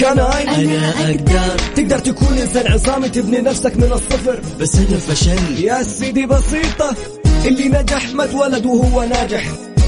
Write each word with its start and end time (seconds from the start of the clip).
كان 0.00 0.18
أنا 0.18 0.90
أقدر. 1.10 1.60
تقدر 1.76 1.98
تكون 1.98 2.38
إنسان 2.38 2.72
عصامي 2.72 3.08
تبني 3.08 3.38
نفسك 3.38 3.76
من 3.76 3.92
الصفر. 3.92 4.40
بس 4.60 4.74
أنا 4.74 4.98
فشلت 4.98 5.60
يا 5.60 5.82
سيدي 5.82 6.26
بسيطة 6.26 6.96
اللي 7.44 7.68
نجح 7.68 8.14
ما 8.14 8.24
اتولد 8.24 8.66
وهو 8.66 9.02
ناجح. 9.02 9.44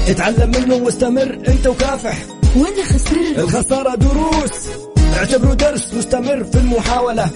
اتعلم 0.07 0.51
منه 0.51 0.75
واستمر 0.75 1.37
أنت 1.47 1.67
وكافح. 1.67 2.17
وأنا 2.55 2.83
خسرت 2.85 3.37
الخسارة 3.37 3.95
دروس. 3.95 4.51
اعتبره 5.17 5.53
درس 5.53 5.93
مستمر 5.93 6.43
في 6.43 6.57
المحاولة. 6.57 7.29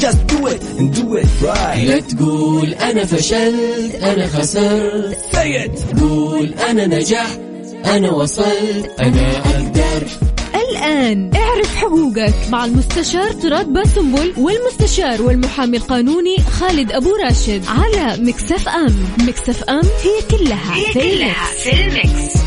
Just 0.00 0.20
do 0.32 0.46
it 0.46 0.62
and 0.78 0.94
do 0.96 1.16
it 1.22 1.28
right. 1.42 1.84
لا 1.88 2.00
تقول 2.00 2.74
أنا 2.74 3.04
فشلت 3.04 3.94
أنا 4.02 4.26
خسرت. 4.26 5.18
Say 5.32 5.66
it. 5.66 6.00
قول 6.00 6.54
أنا 6.70 6.86
نجحت 6.86 7.38
أنا 7.86 8.10
وصلت. 8.10 8.90
أنا 9.00 9.30
أقدر. 9.36 10.06
الآن. 10.70 11.30
اعرف 11.34 11.76
حقوقك 11.76 12.34
مع 12.50 12.64
المستشار 12.64 13.32
طراد 13.32 13.66
باسنبل 13.66 14.32
والمستشار 14.36 15.22
والمحامي 15.22 15.76
القانوني 15.76 16.36
خالد 16.60 16.92
أبو 16.92 17.10
راشد 17.24 17.62
على 17.68 18.22
ميكس 18.22 18.59
اف 18.59 18.68
ام. 18.68 18.94
ميكس 19.18 19.53
اف 19.53 19.62
ام 19.64 19.82
هي 20.02 20.38
كلها 20.38 20.74
هي 20.76 20.92
في 20.92 20.92
كلها 20.92 21.44
في 21.58 21.72
الميكس. 21.72 22.39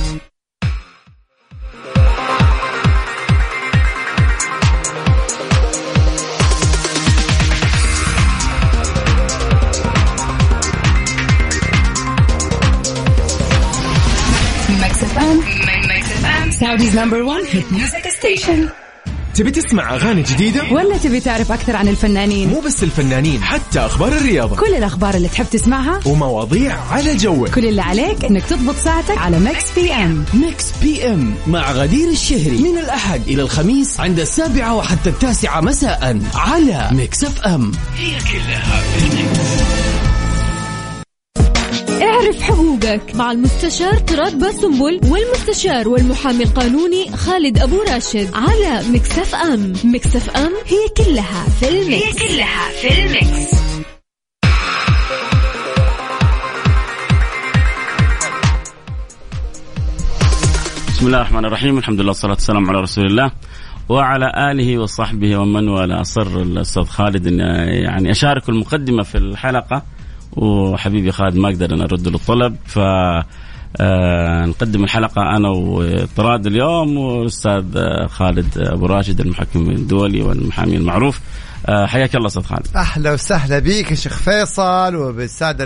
Saudi's 16.73 16.95
number 16.95 17.23
one 17.23 17.45
hit 17.45 17.71
music 17.71 18.05
station. 18.19 18.69
تبي 19.35 19.51
تسمع 19.51 19.95
أغاني 19.95 20.21
جديدة؟ 20.21 20.63
ولا 20.71 20.97
تبي 20.97 21.19
تعرف 21.19 21.51
أكثر 21.51 21.75
عن 21.75 21.87
الفنانين؟ 21.87 22.49
مو 22.49 22.59
بس 22.59 22.83
الفنانين 22.83 23.43
حتى 23.43 23.79
أخبار 23.79 24.13
الرياضة. 24.13 24.55
كل 24.55 24.75
الأخبار 24.75 25.13
اللي 25.13 25.27
تحب 25.27 25.45
تسمعها 25.51 25.99
ومواضيع 26.05 26.77
على 26.91 27.15
جوك. 27.15 27.49
كل 27.49 27.65
اللي 27.65 27.81
عليك 27.81 28.25
إنك 28.25 28.45
تضبط 28.45 28.75
ساعتك 28.75 29.17
على 29.17 29.39
ميكس 29.39 29.71
بي 29.75 29.93
ام 29.93 30.25
ميكس 30.33 30.65
بي 30.81 31.07
ام 31.07 31.35
مع 31.47 31.71
غدير 31.71 32.09
الشهري. 32.09 32.57
من 32.57 32.77
الأحد 32.77 33.27
إلى 33.27 33.41
الخميس 33.41 33.99
عند 33.99 34.19
السابعة 34.19 34.75
وحتى 34.75 35.09
التاسعة 35.09 35.61
مساء 35.61 36.19
على 36.35 36.89
ميكس 36.91 37.23
اف 37.23 37.41
ام 37.41 37.71
اعرف 42.03 42.41
حقوقك 42.41 43.15
مع 43.15 43.31
المستشار 43.31 43.93
طراد 43.97 44.39
باسنبل 44.39 44.99
والمستشار 45.03 45.89
والمحامي 45.89 46.43
القانوني 46.43 47.11
خالد 47.11 47.59
أبو 47.59 47.81
راشد 47.81 48.29
على 48.33 48.81
ميكس 48.89 49.26
اف 49.26 49.35
ام. 49.35 49.73
ميكس 49.83 50.20
اف 50.20 50.29
ام 50.29 50.51
هي 50.65 51.05
كلها 51.05 51.45
في 51.59 51.69
الميكس. 51.69 52.03
هي 52.03 52.13
كلها 52.27 52.69
في 52.81 53.05
الميكس. 53.05 53.53
بسم 60.87 61.05
الله 61.07 61.17
الرحمن 61.17 61.45
الرحيم. 61.45 61.77
الحمد 61.77 61.99
لله 61.99 62.07
والصلاة 62.09 62.33
والسلام 62.33 62.69
على 62.69 62.81
رسول 62.81 63.05
الله 63.05 63.31
وعلى 63.89 64.51
آله 64.51 64.77
وصحبه 64.77 65.37
ومن 65.37 65.67
والاه. 65.67 66.01
أصر 66.01 66.41
الأستاذ 66.41 66.83
خالد 66.83 67.27
أن 67.27 67.39
يعني 67.83 68.11
أشارك 68.11 68.49
المقدمة 68.49 69.03
في 69.03 69.17
الحلقة. 69.17 69.83
وحبيبي 70.37 71.11
خالد 71.11 71.35
ما 71.35 71.49
أقدر 71.49 71.73
أن 71.73 71.81
أرد 71.81 72.07
له 72.07 72.15
الطلب 72.15 72.55
ف 72.65 72.79
آه، 73.77 74.45
نقدم 74.45 74.83
الحلقة 74.83 75.21
أنا 75.21 75.49
وطراد 75.49 76.45
اليوم 76.45 76.97
والأستاذ 76.97 77.65
آه، 77.77 78.07
خالد 78.07 78.57
أبو 78.57 78.85
راشد 78.85 79.19
المحكم 79.19 79.69
الدولي 79.69 80.21
والمحامي 80.21 80.77
المعروف. 80.77 81.19
حياك 81.67 82.15
الله 82.15 82.27
أستاذ 82.27 82.43
خالد. 82.43 82.67
أهلا 82.75 83.11
وسهلا 83.11 83.59
بيك 83.59 83.91
يا 83.91 83.95
شيخ 83.95 84.17
فيصل 84.17 84.95
وبالسادة 84.95 85.63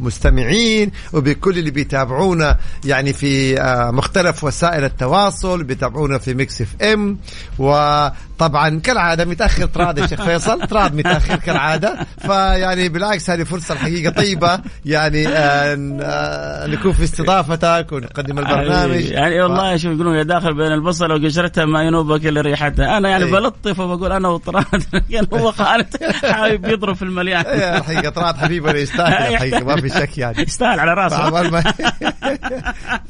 المستمعين 0.00 0.90
وبكل 1.12 1.58
اللي 1.58 1.70
بيتابعونا 1.70 2.56
يعني 2.84 3.12
في 3.12 3.60
آه، 3.60 3.90
مختلف 3.90 4.44
وسائل 4.44 4.84
التواصل 4.84 5.64
بيتابعونا 5.64 6.18
في 6.18 6.34
ميكس 6.34 6.62
إف 6.62 6.68
إم. 6.82 7.18
وطبعا 7.58 8.80
كالعادة 8.80 9.24
متأخر 9.24 9.66
تراد 9.66 9.98
يا 9.98 10.06
شيخ 10.06 10.24
فيصل 10.24 10.60
تراد 10.68 10.94
متأخر 10.94 11.36
كالعادة. 11.36 11.96
فيعني 12.18 12.88
بالعكس 12.88 13.30
هذه 13.30 13.42
فرصة 13.42 13.74
الحقيقة 13.74 14.10
طيبة 14.12 14.60
يعني 14.84 15.28
آه، 15.28 15.76
آه، 16.02 16.66
نكون 16.66 16.92
في 16.92 17.04
استضافتك 17.04 17.86
ونقدم 17.92 18.38
البرنامج. 18.38 19.04
يعني 19.04 19.42
والله 19.42 19.76
شوف 19.76 19.92
يقولون 19.92 20.14
يا 20.16 20.22
داخل 20.22 20.54
بين 20.54 20.72
البصل 20.72 21.12
وقشرتها 21.12 21.64
ما 21.64 21.82
ينوبك 21.82 22.26
إلا 22.26 22.40
ريحتها. 22.40 22.98
أنا 22.98 23.08
يعني 23.08 23.24
إيه. 23.24 23.32
بلطف 23.32 23.80
وبقول 23.80 24.12
أنا 24.12 24.28
وطراد 24.28 24.84
يعني 25.10 25.26
هو 25.32 25.52
خالد 25.52 25.96
حابب 26.22 26.64
يضرب 26.64 26.96
في 26.96 27.02
المليان. 27.02 27.44
يا 27.60 27.78
الحقيقة 27.78 28.10
طراد 28.10 28.36
حبيبنا 28.36 28.78
يستاهل 28.78 29.32
الحقيقة 29.32 29.64
ما 29.64 29.80
في 29.80 29.88
شك 29.88 30.18
يعني. 30.18 30.42
يستاهل 30.42 30.80
على 30.80 30.94
راسه. 30.94 31.16
فعمال 31.16 31.50
ما 31.50 31.60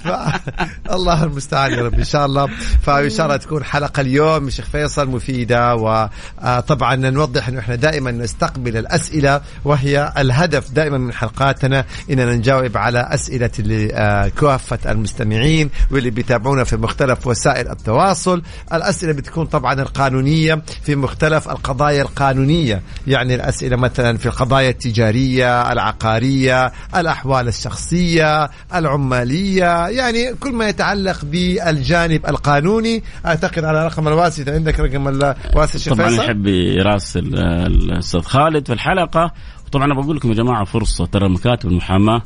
ف... 0.05 0.09
الله 0.93 1.25
المستعان 1.25 1.73
يا 1.73 1.83
رب. 1.83 1.95
إن 1.95 2.05
شاء 2.05 2.27
الله. 2.27 2.49
فإن 2.83 3.11
شاء 3.11 3.27
الله 3.27 3.37
تكون 3.37 3.65
حلقة 3.65 4.01
اليوم 4.01 4.51
شيخ 4.51 4.65
فيصل 4.65 5.09
مفيدة. 5.09 5.75
وطبعا 5.75 6.97
نوضح 6.97 7.49
إنه 7.49 7.61
إحنا 7.61 7.75
دائما 7.75 8.11
نستقبل 8.11 8.77
الأسئلة 8.77 9.41
وهي 9.65 10.13
الهدف 10.19 10.71
دائما 10.71 10.99
من 10.99 11.13
حلقاتنا 11.13 11.85
إننا 12.11 12.35
نجاوب 12.35 12.77
على 12.77 13.09
أسئلة 13.11 13.51
آه، 13.93 14.29
كافة 14.29 14.93
المستمعين 14.93 15.71
واللي 15.91 16.11
بيتابعونا 16.11 16.65
في 16.65 16.77
مختلف 16.77 17.27
وسائل 17.27 17.69
التواصل. 17.71 18.43
الأسئلة 18.73 19.13
بتكون 19.13 19.47
طبعا 19.47 19.73
القانونية 19.75 20.63
في 20.83 20.97
مختلف 20.97 21.49
القضايا 21.49 21.86
القانونية 21.91 22.83
يعني 23.07 23.35
الأسئلة 23.35 23.77
مثلا 23.77 24.19
في 24.19 24.27
القضايا 24.27 24.71
التجارية 24.71 25.73
العقارية 25.73 26.73
الأحوال 26.97 27.49
الشخصية 27.49 28.51
العمالية 28.75 29.89
يعني 29.89 30.35
كل 30.35 30.53
ما 30.53 30.69
يتعلق 30.69 31.25
بالجانب 31.25 32.27
القانوني. 32.27 33.03
أعتقد 33.27 33.65
على 33.65 33.87
رقم 33.87 34.09
الواسي 34.09 34.43
اذا 34.43 34.55
عندك 34.55 34.81
رقم 34.81 35.09
الواسي 35.09 35.79
شيخ 35.79 35.95
طبعا 35.95 36.11
يحب 36.11 36.47
يراسل 36.47 37.35
الأستاذ 37.67 38.21
خالد 38.21 38.67
في 38.67 38.73
الحلقة. 38.73 39.33
وطبعا 39.67 39.85
أنا 39.85 39.95
بقول 39.95 40.17
لكم 40.17 40.29
يا 40.29 40.35
جماعة 40.35 40.65
فرصة 40.65 41.07
ترى 41.07 41.29
مكاتب 41.29 41.69
المحاماة 41.69 42.23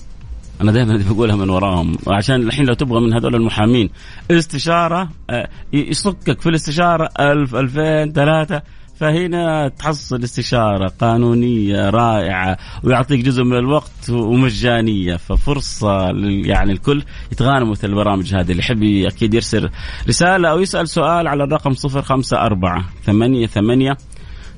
أنا 0.61 0.73
دائما 0.73 1.05
بقولها 1.11 1.37
من 1.37 1.51
وراهم 1.51 1.97
عشان 2.07 2.35
الحين 2.35 2.67
لو 2.67 2.75
تبغى 2.75 3.01
من 3.01 3.13
هذول 3.13 3.35
المحامين 3.35 3.91
استشارة 4.31 5.09
آه، 5.31 5.49
يصكك 5.73 6.41
في 6.41 6.49
الاستشارة 6.49 7.09
ألف 7.21 7.55
ألفين 7.55 8.13
ثلاثة. 8.13 8.63
فهنا 9.01 9.69
تحصل 9.69 10.25
استشارة 10.25 10.93
قانونية 11.01 11.91
رائعة 11.91 12.59
ويعطيك 12.85 13.25
جزء 13.25 13.45
من 13.45 13.57
الوقت 13.57 14.11
ومجانية 14.11 15.17
ففرصة 15.17 16.13
لل- 16.13 16.47
يعني 16.47 16.73
الكل 16.73 17.03
يتغانموا 17.33 17.71
مثل 17.71 17.89
البرامج 17.89 18.35
هذه. 18.35 18.51
اللي 18.51 18.59
يحب 18.63 18.83
أكيد 18.83 19.35
يرسل 19.35 19.71
رسالة 20.09 20.49
أو 20.51 20.61
يسأل 20.61 20.89
سؤال 20.89 21.29
على 21.29 21.45
الرقم 21.45 21.75
صفر 21.75 22.03
خمسة 22.03 22.37
أربعة 22.41 22.85
ثمانية 23.05 23.47
ثمانية 23.47 23.97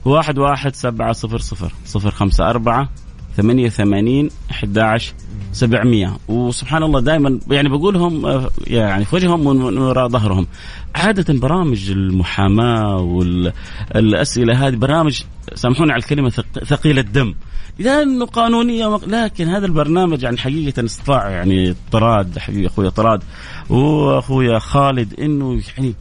واحد 0.05 0.39
واحد 0.39 0.75
سبعة 0.75 1.13
صفر 1.13 1.39
صفر 1.39 1.73
صفر 1.85 2.11
خمسة 2.11 2.51
أربعة 2.51 2.89
ثمانية 3.37 3.69
ثمانين 3.69 4.29
أحد 4.51 4.79
عشر 4.79 5.15
سبعمية. 5.53 6.17
وسبحان 6.29 6.83
الله 6.83 7.01
دائما 7.01 7.39
يعني 7.51 7.69
بقولهم 7.69 8.27
آه، 8.27 8.51
يعني 8.67 9.05
في 9.05 9.17
وجههم 9.17 9.47
ومن 9.47 9.79
وراء 9.79 10.09
ظهرهم. 10.09 10.47
عادة 10.95 11.35
برامج 11.39 11.91
المحاماة 11.91 12.97
والأسئلة 13.95 14.69
هذه 14.69 14.75
برامج 14.77 15.23
سامحوني 15.55 15.93
على 15.93 16.01
الكلمة 16.03 16.31
ثق- 16.31 16.65
ثقيلة 16.65 17.01
الدم. 17.01 17.35
لأنه 17.79 18.27
قانونية 18.27 18.99
لكن 19.07 19.49
هذا 19.49 19.67
البرنامج 19.67 20.23
يعني 20.23 20.37
حقيقة 20.39 20.85
استطاع 20.85 21.31
يعني 21.31 21.75
طراد 21.93 22.39
حبيبي 22.39 22.67
أخوي 22.67 22.91
طراد 22.91 23.23
وأخويا 23.71 24.59
خالد 24.59 25.21
إنه 25.21 25.61
يعني 25.79 25.95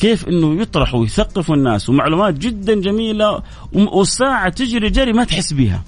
كيف 0.00 0.28
إنه 0.28 0.62
يطرح 0.62 0.94
ويثقف 0.94 1.52
الناس. 1.52 1.88
ومعلومات 1.88 2.34
جدا 2.38 2.74
جميلة 2.80 3.42
والساعة 3.72 4.48
تجري 4.48 4.90
جري 4.90 5.12
ما 5.12 5.24
تحس 5.24 5.52
بها. 5.52 5.82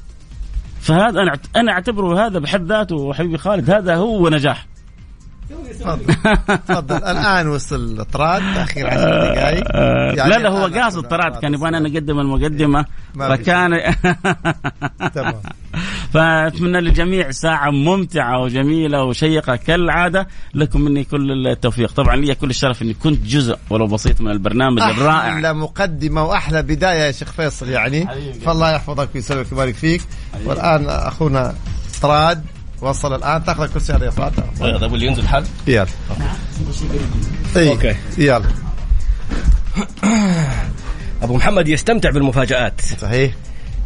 فهذا 0.80 1.22
أنا 1.22 1.38
أنا 1.56 1.72
أعتبره 1.72 2.26
هذا 2.26 2.38
بحد 2.38 2.62
ذاته 2.66 3.12
حبيبي 3.12 3.38
خالد 3.38 3.70
هذا 3.70 3.94
هو 3.96 4.28
نجاح. 4.28 4.66
تفضل. 5.80 6.14
تفضل 6.68 6.96
الآن 7.12 7.48
وصل 7.48 8.04
طراد 8.04 8.42
تأخير 8.54 8.86
10 8.86 9.00
دقائق. 9.00 9.64
آه، 9.70 10.12
يعني 10.16 10.30
لا 10.30 10.38
لا 10.38 10.48
هو 10.48 10.66
قاصد 10.66 11.02
طراد 11.08 11.40
كان 11.42 11.54
يبغانا 11.54 11.78
وصل. 11.80 11.92
نقدم 11.92 12.20
المقدمة 12.20 12.84
ما 13.14 13.36
في 13.36 13.42
فكان 13.44 13.70
تمام. 15.14 15.34
فأتمنى 16.14 16.80
للجميع 16.80 17.30
ساعة 17.30 17.70
ممتعة 17.70 18.42
وجميلة 18.42 19.04
وشيقة 19.04 19.56
كالعادة. 19.56 20.28
لكم 20.54 20.80
مني 20.80 21.04
كل 21.04 21.46
التوفيق. 21.46 21.92
طبعا 21.92 22.16
لي 22.16 22.34
كل 22.34 22.50
الشرف 22.50 22.82
إني 22.82 22.94
كنت 22.94 23.22
جزء 23.26 23.58
ولو 23.70 23.86
بسيط 23.86 24.20
من 24.20 24.30
البرنامج 24.30 24.80
الرائع. 24.82 25.32
أحلى 25.32 25.54
مقدمة 25.54 26.24
وأحلى 26.24 26.62
بداية 26.62 26.98
يا 27.06 27.12
شيخ 27.12 27.32
فيصل 27.32 27.68
يعني. 27.68 28.08
فالله 28.46 28.70
يحفظك 28.72 29.08
ويسلمك 29.14 29.46
ويبارك 29.52 29.74
فيك. 29.74 30.02
والآن 30.44 30.86
أخونا 30.88 31.54
طراد. 32.02 32.44
وصل 32.80 33.14
الآن. 33.14 33.44
تأخذ 33.44 33.62
الكرسي 33.62 33.92
هذا 33.92 34.04
يا 34.04 34.10
طراد 34.10 34.32
طيب 34.60 34.92
واللي 34.92 35.06
ينزل 35.06 35.28
حل؟ 35.28 35.44
يلا. 35.66 35.86
اي 37.56 37.68
okay. 37.68 37.96
يلا. 38.18 38.42
أبو 41.22 41.36
محمد 41.36 41.68
يستمتع 41.68 42.10
بالمفاجآت. 42.10 42.80
صحيح. 42.80 43.32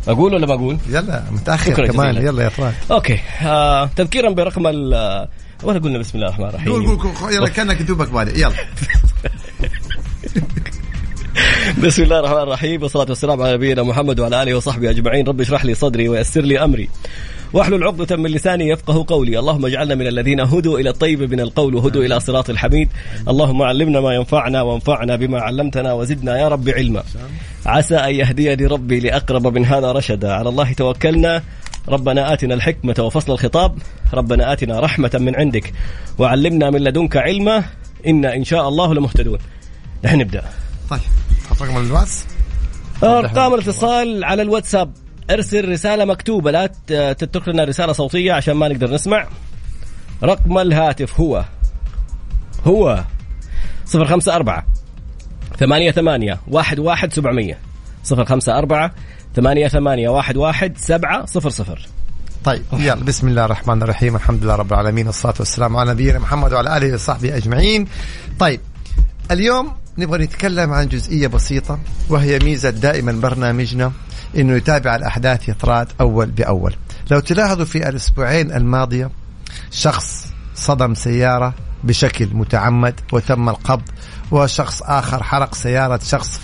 أقول 0.08 0.34
ولا 0.34 0.46
ما 0.46 0.54
أقول؟ 0.54 0.78
يلا 0.88 1.24
متأخر 1.30 1.86
كمان. 1.86 2.12
جزيلاً. 2.14 2.28
يلا 2.30 2.42
يا 2.44 2.48
فراس 2.48 2.74
okay. 2.90 3.18
آه 3.42 3.86
تذكيرا 3.96 4.30
برقم 4.30 4.66
ال 4.66 4.94
آه، 4.94 5.28
ولا 5.62 5.78
قلنا 5.78 5.98
بسم 5.98 6.18
الله 6.18 6.28
الرحمن 6.28 6.46
الرحيم. 6.46 6.72
قول 6.72 6.86
قول 6.86 6.98
قول 6.98 7.34
يلا 7.34 7.48
كأنك 7.48 7.82
دوبك 7.82 8.10
بادئ 8.10 8.38
يلا. 8.38 8.52
بسم 11.84 12.02
الله 12.02 12.18
الرحمن 12.18 12.38
الرحيم. 12.42 12.82
والصلاة 12.82 13.06
والسلام 13.08 13.42
على 13.42 13.54
نبينا 13.54 13.82
محمد 13.82 14.20
وعلى 14.20 14.42
آله 14.42 14.54
وصحبه 14.54 14.90
أجمعين. 14.90 15.28
رب 15.28 15.40
اشرح 15.40 15.64
لي 15.64 15.74
صدري 15.74 16.08
ويسر 16.08 16.40
لي 16.40 16.64
أمري. 16.64 16.88
واحلل 17.52 17.84
عقدة 17.84 18.16
من 18.16 18.30
لساني 18.30 18.68
يفقه 18.68 19.04
قولي. 19.08 19.38
اللهم 19.38 19.66
اجعلنا 19.66 19.94
من 19.94 20.06
الذين 20.06 20.40
هدوا 20.40 20.78
إلى 20.78 20.90
الطيب 20.90 21.22
من 21.22 21.40
القول 21.40 21.74
وهدوا 21.74 22.04
إلى 22.04 22.20
صراط 22.20 22.50
الحميد. 22.50 22.88
اللهم 23.28 23.62
علمنا 23.62 24.00
ما 24.00 24.14
ينفعنا 24.14 24.62
وانفعنا 24.62 25.16
بما 25.16 25.40
علمتنا 25.40 25.92
وزدنا 25.92 26.38
يا 26.38 26.48
رب 26.48 26.68
علما. 26.68 27.02
عسى 27.66 27.96
أن 27.96 28.14
يهديني 28.14 28.66
ربي 28.66 29.00
لأقرب 29.00 29.46
من 29.46 29.64
هذا 29.64 29.92
رشدا. 29.92 30.32
على 30.32 30.48
الله 30.48 30.72
توكلنا. 30.72 31.42
ربنا 31.88 32.32
آتنا 32.32 32.54
الحكمة 32.54 32.94
وفصل 32.98 33.32
الخطاب. 33.32 33.78
ربنا 34.14 34.52
آتنا 34.52 34.80
رحمة 34.80 35.10
من 35.14 35.36
عندك. 35.36 35.72
وعلمنا 36.18 36.70
من 36.70 36.80
لدنك 36.80 37.16
علما. 37.16 37.64
إنا 38.06 38.34
إن 38.34 38.44
شاء 38.44 38.68
الله 38.68 38.94
لمهتدون. 38.94 39.38
نحن 40.04 40.18
نبدأ. 40.18 40.44
طيب 40.90 41.00
حط 41.50 41.62
رقم 41.62 41.76
الواتس. 41.86 42.24
ارقام 43.04 43.54
الاتصال 43.54 44.24
على 44.24 44.42
الواتساب. 44.42 44.92
ارسل 45.30 45.68
رسالة 45.68 46.04
مكتوبة 46.04 46.50
لا 46.50 46.66
تترك 47.12 47.48
لنا 47.48 47.64
رسالة 47.64 47.92
صوتية 47.92 48.32
عشان 48.32 48.54
ما 48.54 48.68
نقدر 48.68 48.94
نسمع. 48.94 49.26
رقم 50.22 50.58
الهاتف 50.58 51.20
هو 51.20 51.44
هو 52.66 53.04
054 53.94 54.62
ثمانية 55.58 55.90
ثمانية 55.90 56.40
واحد 56.48 56.78
واحد 56.78 57.12
سبعمية 57.12 57.58
صفر 58.04 58.24
خمسة 58.24 58.58
أربعة 58.58 58.94
ثمانية 59.36 59.68
ثمانية 59.68 60.08
واحد 60.08 60.36
واحد 60.36 60.78
سبعة 60.78 61.26
صفر 61.26 61.50
صفر. 61.50 61.88
طيب 62.44 62.62
يلا 62.72 62.94
بسم 62.94 63.28
الله 63.28 63.44
الرحمن 63.44 63.82
الرحيم 63.82 64.16
الحمد 64.16 64.44
لله 64.44 64.54
رب 64.54 64.72
العالمين 64.72 65.06
والصلاة 65.06 65.34
والسلام 65.38 65.76
على 65.76 65.90
نبينا 65.90 66.18
محمد 66.18 66.52
وعلى 66.52 66.76
آله 66.76 66.94
وصحبه 66.94 67.36
أجمعين. 67.36 67.88
طيب 68.38 68.60
اليوم 69.30 69.72
نبغى 69.98 70.24
نتكلم 70.24 70.72
عن 70.72 70.88
جزئية 70.88 71.26
بسيطة 71.26 71.78
وهي 72.08 72.38
ميزة 72.38 72.70
دائما 72.70 73.12
برنامجنا. 73.12 73.92
إنه 74.36 74.56
يتابع 74.56 74.96
الأحداث 74.96 75.48
يطراد 75.48 75.88
أول 76.00 76.26
بأول 76.30 76.74
لو 77.10 77.20
تلاحظوا 77.20 77.64
في 77.64 77.88
الأسبوعين 77.88 78.52
الماضية 78.52 79.10
شخص 79.70 80.26
صدم 80.54 80.94
سيارة 80.94 81.54
بشكل 81.84 82.28
متعمد 82.32 83.00
وتم 83.12 83.48
القبض 83.48 83.88
وشخص 84.30 84.82
آخر 84.82 85.22
حرق 85.22 85.54
سيارة 85.54 86.00
شخص. 86.04 86.38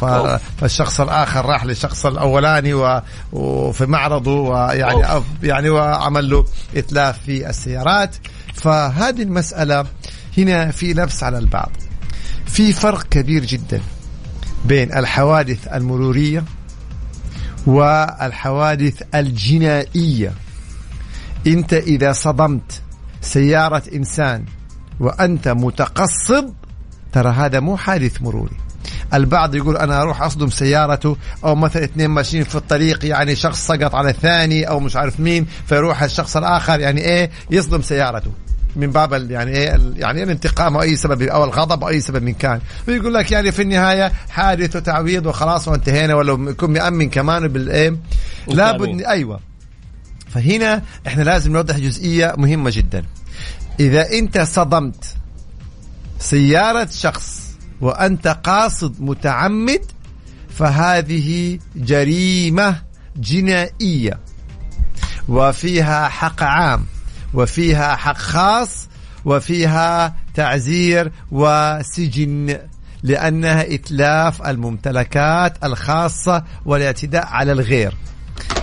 فالشخص 0.61 1.01
الآخر 1.01 1.47
راح 1.47 1.65
للشخص 1.65 2.07
الأولاني. 2.07 3.03
وفي 3.33 3.87
معرضه 3.87 4.41
ويعني 4.41 5.23
يعني 5.43 5.71
وعمل 5.71 6.31
له 6.31 6.45
إتلاف 6.77 7.19
في 7.19 7.51
السيارات 7.51 8.17
فهذه 8.55 9.23
المسألة 9.23 9.85
هنا 10.39 10.71
في 10.71 10.93
لبس 10.93 11.23
على 11.23 11.39
البعض 11.39 11.71
في 12.47 12.73
فرق 12.73 13.03
كبير 13.03 13.45
جدا 13.45 13.81
بين 14.65 14.93
الحوادث 14.93 15.69
المرورية 15.69 16.45
والحوادث 17.67 19.03
الجنائية. 19.15 20.33
أنت 21.47 21.73
إذا 21.73 22.13
صدمت 22.13 22.83
سيارة 23.21 23.83
إنسان 23.95 24.45
وأنت 25.01 25.49
متقصد 25.49 26.55
ترى 27.13 27.29
هذا 27.31 27.61
مو 27.61 27.77
حادث 27.77 28.23
مروري. 28.23 28.57
البعض 29.15 29.55
يقول 29.55 29.77
أنا 29.77 30.03
أروح 30.03 30.23
أصدم 30.23 30.49
سيارته 30.49 31.17
أو 31.45 31.55
مثلا 31.55 31.85
اثنين 31.85 32.11
ماشيين 32.11 32.45
في 32.45 32.55
الطريق 32.55 33.05
يعني 33.05 33.37
شخص 33.37 33.67
سقط 33.67 33.95
على 33.95 34.11
الثاني 34.11 34.69
أو 34.69 34.81
مش 34.81 34.97
عارف 34.97 35.21
مين 35.21 35.47
فيروح 35.67 36.03
الشخص 36.03 36.37
الآخر 36.37 36.81
يعني 36.81 37.01
إيه 37.01 37.31
يصدم 37.51 37.83
سيارته. 37.83 38.31
من 38.77 38.91
باب 38.91 39.31
يعني 39.31 39.51
إيه 39.51 39.81
يعني 39.97 40.23
الانتقام 40.23 40.77
أو 40.77 40.83
أي 40.83 40.97
سبب 40.97 41.23
أو 41.23 41.45
الغضب 41.45 41.83
أو 41.83 41.89
أي 41.89 42.01
سبب 42.01 42.23
من 42.23 42.35
كان. 42.35 42.61
ويقول 42.89 43.15
لك 43.15 43.33
يعني 43.33 43.53
في 43.53 43.63
النهاية 43.63 44.13
حادث 44.29 44.77
وتعويض 44.77 45.27
وخلاص 45.27 45.69
وانتهينا 45.69 46.15
ولا 46.15 46.51
يكون 46.51 46.71
مأمن 46.71 47.11
كمان 47.11 47.49
بالإيه؟ 47.49 47.97
لابد 48.49 49.03
أيوه. 49.03 49.41
فهنا 50.29 50.83
إحنا 51.07 51.23
لازم 51.23 51.53
نوضح 51.53 51.79
جزئية 51.79 52.35
مهمة 52.37 52.71
جدا. 52.75 53.05
إذا 53.81 54.13
أنت 54.13 54.41
صدمت 54.41 55.05
سيارة 56.19 56.89
شخص 56.93 57.43
وأنت 57.81 58.29
قاصد 58.29 59.01
متعمد 59.01 59.81
فهذه 60.49 61.59
جريمة 61.77 62.83
جنائية 63.17 64.19
وفيها 65.29 66.09
حق 66.09 66.43
عام. 66.43 66.87
وفيها 67.35 67.97
حق 67.97 68.17
خاص 68.17 68.89
وفيها 69.25 70.15
تعزير 70.35 71.13
وسجن 71.31 72.59
لأنها 73.03 73.75
إتلاف 73.75 74.47
الممتلكات 74.47 75.65
الخاصة 75.65 76.45
والاعتداء 76.65 77.27
على 77.27 77.53
الغير. 77.53 77.95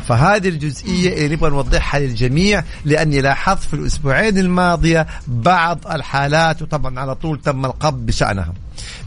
فهذه 0.07 0.49
الجزئية 0.49 1.13
اللي 1.13 1.35
نبغى 1.35 1.49
نوضحها 1.49 1.99
للجميع 1.99 2.63
لأني 2.85 3.21
لاحظت 3.21 3.63
في 3.63 3.73
الأسبوعين 3.73 4.37
الماضية 4.37 5.07
بعض 5.27 5.87
الحالات 5.87 6.61
وطبعا 6.61 6.99
على 6.99 7.15
طول 7.15 7.41
تم 7.41 7.65
القبض 7.65 8.05
بشأنها. 8.05 8.53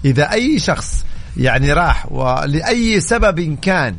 إذا 0.05 0.33
أي 0.33 0.59
شخص 0.59 1.05
يعني 1.37 1.73
راح 1.73 2.13
ولأي 2.13 3.01
سبب 3.01 3.59
كان 3.63 3.97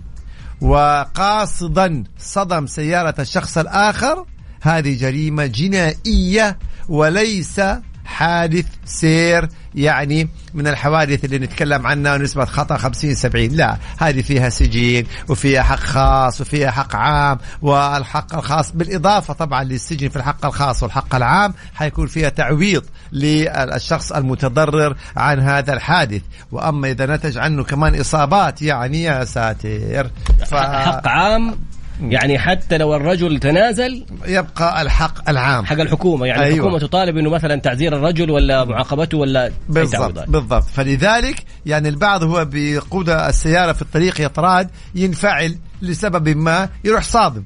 وقاصدا 0.62 2.04
صدم 2.20 2.68
سيارة 2.68 3.16
الشخص 3.20 3.58
الآخر 3.58 4.26
هذه 4.62 4.98
جريمة 4.98 5.46
جنائية 5.46 6.58
وليس 6.90 7.62
حادث 8.08 8.66
سير 8.86 9.50
يعني 9.76 10.30
من 10.54 10.68
الحوادث 10.68 11.26
اللي 11.26 11.40
نتكلم 11.40 11.88
عنها 11.88 12.18
نسبة 12.18 12.46
خطأ 12.46 12.78
50 12.78 13.16
70 13.16 13.48
لا 13.48 13.78
هذه 13.98 14.22
فيها 14.22 14.50
سجين 14.50 15.06
وفيها 15.30 15.64
حق 15.64 15.80
خاص 15.80 16.42
وفيها 16.42 16.72
حق 16.72 16.96
عام 16.96 17.38
والحق 17.62 18.36
الخاص 18.36 18.72
بالإضافة 18.72 19.34
طبعا 19.34 19.64
للسجن 19.64 20.10
في 20.10 20.16
الحق 20.16 20.46
الخاص 20.46 20.84
والحق 20.84 21.16
العام 21.16 21.54
حيكون 21.76 22.08
فيها 22.08 22.30
تعويض 22.30 22.84
للشخص 23.12 24.12
المتضرر 24.12 24.96
عن 25.18 25.40
هذا 25.40 25.74
الحادث. 25.74 26.22
وأما 26.52 26.92
إذا 26.92 27.16
نتج 27.16 27.38
عنه 27.38 27.64
كمان 27.64 28.00
إصابات 28.00 28.62
يعني 28.62 29.04
يا 29.04 29.26
ساتر. 29.26 30.10
ف... 30.48 30.56
حق 30.56 31.08
عام 31.08 31.56
يعني 32.02 32.40
حتى 32.40 32.78
لو 32.78 32.96
الرجل 32.96 33.40
تنازل 33.40 34.06
يبقى 34.28 34.82
الحق 34.82 35.30
العام. 35.30 35.66
حق 35.66 35.80
الحكومة. 35.80 36.26
يعني 36.26 36.44
أيوة. 36.44 36.56
الحكومة 36.56 36.80
تطالب 36.80 37.18
إنه 37.18 37.30
مثلا 37.30 37.56
تعزير 37.56 37.96
الرجل 37.96 38.32
ولا 38.32 38.66
معاقبته 38.66 39.18
ولا 39.18 39.52
بالضبط. 39.70 40.30
بالضبط. 40.30 40.64
فلذلك 40.64 41.44
يعني 41.66 41.90
البعض 41.90 42.24
هو 42.24 42.46
بيقود 42.46 43.10
السيارة 43.10 43.72
في 43.72 43.82
الطريق 43.82 44.22
يطراد 44.22 44.70
ينفعل 44.96 45.58
لسبب 45.82 46.30
ما 46.30 46.70
يروح 46.84 47.04
صادم. 47.04 47.44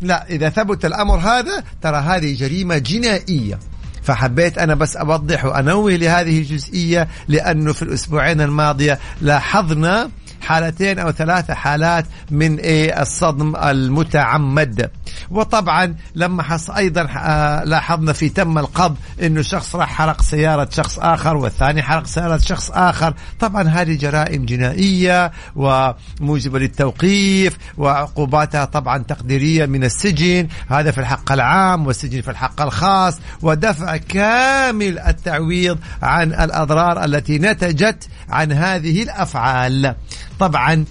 لا 0.00 0.26
إذا 0.30 0.48
ثبت 0.48 0.84
الأمر 0.84 1.16
هذا 1.18 1.64
ترى 1.82 1.96
هذه 1.96 2.34
جريمة 2.34 2.78
جنائية. 2.78 3.58
فحبيت 4.02 4.58
أنا 4.58 4.74
بس 4.74 4.96
أوضح 4.96 5.44
وأنوه 5.44 5.90
لهذه 5.92 6.38
الجزئية 6.38 7.08
لأنه 7.28 7.72
في 7.72 7.82
الأسبوعين 7.82 8.40
الماضية 8.40 8.98
لاحظنا 9.20 10.10
حالتين 10.44 10.98
أو 10.98 11.10
ثلاثة 11.10 11.54
حالات 11.54 12.06
من 12.30 12.58
إيه 12.58 13.02
الصدم 13.02 13.56
المتعمد. 13.56 14.90
وطبعا 15.30 15.94
لما 16.14 16.42
حص 16.42 16.70
أيضا 16.70 17.08
آه، 17.16 17.64
لاحظنا 17.64 18.12
في 18.12 18.28
تم 18.28 18.58
القبض 18.58 18.96
إنه 19.22 19.42
شخص 19.42 19.76
راح 19.76 19.88
حرق 19.94 20.22
سيارة 20.22 20.68
شخص 20.72 20.98
آخر 20.98 21.36
والثاني 21.36 21.82
حرق 21.82 22.06
سيارة 22.06 22.38
شخص 22.38 22.70
آخر. 22.70 23.14
طبعا 23.40 23.62
هذه 23.68 23.94
جرائم 23.94 24.44
جنائية 24.44 25.32
وموجبة 25.56 26.58
للتوقيف 26.58 27.56
وعقوباتها 27.78 28.64
طبعا 28.64 28.98
تقديرية 28.98 29.66
من 29.66 29.84
السجن. 29.84 30.48
هذا 30.68 30.90
في 30.90 30.98
الحق 30.98 31.32
العام 31.32 31.86
والسجن 31.86 32.20
في 32.20 32.30
الحق 32.30 32.62
الخاص. 32.62 33.18
ودفع 33.42 33.96
كامل 33.96 34.98
التعويض 34.98 35.78
عن 36.02 36.32
الأضرار 36.32 37.04
التي 37.04 37.38
نتجت 37.38 38.08
عن 38.30 38.52
هذه 38.52 39.02
الأفعال. 39.02 39.94
طبعا 40.40 40.84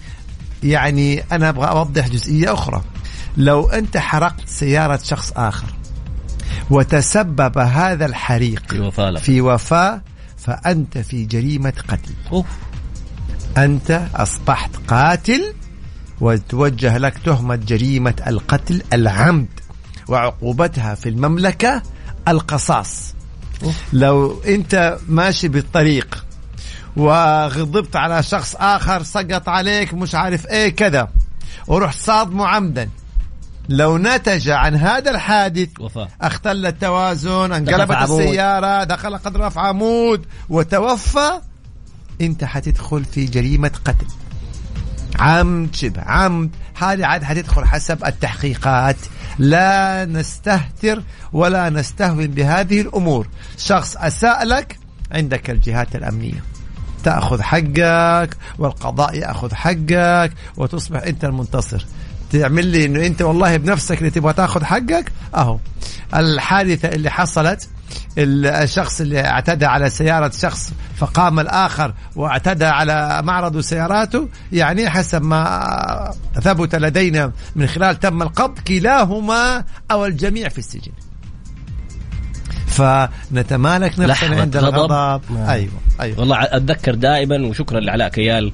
يعني 0.64 1.24
أنا 1.32 1.50
أبغى 1.50 1.68
أوضح 1.68 2.08
جزئية 2.08 2.54
أخرى 2.54 2.82
لو 3.38 3.70
أنت 3.70 3.98
حرقت 3.98 4.48
سيارة 4.48 5.00
شخص 5.04 5.32
آخر 5.36 5.68
وتسبب 6.70 7.58
هذا 7.58 8.06
الحريق 8.06 8.64
في 8.72 8.80
وفاة 8.80 9.10
له. 9.10 9.20
في 9.20 9.42
وفاة 9.42 10.02
فأنت 10.38 10.98
في 10.98 11.26
جريمة 11.26 11.74
قتل 11.88 12.14
أوف. 12.32 12.46
أنت 13.58 14.08
أصبحت 14.16 14.72
قاتل 14.88 15.54
وتوجه 16.22 16.98
لك 16.98 17.18
تهمة 17.18 17.56
جريمة 17.56 18.16
القتل 18.28 18.82
العمد 18.94 19.48
وعقوبتها 20.08 20.96
في 20.96 21.10
المملكة 21.10 21.82
القصاص 22.28 23.14
لو 23.94 24.42
أنت 24.48 24.98
ماشي 25.08 25.48
بالطريق 25.48 26.26
وغضبت 26.96 27.96
على 27.96 28.24
شخص 28.24 28.56
آخر 28.60 29.04
سقط 29.04 29.50
عليك 29.50 29.94
مش 29.94 30.16
عارف 30.16 30.48
إيه 30.48 30.76
كذا. 30.76 31.10
ورحت 31.68 31.98
صادمه 31.98 32.48
عمدا 32.48 32.90
لو 33.70 33.98
نتج 33.98 34.50
عن 34.50 34.76
هذا 34.76 35.12
الحادث 35.12 35.70
وفاة. 35.80 36.08
اختل 36.22 36.66
التوازن 36.66 37.52
انقلبت. 37.52 37.98
السيارة 37.98 38.84
دخل 38.84 39.18
قدر 39.18 39.50
في 39.50 39.60
عمود 39.60 40.26
وتوفى. 40.50 41.32
انت 42.22 42.44
حتدخل 42.44 43.06
في 43.06 43.26
جريمة 43.26 43.72
قتل. 43.86 44.08
عمد 45.20 45.76
شبه 45.76 46.02
عمد. 46.02 46.50
هذه 46.78 47.06
عاد 47.06 47.24
حتدخل 47.24 47.66
حسب 47.66 48.06
التحقيقات. 48.06 48.98
لا 49.40 50.06
نستهتر 50.06 51.04
ولا 51.34 51.70
نستهون 51.70 52.28
بهذه 52.28 52.82
الأمور. 52.82 53.28
شخص 53.58 53.98
أساء 53.98 54.44
لك 54.44 54.80
عندك 55.12 55.50
الجهات 55.50 55.96
الأمنية. 55.96 56.44
تأخذ 57.04 57.42
حقك 57.42 58.38
والقضاء 58.60 59.16
يأخذ 59.18 59.54
حقك 59.54 60.32
وتصبح 60.58 61.02
أنت 61.02 61.26
المنتصر. 61.26 61.86
تعمل 62.32 62.66
لي 62.68 62.86
إنه 62.86 63.06
أنت 63.06 63.22
والله 63.22 63.58
بنفسك 63.58 63.98
اللي 63.98 64.10
تبغى 64.10 64.34
تأخذ 64.34 64.64
حقك؟ 64.64 65.12
أهو. 65.36 65.60
الحادثة 66.16 66.88
اللي 66.88 67.10
حصلت 67.10 67.70
الشخص 68.18 69.02
اللي 69.02 69.26
اعتدى 69.26 69.66
على 69.66 69.90
سيارة 69.90 70.32
شخص 70.38 70.74
فقام 70.98 71.40
الآخر 71.40 71.94
واعتدى 72.16 72.66
على 72.66 73.22
معرض 73.24 73.60
سياراته 73.60 74.30
يعني 74.52 74.90
حسب 74.90 75.22
ما 75.24 76.14
ثبت 76.42 76.76
لدينا 76.76 77.32
من 77.56 77.68
خلال 77.68 78.00
تم 78.00 78.22
القبض 78.22 78.60
كلاهما 78.60 79.64
أو 79.92 80.06
الجميع 80.06 80.50
في 80.50 80.58
السجن. 80.58 80.92
فنتمالك 82.74 84.00
نفسنا 84.00 84.42
عند 84.42 84.58
غضب. 84.58 84.76
الغضب. 84.76 85.22
نعم. 85.32 85.50
أيوة 85.50 85.72
أيوة. 86.02 86.20
والله 86.20 86.44
أتذكر 86.44 86.96
دائما 86.96 87.48
وشكرا 87.48 87.80
لعلاء 87.80 88.10
كيال 88.10 88.52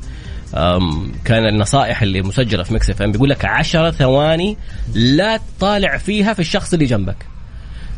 كان 1.26 1.48
النصائح 1.48 2.02
اللي 2.02 2.22
مسجلة 2.22 2.64
في 2.64 2.74
Mix 2.74 2.90
FM 2.90 3.12
بيقول 3.12 3.30
لك 3.30 3.46
10 3.46 3.92
ثواني 3.92 4.58
لا 4.94 5.38
تطالع 5.38 5.98
فيها 5.98 6.34
في 6.34 6.40
الشخص 6.40 6.74
اللي 6.74 6.86
جنبك. 6.86 7.26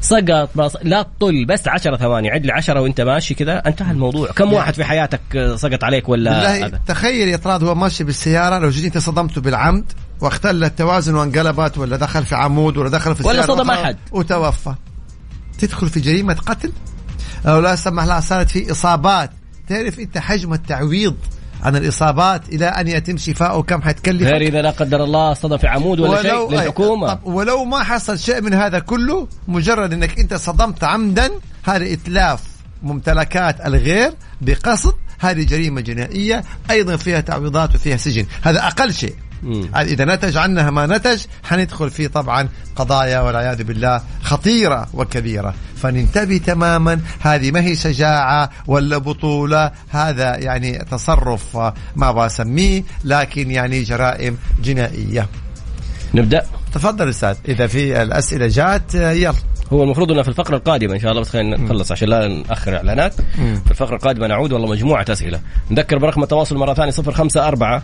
سقط 0.02 0.50
بص... 0.56 0.76
لا 0.84 1.02
تطل 1.02 1.46
بس 1.46 1.68
10 1.68 1.98
ثواني. 1.98 2.30
عد 2.30 2.46
لي 2.46 2.52
10 2.52 2.82
وأنت 2.82 3.02
ماشي 3.02 3.34
كذا 3.34 3.58
انتهى 3.68 3.92
الموضوع. 3.92 4.32
كم 4.32 4.54
واحد 4.54 4.74
في 4.74 4.84
حياتك 4.84 5.22
آه، 5.36 5.56
سقط 5.56 5.84
عليك 5.84 6.10
ولا 6.10 6.66
هذا؟ 6.66 6.80
تخيل 6.88 7.28
يا 7.28 7.38
طراد 7.38 7.64
هو 7.64 7.76
ماشي 7.76 8.04
بالسيارة 8.04 8.60
لو 8.60 8.70
جيت 8.70 8.86
انت 8.86 8.98
صدمته 8.98 9.42
بالعمد 9.42 9.92
واختل 10.22 10.64
التوازن 10.64 11.16
وانقلبت 11.16 11.78
ولا 11.78 11.98
دخل 11.98 12.26
في 12.26 12.36
عمود 12.36 12.78
ولا 12.78 12.90
دخل 12.90 13.16
في 13.16 13.28
ولا 13.28 13.42
صدم 13.42 13.72
أحد. 13.72 13.98
وتوفى. 14.12 14.74
تدخل 15.62 15.90
في 15.90 16.00
جريمة 16.00 16.34
قتل؟ 16.34 16.72
أو 17.46 17.60
لا 17.60 17.76
سمح 17.76 18.04
الله 18.04 18.20
صارت 18.20 18.50
في 18.50 18.72
إصابات. 18.72 19.32
تعرف 19.70 20.00
أنت 20.00 20.18
حجم 20.18 20.54
التعويض 20.54 21.16
عن 21.64 21.76
الإصابات 21.76 22.50
إلى 22.50 22.66
أن 22.66 22.88
يتم 22.88 23.18
شفاؤه؟ 23.18 23.64
كم 23.64 23.82
حتكلف 23.82 24.22
غير 24.22 24.42
إذا 24.42 24.62
لا 24.62 24.70
قدر 24.70 25.04
الله 25.04 25.34
صدم 25.34 25.58
في 25.58 25.68
عمود 25.68 26.00
ولا 26.00 26.22
شيء 26.22 26.52
للحكومة. 26.52 27.08
طب 27.08 27.20
ولو 27.24 27.66
ما 27.66 27.84
حصل 27.84 28.20
شيء 28.20 28.42
من 28.42 28.54
هذا 28.54 28.80
كله 28.80 29.28
مجرد 29.48 29.94
أنك 29.94 30.20
أنت 30.20 30.34
صدمت 30.34 30.84
عمدا 30.84 31.32
هذا 31.64 31.94
إتلاف 31.94 32.42
ممتلكات 32.84 33.62
الغير 33.66 34.14
بقصد 34.42 34.94
هذه 35.20 35.44
جريمة 35.44 35.82
جنائية 35.82 36.44
أيضا 36.72 36.96
فيها 36.96 37.22
تعويضات 37.22 37.76
وفيها 37.76 37.98
سجن. 37.98 38.26
هذا 38.42 38.68
أقل 38.68 38.94
شيء. 38.94 39.16
مم. 39.44 39.70
إذا 39.76 40.06
نتج 40.06 40.38
عنها 40.38 40.70
ما 40.70 40.86
نتج 40.86 41.22
حندخل 41.44 41.90
في 41.90 42.08
طبعا 42.08 42.50
قضايا 42.76 43.20
والعياذ 43.20 43.64
بالله 43.64 44.02
خطيرة 44.22 44.88
وكبيرة. 44.94 45.54
فننتبه 45.76 46.38
تماما 46.38 47.00
هذه 47.20 47.52
ما 47.52 47.62
هي 47.62 47.76
شجاعة 47.76 48.50
ولا 48.68 48.98
بطولة 48.98 49.72
هذا 49.90 50.38
يعني 50.38 50.86
تصرف 50.92 51.58
ما 51.96 52.10
أبغى 52.10 52.26
اسميه 52.26 52.84
لكن 53.04 53.52
يعني 53.52 53.84
جرائم 53.84 54.38
جنائية. 54.64 55.28
نبدأ؟ 56.14 56.46
تفضل 56.74 57.10
أستاذ 57.10 57.36
إذا 57.48 57.68
في 57.68 58.02
الأسئلة 58.02 58.48
جات 58.48 58.96
يلا. 58.96 59.34
هو 59.74 59.84
المفروض 59.84 60.12
أنه 60.12 60.22
في 60.22 60.28
الفقرة 60.28 60.56
القادمة 60.56 60.94
إن 60.94 61.00
شاء 61.00 61.12
الله 61.12 61.22
بس 61.22 61.30
خلينا 61.30 61.58
نخلص 61.58 61.92
عشان 61.92 62.10
لا 62.10 62.28
نأخر 62.28 62.76
إعلانات. 62.76 63.14
في 63.66 63.72
الفقرة 63.72 63.96
القادمة 63.96 64.28
نعود 64.28 64.52
والله 64.52 64.70
مجموعة 64.70 65.06
أسئلة. 65.10 65.40
نذكر 65.72 65.98
برقم 65.98 66.24
التواصل 66.24 66.58
مرة 66.58 66.74
ثانية 66.74 66.92
054 66.92 67.82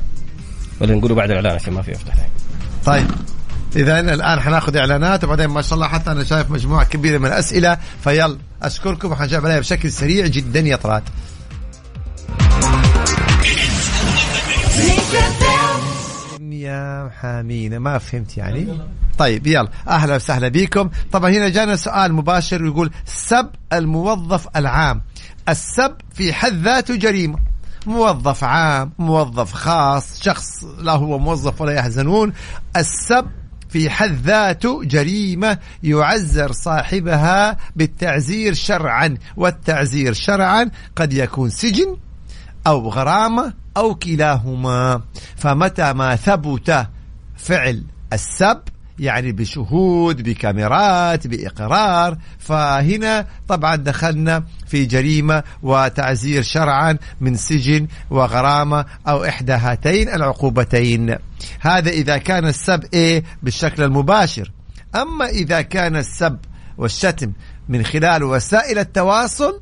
ولا 0.81 0.95
نقوله 0.95 1.15
بعد 1.15 1.29
الإعلان 1.29 1.55
عشان 1.55 1.73
ما 1.73 1.81
في 1.81 1.91
افتح 1.91 2.13
طيب. 2.85 3.07
اذا 3.75 3.99
الآن 3.99 4.39
حناخذ 4.39 4.77
إعلانات 4.77 5.23
وبعدين 5.23 5.47
ما 5.47 5.61
شاء 5.61 5.73
الله 5.73 5.87
حتى 5.87 6.11
أنا 6.11 6.23
شايف 6.23 6.51
مجموعة 6.51 6.85
كبيرة 6.85 7.17
من 7.17 7.25
الأسئلة. 7.25 7.77
فيلا 8.03 8.37
أشكركم. 8.61 9.11
وحنجاوب 9.11 9.45
عليها 9.45 9.59
بشكل 9.59 9.91
سريع 9.91 10.27
جدا 10.27 10.59
يا 10.59 10.75
طراد. 10.75 11.03
يا 16.51 17.11
حامينا 17.21 17.79
ما 17.79 17.97
فهمت 17.97 18.37
يعني. 18.37 18.79
طيب 19.17 19.47
يلا. 19.47 19.69
أهلا 19.87 20.15
وسهلا 20.15 20.47
بكم. 20.47 20.89
طبعا 21.11 21.29
هنا 21.29 21.49
جانا 21.49 21.75
سؤال 21.75 22.13
مباشر 22.13 22.65
يقول 22.65 22.91
سب 23.05 23.49
الموظف 23.73 24.47
العام. 24.55 25.01
السب 25.49 25.95
في 26.13 26.33
حد 26.33 26.53
ذاته 26.53 26.95
جريمة. 26.95 27.39
موظف 27.85 28.43
عام 28.43 28.91
موظف 28.99 29.53
خاص 29.53 30.23
شخص 30.23 30.63
لا 30.79 30.91
هو 30.91 31.19
موظف 31.19 31.61
ولا 31.61 31.71
يحزنون. 31.71 32.33
السب 32.75 33.25
في 33.69 33.89
حد 33.89 34.21
ذاته 34.23 34.83
جريمة 34.83 35.57
يعزر 35.83 36.51
صاحبها 36.51 37.57
بالتعزير 37.75 38.53
شرعا 38.53 39.17
والتعزير 39.37 40.13
شرعا 40.13 40.71
قد 40.95 41.13
يكون 41.13 41.49
سجن 41.49 41.97
أو 42.67 42.89
غرامة 42.89 43.53
أو 43.77 43.95
كلاهما. 43.95 45.01
فمتى 45.35 45.93
ما 45.93 46.15
ثبت 46.15 46.87
فعل 47.37 47.83
السب 48.13 48.61
يعني 48.99 49.31
بشهود 49.31 50.29
بكاميرات 50.29 51.27
بإقرار. 51.27 52.17
فهنا 52.39 53.27
طبعا 53.47 53.75
دخلنا 53.75 54.43
في 54.67 54.85
جريمة 54.85 55.43
وتعزير 55.63 56.41
شرعا 56.41 56.97
من 57.21 57.35
سجن 57.35 57.87
وغرامة 58.09 58.85
أو 59.07 59.25
إحدى 59.25 59.53
هاتين 59.53 60.09
العقوبتين. 60.09 61.15
هذا 61.59 61.89
إذا 61.89 62.17
كان 62.17 62.45
السب 62.45 62.83
إيه 62.93 63.23
بالشكل 63.43 63.83
المباشر. 63.83 64.51
أما 64.95 65.25
إذا 65.25 65.61
كان 65.61 65.95
السب 65.95 66.37
والشتم 66.77 67.31
من 67.69 67.83
خلال 67.83 68.23
وسائل 68.23 68.79
التواصل 68.79 69.61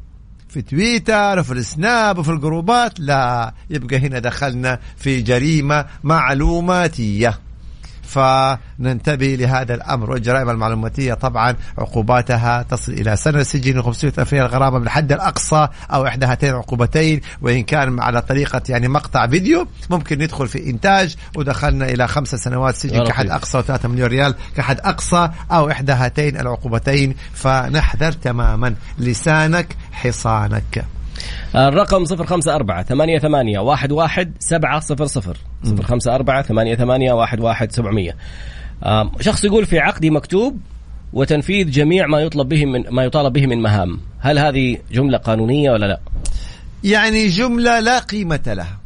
في 0.49 0.61
تويتر 0.61 1.39
وفي 1.39 1.51
السناب 1.51 2.17
وفي 2.17 2.31
الجروبات 2.31 2.99
لا 2.99 3.53
يبقى 3.69 3.97
هنا 3.97 4.19
دخلنا 4.19 4.79
في 4.97 5.21
جريمة 5.21 5.85
معلوماتية. 6.03 7.39
فننتبه 8.07 9.35
لهذا 9.39 9.73
الأمر. 9.75 10.11
والجرائم 10.11 10.49
المعلوماتية 10.49 11.13
طبعا 11.13 11.55
عقوباتها 11.77 12.61
تصل 12.61 12.91
إلى 12.91 13.15
سنة 13.15 13.43
سجن 13.43 13.83
و500 13.83 14.19
ألف 14.19 14.33
ريال 14.33 14.47
غرامة 14.47 14.79
بالحد 14.79 15.11
الأقصى 15.11 15.67
أو 15.93 16.07
إحدى 16.07 16.25
هاتين 16.25 16.49
العقوبتين. 16.49 17.21
وإن 17.41 17.63
كان 17.63 17.99
على 17.99 18.21
طريقة 18.21 18.61
يعني 18.69 18.87
مقطع 18.87 19.27
فيديو 19.27 19.67
ممكن 19.89 20.19
ندخل 20.19 20.47
في 20.47 20.69
إنتاج. 20.69 21.15
ودخلنا 21.35 21.89
إلى 21.89 22.07
خمس 22.07 22.35
سنوات 22.35 22.75
سجن 22.75 23.03
كحد 23.03 23.25
لطيف. 23.25 23.35
أقصى 23.35 23.63
و3 23.63 23.85
مليون 23.85 24.09
ريال 24.09 24.35
كحد 24.55 24.79
أقصى 24.79 25.29
أو 25.51 25.71
إحدى 25.71 25.91
هاتين 25.91 26.39
العقوبتين. 26.39 27.15
فنحذر 27.33 28.11
تماما 28.11 28.75
لسانك 28.99 29.75
حصانك. 29.91 30.85
الرقم 31.55 32.03
054 32.05 32.83
88 32.83 33.69
11 33.69 34.27
700 34.39 34.81
054 35.65 36.43
88 36.43 37.23
11 37.23 37.69
700 37.69 38.11
آم، 38.85 39.11
شخص 39.21 39.43
يقول 39.43 39.65
في 39.65 39.79
عقدي 39.79 40.09
مكتوب 40.09 40.57
وتنفيذ 41.13 41.71
جميع 41.71 42.07
ما 42.07 42.19
يطلب 42.19 42.49
به 42.49 42.65
من 42.65 42.83
ما 42.89 43.03
يطالب 43.03 43.33
به 43.33 43.47
من 43.47 43.61
مهام. 43.61 43.99
هل 44.19 44.39
هذه 44.39 44.77
جملة 44.91 45.17
قانونية 45.17 45.71
ولا 45.71 45.85
لا؟ 45.85 45.99
يعني 46.83 47.27
جملة 47.27 47.79
لا 47.79 47.99
قيمة 47.99 48.41
لها. 48.47 48.77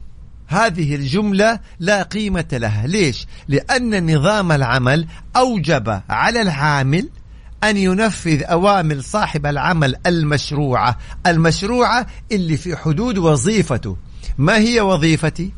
هذه 0.47 0.95
الجملة 0.95 1.59
لا 1.79 2.03
قيمة 2.03 2.45
لها. 2.53 2.87
ليش؟ 2.87 3.27
لأن 3.47 4.15
نظام 4.15 4.51
العمل 4.51 5.05
أوجب 5.35 6.01
على 6.09 6.41
العامل 6.41 7.09
أن 7.63 7.77
ينفذ 7.77 8.43
أوامر 8.43 9.01
صاحب 9.01 9.45
العمل 9.45 9.95
المشروعة. 10.05 10.97
المشروعة 11.27 12.05
اللي 12.31 12.57
في 12.57 12.75
حدود 12.75 13.17
وظيفته. 13.17 13.97
ما 14.37 14.57
هي 14.57 14.81
وظيفتي؟ 14.81 15.51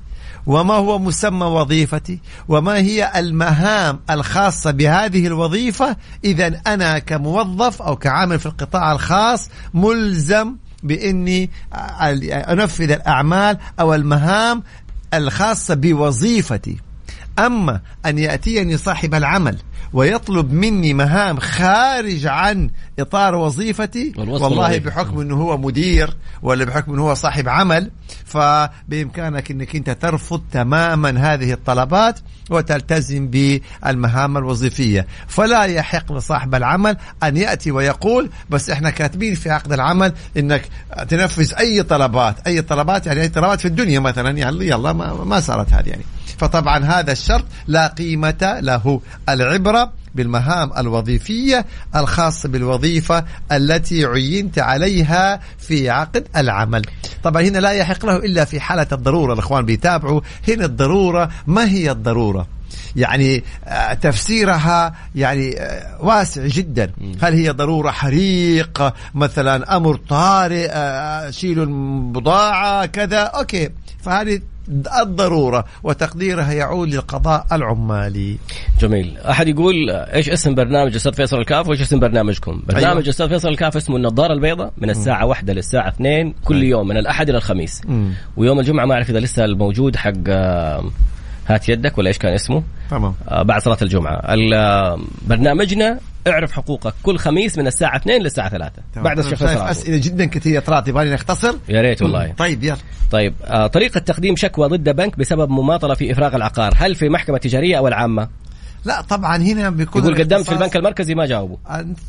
وما 0.46 0.74
هو 0.74 1.00
مسمى 1.00 1.46
وظيفتي؟ 1.46 2.20
وما 2.48 2.78
هي 2.78 3.12
المهام 3.16 4.00
الخاصة 4.10 4.72
بهذه 4.72 5.28
الوظيفة؟ 5.28 5.96
إذا 6.24 6.62
أنا 6.68 7.00
كموظف 7.00 7.82
أو 7.82 7.96
كعامل 7.96 8.40
في 8.40 8.46
القطاع 8.46 8.92
الخاص 8.92 9.50
ملزم 9.74 10.56
بإني 10.84 11.50
أنفذ 12.32 12.92
الأعمال 12.92 13.58
أو 13.80 13.94
المهام 13.94 14.64
الخاصة 15.14 15.74
بوظيفتي. 15.74 16.78
أما 17.40 17.82
أن 18.06 18.18
يأتيني 18.18 18.78
صاحب 18.78 19.16
العمل 19.16 19.58
ويطلب 19.94 20.54
مني 20.54 20.94
مهام 20.94 21.40
خارج 21.40 22.26
عن 22.26 22.70
إطار 23.00 23.36
وظيفتي 23.36 24.14
والله. 24.18 24.78
بحكم 24.78 25.20
أنه 25.20 25.36
هو 25.36 25.58
مدير 25.58 26.18
ولا 26.42 26.66
بحكم 26.66 26.94
أنه 26.94 27.02
هو 27.02 27.14
صاحب 27.14 27.50
عمل 27.50 27.92
فبإمكانك 28.26 29.52
أنك 29.52 29.76
أنت 29.76 29.90
ترفض 29.90 30.42
تماما 30.52 31.34
هذه 31.34 31.54
الطلبات 31.54 32.20
وتلتزم 32.50 33.28
بالمهام 33.28 34.38
الوظيفية. 34.38 35.08
فلا 35.28 35.64
يحق 35.64 36.14
لصاحب 36.14 36.56
العمل 36.56 36.98
أن 37.24 37.38
يأتي 37.38 37.72
ويقول 37.72 38.30
بس 38.50 38.70
إحنا 38.70 38.90
كاتبين 38.90 39.36
في 39.36 39.50
عقد 39.50 39.74
العمل 39.74 40.14
أنك 40.38 40.64
تنفذ 41.10 41.54
أي 41.60 41.84
طلبات 41.84 42.48
أي 42.48 42.62
طلبات 42.62 43.06
يعني 43.06 43.22
أي 43.22 43.30
طلبات 43.30 43.60
في 43.60 43.68
الدنيا 43.68 44.00
مثلا. 44.00 44.38
يعني 44.38 44.68
يلا 44.68 44.94
ما, 44.94 45.14
ما 45.24 45.40
صارت 45.40 45.74
هذه 45.74 45.90
يعني. 45.90 46.04
فطبعا 46.42 46.86
هذا 46.86 47.12
الشرط 47.12 47.46
لا 47.68 47.88
قيمة 47.88 48.60
له. 48.62 49.02
العبرة 49.30 49.92
بالمهام 50.16 50.72
الوظيفية 50.78 51.66
الخاصة 51.96 52.50
بالوظيفة 52.50 53.26
التي 53.52 54.06
عينت 54.06 54.60
عليها 54.60 55.40
في 55.58 55.90
عقد 55.90 56.28
العمل. 56.38 56.82
طبعا 57.24 57.42
هنا 57.42 57.58
لا 57.58 57.72
يحق 57.72 58.06
له 58.06 58.16
إلا 58.16 58.46
في 58.46 58.60
حالة 58.60 58.88
الضرورة. 58.92 59.34
الأخوان 59.34 59.66
بيتابعوا 59.66 60.22
هنا 60.48 60.66
الضرورة. 60.66 61.30
ما 61.48 61.70
هي 61.70 61.92
الضرورة؟ 61.92 62.48
يعني 62.96 63.44
آه، 63.66 63.94
تفسيرها 63.94 64.96
يعني 65.16 65.60
آه، 65.60 65.98
واسع 66.06 66.48
جدا. 66.48 66.92
هل 67.22 67.34
هي 67.34 67.50
ضرورة 67.50 67.92
حريق 67.92 68.94
مثلا 69.16 69.78
أمر 69.78 69.96
طارئ 70.10 70.68
آه، 70.72 71.30
شيلوا 71.30 71.66
البضاعة 71.66 72.86
كذا؟ 72.86 73.20
أوكي. 73.20 73.70
فهذه 74.04 74.42
الضرورة 75.02 75.66
وتقديرها 75.84 76.54
يعود 76.54 76.88
للقضاء 76.94 77.46
العمالي. 77.52 78.38
جميل. 78.80 79.18
أحد 79.18 79.48
يقول 79.48 79.90
إيش 79.90 80.30
اسم 80.30 80.56
برنامج 80.56 80.96
أستاذ 80.96 81.14
فيصل 81.14 81.38
الكاف 81.38 81.68
وإيش 81.68 81.82
اسم 81.82 82.00
برنامجكم؟ 82.00 82.62
برنامج 82.68 82.86
أيوة. 82.86 83.10
أستاذ 83.10 83.30
فيصل 83.30 83.50
الكاف 83.50 83.78
اسمه 83.78 83.96
النظارة 83.96 84.34
البيضاء 84.34 84.74
من 84.78 84.90
الساعة 84.90 85.26
واحدة 85.26 85.54
للساعة 85.54 85.90
2 85.90 86.34
كل 86.46 86.64
يوم 86.64 86.88
من 86.88 86.98
الأحد 86.98 87.30
إلى 87.30 87.38
الخميس. 87.38 87.82
مم. 87.86 88.14
ويوم 88.38 88.60
الجمعة 88.60 88.86
ما 88.86 88.94
أعرف 88.94 89.10
إذا 89.10 89.20
لسه 89.20 89.46
الموجود 89.46 89.96
حق 89.96 90.14
آه، 90.28 90.84
هات 91.48 91.70
يدك 91.70 91.98
ولا 91.98 92.08
إيش 92.08 92.18
كان 92.18 92.34
اسمه؟ 92.34 92.64
تمام. 92.92 93.14
آه، 93.30 93.42
بعد 93.44 93.62
صلاة 93.62 93.78
الجمعة. 93.82 94.22
ال- 94.34 95.00
برنامجنا 95.28 96.00
أعرف 96.28 96.52
حقوقك 96.52 96.94
كل 97.04 97.18
خميس 97.18 97.58
من 97.58 97.68
الساعة 97.68 97.96
2 97.98 98.22
للساعة 98.22 98.50
3 98.50 98.72
تمام. 98.94 99.04
بعد 99.06 99.20
الشيخ 99.20 99.40
شايف 99.40 99.52
فيصل. 99.52 99.66
أسئلة 99.66 99.98
جدا 100.04 100.26
كثيرة 100.26 100.60
طلعت 100.60 100.88
يبغى 100.88 101.14
نختصر؟ 101.14 101.56
يا 101.70 101.82
ريت 101.82 102.02
والله. 102.02 102.32
طيب 102.38 102.64
يلا. 102.64 102.78
طيب 103.12 103.34
آه، 103.46 103.68
طريقة 103.68 104.00
تقديم 104.00 104.36
شكوى 104.36 104.68
ضد 104.68 104.90
بنك 104.96 105.20
بسبب 105.20 105.50
مماطلة 105.50 105.94
في 105.94 106.12
إفراغ 106.12 106.36
العقار. 106.36 106.74
هل 106.78 106.96
في 106.96 107.10
محكمة 107.10 107.38
تجارية 107.38 107.78
أو 107.78 107.88
العامة؟ 107.88 108.28
لا 108.86 109.02
طبعا 109.02 109.38
هنا 109.38 109.70
بيكون 109.70 110.04
يقول 110.04 110.20
قدمت 110.20 110.46
في 110.46 110.52
البنك 110.52 110.76
المركزي 110.76 111.16
ما 111.16 111.26
جاوبوا. 111.26 111.58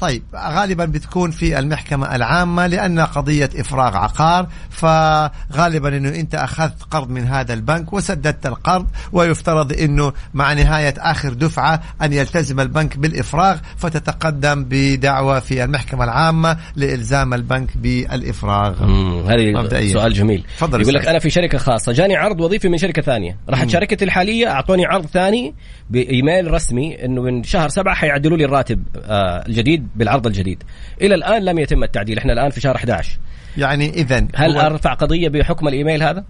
طيب 0.00 0.22
غالبا 0.34 0.84
بتكون 0.84 1.30
في 1.30 1.58
المحكمة 1.58 2.14
العامة 2.14 2.66
لأن 2.66 3.00
قضية 3.00 3.50
إفراغ 3.56 3.96
عقار 3.96 4.48
فغالبا 4.70 5.96
أنه 5.96 6.08
أنت 6.08 6.34
أخذت 6.34 6.82
قرض 6.90 7.10
من 7.10 7.24
هذا 7.24 7.54
البنك 7.54 7.92
وسددت 7.92 8.46
القرض 8.46 8.86
ويفترض 9.12 9.72
أنه 9.72 10.12
مع 10.34 10.52
نهاية 10.52 10.94
آخر 10.98 11.32
دفعة 11.32 11.82
أن 12.02 12.12
يلتزم 12.12 12.60
البنك 12.60 12.96
بالإفراغ 12.96 13.58
فتتقدم 13.76 14.64
بدعوة 14.68 15.40
في 15.40 15.64
المحكمة 15.64 16.04
العامة 16.04 16.56
لإلزام 16.76 17.34
البنك 17.34 17.76
بالإفراغ. 17.76 18.82
هذه 19.32 19.52
مبدئيا. 19.52 19.92
سؤال 19.92 20.12
جميل. 20.12 20.44
تفضل 20.56 20.80
يقول 20.80 20.94
لك. 20.94 21.06
أنا 21.06 21.18
في 21.18 21.30
شركة 21.30 21.58
خاصة 21.58 21.92
جاني 21.92 22.16
عرض 22.16 22.40
وظيفي 22.40 22.68
من 22.68 22.78
شركة 22.78 23.02
ثانية. 23.02 23.36
راحت 23.48 23.70
شركتي 23.70 24.04
الحالية 24.04 24.48
أعطوني 24.48 24.86
عرض 24.86 25.06
ثاني 25.06 25.54
بإيميل 25.90 26.50
رسمي 26.62 27.04
إنه 27.04 27.22
من 27.22 27.42
شهر 27.42 27.68
سبعة 27.68 27.94
حيعدلوا 27.94 28.38
لي 28.38 28.44
الراتب 28.44 28.82
آه 28.96 29.44
الجديد 29.48 29.88
بالعرض 29.96 30.26
الجديد. 30.26 30.62
إلى 31.00 31.14
الآن 31.14 31.44
لم 31.44 31.58
يتم 31.58 31.82
التعديل 31.82 32.18
إحنا 32.18 32.32
الآن 32.32 32.50
في 32.50 32.60
شهر 32.60 32.76
11 32.76 33.18
يعني 33.56 33.90
إذا 33.90 34.26
هل 34.34 34.56
أرفع 34.56 34.94
قضية 34.94 35.28
بحكم 35.28 35.68
الإيميل 35.68 36.02
هذا؟ 36.02 36.24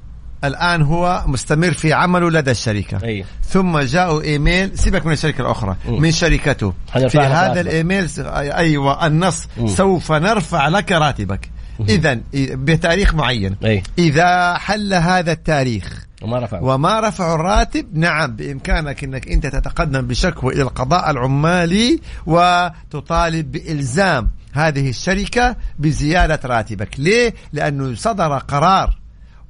الآن 0.44 0.82
هو 0.82 1.24
مستمر 1.26 1.72
في 1.72 1.92
عمله 1.92 2.30
لدى 2.30 2.50
الشركة. 2.50 3.04
أي. 3.04 3.24
ثم 3.44 3.78
جاءوا 3.78 4.22
إيميل 4.22 4.78
سيبك 4.78 5.06
من 5.06 5.12
الشركة 5.12 5.40
الأخرى 5.40 5.76
مم. 5.88 6.00
من 6.00 6.10
شركته. 6.10 6.74
في 7.08 7.18
هذا. 7.18 7.60
الإيميل 7.60 8.08
أيوه 8.36 9.06
النص 9.06 9.48
مم. 9.56 9.66
سوف 9.66 10.12
نرفع 10.12 10.68
لك 10.68 10.92
راتبك. 10.92 11.50
اذا 11.88 12.20
بتاريخ 12.34 13.14
معين. 13.14 13.56
أي. 13.64 13.82
إذا 13.98 14.54
حل 14.54 14.94
هذا 14.94 15.32
التاريخ 15.32 16.06
وما 16.22 16.38
رفع 16.38 16.60
وما 16.60 17.00
رفعوا 17.00 17.34
الراتب 17.34 17.98
نعم 17.98 18.36
بإمكانك 18.36 19.04
إنك 19.04 19.28
أنت 19.28 19.46
تتقدم 19.46 20.00
بشكوى 20.00 20.54
إلى 20.54 20.62
القضاء 20.62 21.10
العمالي 21.10 22.00
وتطالب 22.26 23.52
بإلزام 23.52 24.30
هذه 24.52 24.88
الشركة 24.88 25.56
بزيادة 25.78 26.40
راتبك. 26.44 27.00
ليه؟ 27.00 27.34
لأنه 27.52 27.94
صدر 27.94 28.38
قرار 28.38 28.98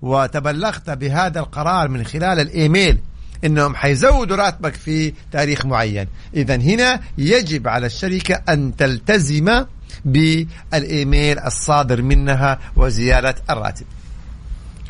وتبلغت 0.02 0.90
بهذا 0.90 1.40
القرار 1.40 1.88
من 1.88 2.04
خلال 2.04 2.40
الإيميل 2.40 2.98
إنهم 3.44 3.74
حيزودوا 3.74 4.36
راتبك 4.36 4.74
في 4.74 5.12
تاريخ 5.32 5.66
معين. 5.66 6.06
اذا 6.34 6.56
هنا 6.56 7.00
يجب 7.18 7.68
على 7.68 7.86
الشركة 7.86 8.42
أن 8.48 8.76
تلتزم 8.76 9.64
بالإيميل 10.04 11.38
الصادر 11.38 12.02
منها 12.02 12.58
وزيادة 12.76 13.34
الراتب. 13.50 13.86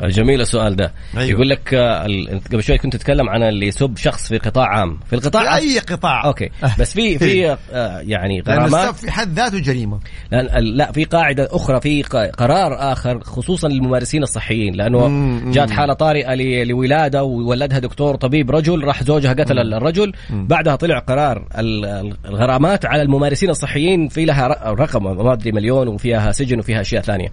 جميل 0.09 0.41
السؤال 0.41 0.75
ده. 0.75 0.93
أيوة. 1.17 1.29
يقول 1.29 1.49
لك 1.49 1.73
آه، 1.73 2.03
قبل 2.51 2.63
شوي 2.63 2.77
كنت 2.77 2.95
تتكلم 2.95 3.29
عن 3.29 3.43
اللي 3.43 3.67
يسب 3.67 3.97
شخص 3.97 4.27
في 4.27 4.37
قطاع 4.37 4.67
عام. 4.67 4.99
في 5.09 5.13
القطاع 5.15 5.43
في 5.43 5.61
أي 5.63 5.79
قطاع. 5.79 6.25
okay. 6.25 6.49
بس 6.79 6.93
في 6.93 7.17
في 7.19 7.57
آه، 7.73 7.99
يعني 7.99 8.41
لأن 8.45 8.59
غرامات. 8.59 8.89
السب 8.89 9.05
في 9.05 9.11
حد 9.11 9.33
ذاته 9.33 9.59
جريمة. 9.59 9.99
لأن 10.31 10.63
لا 10.63 10.91
في 10.91 11.03
قاعدة 11.03 11.47
أخرى 11.51 11.81
في 11.81 12.01
قرار 12.37 12.91
آخر 12.91 13.19
خصوصا 13.23 13.67
للممارسين 13.67 14.23
الصحيين. 14.23 14.73
لأنه 14.75 15.07
مم، 15.07 15.51
جات 15.51 15.69
مم. 15.69 15.75
حالة 15.77 15.93
طارئة 15.93 16.33
ل- 16.35 16.67
لولادة 16.67 17.23
وولدها 17.23 17.79
دكتور 17.79 18.15
طبيب 18.15 18.51
رجل 18.51 18.83
راح 18.83 19.03
زوجها 19.03 19.33
قتل 19.33 19.73
الرجل. 19.73 20.11
بعدها 20.29 20.75
طلع 20.75 20.99
قرار 20.99 21.47
ال- 21.57 21.85
ال- 21.85 22.13
الغرامات 22.25 22.85
على 22.85 23.01
الممارسين 23.01 23.49
الصحيين 23.49 24.07
في 24.07 24.25
لها 24.25 24.47
رقم 24.71 25.03
ما 25.25 25.33
أدري 25.33 25.51
مليون 25.51 25.87
وفيها 25.87 26.31
سجن 26.31 26.59
وفيها 26.59 26.81
أشياء 26.81 27.01
ثانية. 27.01 27.27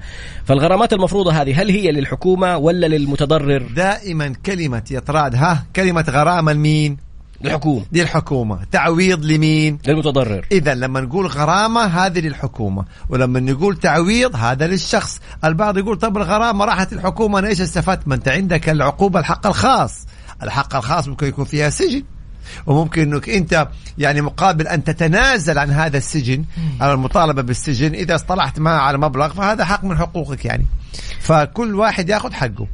فالغرامات 0.44 0.92
المفروضة 0.92 1.32
هذه 1.32 1.62
هل 1.62 1.70
هي 1.70 1.90
للحكومة 1.90 2.56
ولا 2.60 2.86
للمتضرر؟ 2.86 3.62
دائما 3.76 4.28
كلمة 4.46 4.82
يطراد 4.90 5.34
ها 5.34 5.64
كلمة 5.76 6.04
غرامة 6.08 6.52
لمين؟ 6.52 6.96
الحكومة 7.44 7.84
دي 7.92 8.02
الحكومة. 8.02 8.58
تعويض 8.72 9.24
لمين؟ 9.24 9.78
للمتضرر. 9.86 10.46
اذا 10.52 10.74
لما 10.74 11.00
نقول 11.00 11.26
غرامة 11.26 11.84
هذه 11.84 12.20
للحكومة 12.20 12.84
ولما 13.08 13.40
نقول 13.40 13.76
تعويض 13.76 14.36
هذا 14.36 14.66
للشخص. 14.66 15.20
البعض 15.44 15.78
يقول 15.78 15.98
طب 15.98 16.16
الغرامة 16.16 16.64
راحت 16.64 16.92
الحكومة 16.92 17.38
أنا 17.38 17.48
إيش 17.48 17.60
استفدت؟ 17.60 18.08
ما 18.08 18.14
أنت 18.14 18.28
عندك 18.28 18.68
العقوبة 18.68 19.20
الحق 19.20 19.46
الخاص. 19.46 20.06
الحق 20.42 20.76
الخاص 20.76 21.08
ممكن 21.08 21.26
يكون 21.26 21.44
فيها 21.44 21.70
سجن. 21.70 22.02
وممكن 22.66 23.02
إنك 23.02 23.28
أنت 23.28 23.68
يعني 23.98 24.20
مقابل 24.20 24.68
أن 24.68 24.84
تتنازل 24.84 25.58
عن 25.58 25.70
هذا 25.70 25.96
السجن 25.98 26.44
على 26.80 26.92
المطالبة 26.92 27.42
بالسجن 27.42 27.94
إذا 27.94 28.14
اصطلحت 28.14 28.58
معه 28.58 28.80
على 28.80 28.98
مبلغ 28.98 29.28
فهذا 29.28 29.64
حق 29.64 29.84
من 29.84 29.98
حقوقك 29.98 30.44
يعني. 30.44 30.64
فكل 31.20 31.74
واحد 31.74 32.08
ياخذ 32.08 32.32
حقه. 32.32 32.66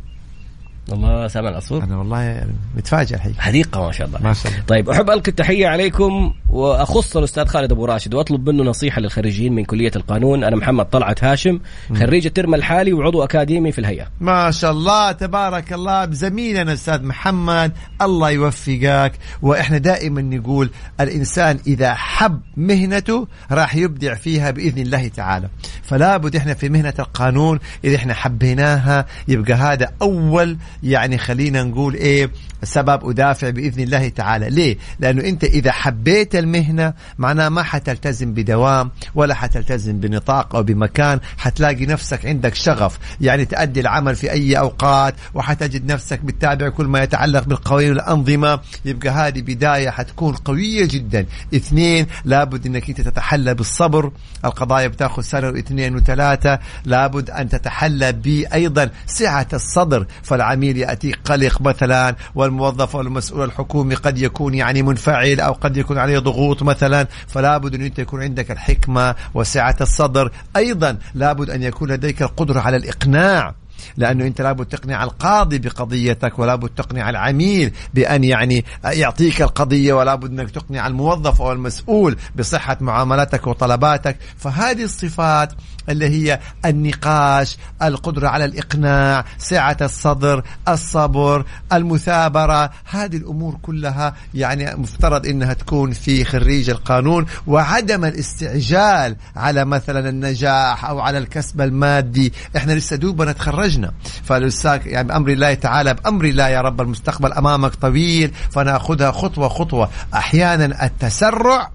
الله 0.93 1.29
سامع 1.29 1.49
العصفور 1.49 1.85
أنا 1.85 1.97
والله 1.97 2.47
متفاجئ 2.77 3.15
الحقيقة. 3.15 3.41
حديقة 3.41 3.87
ما 3.87 3.93
شاء 3.93 4.07
الله. 4.07 4.23
ما 4.23 4.33
شاء 4.33 4.53
الله. 4.53 4.65
طيب 4.65 4.91
أحب 4.91 5.11
ألقي 5.11 5.29
التحية 5.29 5.69
عليكم 5.69 6.35
وأخص 6.51 7.17
الأستاذ 7.17 7.47
خالد 7.47 7.73
أبو 7.73 7.85
راشد 7.85 8.15
وأطلب 8.15 8.49
منه 8.51 8.63
نصيحة 8.63 9.01
للخريجين 9.01 9.53
من 9.53 9.65
كلية 9.65 9.91
القانون. 9.97 10.45
أنا 10.45 10.57
محمد 10.57 10.85
طلعت 10.85 11.25
هاشم 11.25 11.61
خريج 11.97 12.27
الترم 12.27 12.55
الحالي 12.55 12.93
وعضو 12.93 13.25
أكاديمي 13.25 13.73
في 13.73 13.79
الهيئة. 13.79 14.07
ما 14.21 14.51
شاء 14.51 14.71
الله 14.71 15.13
تبارك 15.13 15.73
الله. 15.73 16.05
بزميلنا 16.05 16.73
أستاذ 16.73 17.03
محمد 17.03 17.73
الله 18.03 18.31
يوفقك. 18.31 19.13
وإحنا 19.43 19.79
دائما 19.79 20.23
نقول 20.23 20.71
الإنسان 21.01 21.59
إذا 21.67 21.95
حب 21.95 22.41
مهنته 22.57 23.29
راح 23.53 23.77
يبدع 23.77 24.15
فيها 24.15 24.51
بإذن 24.51 24.83
الله 24.83 25.09
تعالى. 25.09 25.49
فلا 25.83 26.17
بد 26.17 26.37
إحنا 26.37 26.55
في 26.55 26.69
مهنة 26.69 26.95
القانون 26.99 27.59
إذا 27.85 27.97
إحنا 27.97 28.15
حبيناها 28.15 29.07
يبقى 29.29 29.53
هذا 29.53 29.89
أول 30.03 30.57
يعني 30.83 31.19
خلينا 31.19 31.63
نقول 31.63 31.95
إيه 31.95 32.31
سبب 32.63 33.09
أدافع 33.11 33.51
بإذن 33.51 33.83
الله 33.83 34.09
تعالى. 34.09 34.51
ليه؟ 34.51 34.77
لأنه 35.01 35.25
أنت 35.25 35.45
إذا 35.45 35.73
حبيت 35.73 36.37
المهنة 36.37 36.93
معناه 37.19 37.49
ما 37.49 37.63
حتلتزم 37.63 38.35
بدوام 38.35 38.91
ولا 39.15 39.35
حتلتزم 39.35 40.01
بنطاق 40.01 40.57
أو 40.57 40.63
بمكان 40.63 41.21
حتلاقي 41.39 41.87
نفسك 41.87 42.27
عندك 42.27 42.55
شغف. 42.55 42.99
يعني 43.21 43.45
تأدي 43.45 43.81
العمل 43.81 44.17
في 44.17 44.31
أي 44.31 44.59
أوقات 44.59 45.15
وحتجد 45.35 45.93
نفسك 45.93 46.21
بتتابع 46.21 46.69
كل 46.69 46.87
ما 46.87 47.03
يتعلق 47.03 47.45
بالقوانين 47.45 47.91
والأنظمة. 47.91 48.61
يبقى 48.85 49.11
هذه 49.11 49.41
بداية 49.41 49.91
حتكون 49.91 50.35
قوية 50.35 50.85
جدا. 50.85 51.27
اثنين 51.55 52.07
لابد 52.25 52.67
إنك 52.67 52.89
أنت 52.89 53.01
تتحلى 53.01 53.55
بالصبر. 53.55 54.13
القضايا 54.45 54.89
بتاخذ 54.89 55.23
سنة 55.23 55.49
واثنين 55.49 55.97
وثلاثة. 55.97 56.59
لابد 56.85 57.31
أن 57.31 57.49
تتحلى 57.49 58.13
بايضا 58.13 58.91
سعة 59.07 59.49
الصدر 59.53 60.07
فالعميل 60.23 60.66
العميل 60.67 60.77
ياتيك 60.77 61.19
قلق 61.25 61.61
مثلا 61.61 62.17
والموظف 62.35 62.97
أو 62.97 63.03
المسؤول 63.03 63.45
الحكومي 63.45 63.95
قد 63.95 64.19
يكون 64.19 64.55
يعني 64.55 64.83
منفعل 64.83 65.41
أو 65.41 65.53
قد 65.53 65.77
يكون 65.77 65.99
عليه 65.99 66.19
ضغوط 66.19 66.63
مثلا 66.63 67.07
فلا 67.27 67.59
بد 67.59 67.75
أن 67.75 67.83
أنت 67.83 67.99
يكون 67.99 68.23
عندك 68.23 68.51
الحكمة 68.51 69.15
وسعة 69.35 69.77
الصدر. 69.81 70.33
أيضا 70.57 70.99
لابد 71.15 71.51
أن 71.51 71.63
يكون 71.63 71.91
لديك 71.91 72.23
القدرة 72.23 72.61
على 72.61 72.77
الإقناع 72.77 73.55
لأنه 73.97 74.27
أنت 74.27 74.41
لابد 74.41 74.67
تقنع 74.67 75.05
القاضي 75.05 75.59
بقضيتك 75.59 76.39
ولابد 76.39 76.69
تقنع 76.69 77.11
العميل 77.11 77.73
بأن 77.95 78.25
يعني 78.25 78.65
يعطيك 78.85 79.43
القضية 79.43 79.93
ولابد 79.93 80.31
أنك 80.31 80.51
تقنع 80.51 80.87
الموظف 80.87 81.43
أو 81.43 81.53
المسؤول 81.53 82.17
بصحة 82.37 82.77
معاملتك 82.81 83.47
وطلباتك. 83.47 84.17
فهذه 84.37 84.85
الصفات 84.85 85.53
اللي 85.89 86.09
هي 86.09 86.41
النقاش 86.65 87.57
القدرة 87.83 88.29
على 88.29 88.45
الإقناع 88.45 89.25
سعه 89.39 89.77
الصدر 89.81 90.43
الصبر 90.69 91.45
المثابرة. 91.73 92.71
هذه 92.91 93.17
الأمور 93.17 93.59
كلها 93.63 94.15
يعني 94.35 94.75
مفترض 94.77 95.27
إنها 95.27 95.53
تكون 95.53 95.93
في 95.93 96.25
خريج 96.25 96.71
القانون 96.71 97.27
وعدم 97.47 98.05
الاستعجال 98.05 99.17
على 99.37 99.65
مثلا 99.65 100.09
النجاح 100.09 100.85
أو 100.85 101.01
على 101.01 101.19
الكسب 101.19 101.61
المادي. 101.61 102.33
إحنا 102.57 102.73
لسه 102.73 102.97
دوبنا 102.97 103.33
تخرجنا 103.33 103.93
فالأستاذ 104.25 104.87
يعني 104.87 105.09
بأمر 105.09 105.29
الله 105.29 105.55
تعالى 105.55 105.95
بأمر 105.95 106.25
الله 106.25 106.49
يا 106.49 106.61
رب 106.61 106.81
المستقبل 106.81 107.33
أمامك 107.33 107.75
طويل 107.75 108.33
فنأخذها 108.51 109.11
خطوة 109.11 109.49
خطوة. 109.49 109.91
أحيانا 110.15 110.85
التسرع 110.85 111.71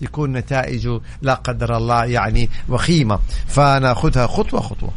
تكون 0.00 0.32
نتائجه 0.32 1.00
لا 1.22 1.34
قدر 1.34 1.76
الله 1.76 2.04
يعني 2.04 2.48
وخيمة. 2.68 3.18
فناخذها 3.46 4.26
خطوة 4.26 4.60
خطوة. 4.60 4.90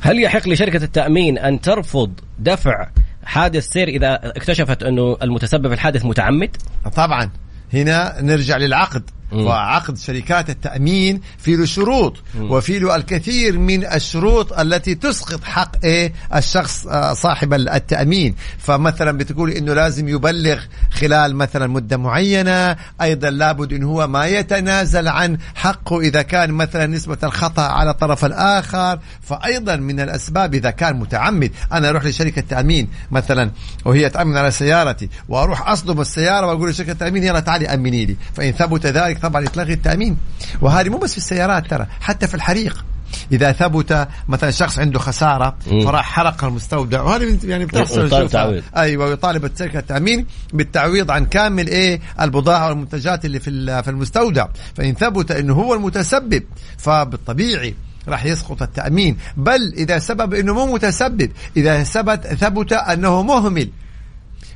هل 0.00 0.22
يحق 0.22 0.48
لشركة 0.48 0.84
التأمين 0.84 1.38
أن 1.38 1.60
ترفض 1.60 2.12
دفع 2.38 2.88
حادث 3.24 3.68
سير 3.68 3.88
إذا 3.88 4.20
اكتشفت 4.22 4.82
أنه 4.82 5.16
المتسبب 5.22 5.68
في 5.68 5.74
الحادث 5.74 6.04
متعمد؟ 6.04 6.56
طبعا. 6.96 7.30
هنا 7.72 8.20
نرجع 8.20 8.56
للعقد. 8.56 9.10
وعقد 9.34 9.98
شركات 9.98 10.50
التأمين 10.50 11.20
في 11.38 11.56
له 11.56 11.64
شروط 11.64 12.16
وفي 12.40 12.78
له 12.78 12.96
الكثير 12.96 13.58
من 13.58 13.84
الشروط 13.86 14.58
التي 14.58 14.94
تسقط 14.94 15.44
حق 15.44 15.84
إيه؟ 15.84 16.12
الشخص 16.34 16.86
آه، 16.86 17.12
صاحب 17.12 17.54
التأمين. 17.54 18.34
فمثلا 18.58 19.12
بتقول 19.12 19.50
إنه 19.50 19.74
لازم 19.74 20.08
يبلغ 20.08 20.60
خلال 20.90 21.36
مثلا 21.36 21.66
مدة 21.66 21.96
معينة 21.96 22.76
أيضا 23.02 23.30
لابد 23.30 23.72
إن 23.72 23.82
هو 23.82 24.06
ما 24.06 24.26
يتنازل 24.26 25.08
عن 25.08 25.38
حقه 25.54 26.00
إذا 26.00 26.22
كان 26.22 26.50
مثلا 26.50 26.86
نسبة 26.86 27.18
الخطأ 27.24 27.62
على 27.62 27.90
الطرف 27.90 28.24
الآخر. 28.24 28.98
فأيضا 29.22 29.76
من 29.76 30.00
الأسباب 30.00 30.54
إذا 30.54 30.70
كان 30.70 30.96
متعمد 30.96 31.50
أنا 31.72 31.88
أروح 31.88 32.04
لشركة 32.04 32.42
تأمين 32.48 32.88
مثلا 33.10 33.50
وهي 33.84 34.10
تأمن 34.10 34.36
على 34.36 34.50
سيارتي 34.50 35.08
وأروح 35.28 35.68
أصدم 35.68 36.00
السيارة 36.00 36.46
وأقول 36.46 36.70
لشركة 36.70 36.92
التأمين 36.92 37.24
يلا 37.24 37.40
تعالي 37.40 37.74
أمني 37.74 38.06
لي. 38.06 38.16
فإن 38.34 38.52
ثبت 38.52 38.86
ذلك 38.86 39.18
طبعا 39.28 39.42
يتلغي 39.42 39.72
التأمين. 39.72 40.16
وهذه 40.60 40.88
مو 40.88 40.98
بس 40.98 41.12
في 41.12 41.18
السيارات 41.18 41.70
ترى 41.70 41.86
حتى 42.00 42.26
في 42.26 42.34
الحريق. 42.34 42.84
إذا 43.32 43.52
ثبت 43.52 44.08
مثلا 44.28 44.50
شخص 44.50 44.78
عنده 44.78 44.98
خسارة 44.98 45.56
فراح 45.84 46.04
حرق 46.04 46.44
المستودع. 46.44 47.02
وهذه 47.02 47.38
يعني 47.44 47.66
بتحصل. 47.66 48.08
أيوه 48.76 49.06
ويطالب 49.06 49.50
شركه 49.58 49.78
التأمين 49.78 50.26
بالتعويض 50.52 51.10
عن 51.10 51.26
كامل 51.26 51.66
إيه 51.66 52.00
البضاعة 52.20 52.68
والمنتجات 52.68 53.24
اللي 53.24 53.40
في 53.40 53.82
في 53.82 53.90
المستودع. 53.90 54.46
فإن 54.74 54.94
ثبت 54.94 55.30
إنه 55.30 55.54
هو 55.54 55.74
المتسبب 55.74 56.42
فبالطبيعي 56.78 57.74
راح 58.08 58.24
يسقط 58.24 58.62
التأمين. 58.62 59.16
بل 59.36 59.74
إذا 59.76 59.98
سبب 59.98 60.34
إنه 60.34 60.54
مو 60.54 60.74
متسبب 60.74 61.30
إذا 61.56 61.82
ثبت 61.82 62.26
ثبت 62.26 62.72
أنه 62.72 63.22
مهمل 63.22 63.68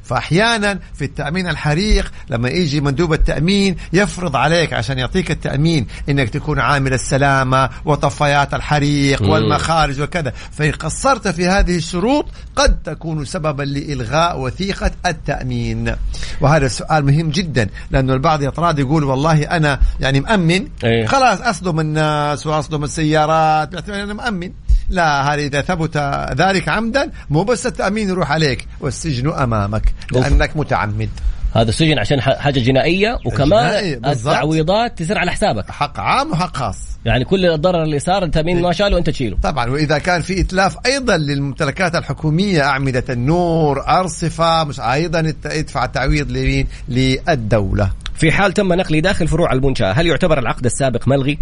فأحيانا 0.08 0.78
في 0.94 1.04
التأمين 1.04 1.48
الحريق 1.48 2.12
لما 2.30 2.48
يجي 2.48 2.80
مندوب 2.80 3.12
التأمين 3.12 3.76
يفرض 3.92 4.36
عليك 4.36 4.72
عشان 4.72 4.98
يعطيك 4.98 5.30
التأمين 5.30 5.86
إنك 6.08 6.28
تكون 6.28 6.58
عامل 6.58 6.94
السلامة 6.94 7.70
وطفايات 7.84 8.54
الحريق. 8.54 9.22
والمخارج 9.22 10.00
وكذا 10.00 10.32
فإن 10.52 10.72
قصرت 10.72 11.28
في 11.28 11.46
هذه 11.46 11.76
الشروط 11.76 12.26
قد 12.56 12.82
تكون 12.82 13.24
سببا 13.24 13.62
لإلغاء 13.62 14.40
وثيقة 14.40 14.90
التأمين 15.06 15.94
وهذا 16.40 16.68
سؤال 16.68 17.04
مهم 17.04 17.30
جدا 17.30 17.68
لأنه 17.90 18.12
البعض 18.12 18.42
يطراد 18.42 18.78
يقول 18.78 19.04
والله 19.04 19.42
أنا 19.42 19.80
يعني 20.00 20.20
مأمن 20.20 20.68
إيه. 20.84 21.06
خلاص 21.06 21.40
أصدم 21.40 21.80
الناس 21.80 22.46
وأصدم 22.46 22.84
السيارات 22.84 23.72
باعتبار 23.72 24.02
أنا 24.02 24.14
مأمن 24.14 24.52
لا 24.88 25.34
هذا 25.34 25.42
إذا 25.42 25.60
ثبت 25.60 25.96
ذلك 26.36 26.68
عمدا 26.68 27.10
مو 27.30 27.44
بس 27.44 27.66
التأمين 27.66 28.08
يروح 28.08 28.32
عليك 28.32 28.66
والسجن 28.80 29.32
أمامك 29.32 29.94
لأنك 30.12 30.56
متعمد. 30.56 31.10
هذا 31.54 31.68
السجن 31.68 31.98
عشان 31.98 32.20
حاجة 32.20 32.60
جنائية 32.60 33.18
وكمان 33.26 33.48
جنائي،. 33.48 33.94
التعويضات 33.94 34.98
تصير 34.98 35.18
على 35.18 35.30
حسابك. 35.30 35.70
حق 35.70 36.00
عام 36.00 36.32
وحق 36.32 36.56
خاص 36.56 36.78
يعني 37.04 37.24
كل 37.24 37.46
الضرر 37.46 37.82
اللي 37.82 37.98
صار 37.98 38.24
التامين 38.24 38.62
ما 38.62 38.72
شاله 38.72 38.94
وانت 38.94 39.10
تشيله. 39.10 39.36
طبعا 39.42 39.70
وإذا 39.70 39.98
كان 39.98 40.22
في 40.22 40.40
إتلاف 40.40 40.76
أيضا 40.86 41.16
للممتلكات 41.16 41.94
الحكومية 41.94 42.62
أعمدة 42.62 43.04
النور 43.10 43.88
أرصفة 43.88 44.64
مش 44.64 44.80
أيضا 44.80 45.34
يدفع 45.44 45.84
التعويض 45.84 46.30
لمين؟ 46.30 46.66
للدولة. 46.88 47.90
في 48.14 48.32
حال 48.32 48.52
تم 48.52 48.72
نقلي 48.72 49.00
داخل 49.00 49.28
فروع 49.28 49.52
المنشأة 49.52 49.92
هل 49.92 50.06
يعتبر 50.06 50.38
العقد 50.38 50.64
السابق 50.64 51.08
ملغي؟ 51.08 51.38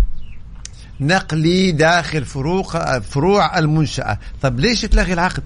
نقلي 1.00 1.72
داخل 1.72 2.24
فروق 2.24 2.98
فروع 2.98 3.58
المنشأة. 3.58 4.18
طب 4.42 4.60
ليش 4.60 4.80
تلغي 4.80 5.12
العقد؟ 5.12 5.42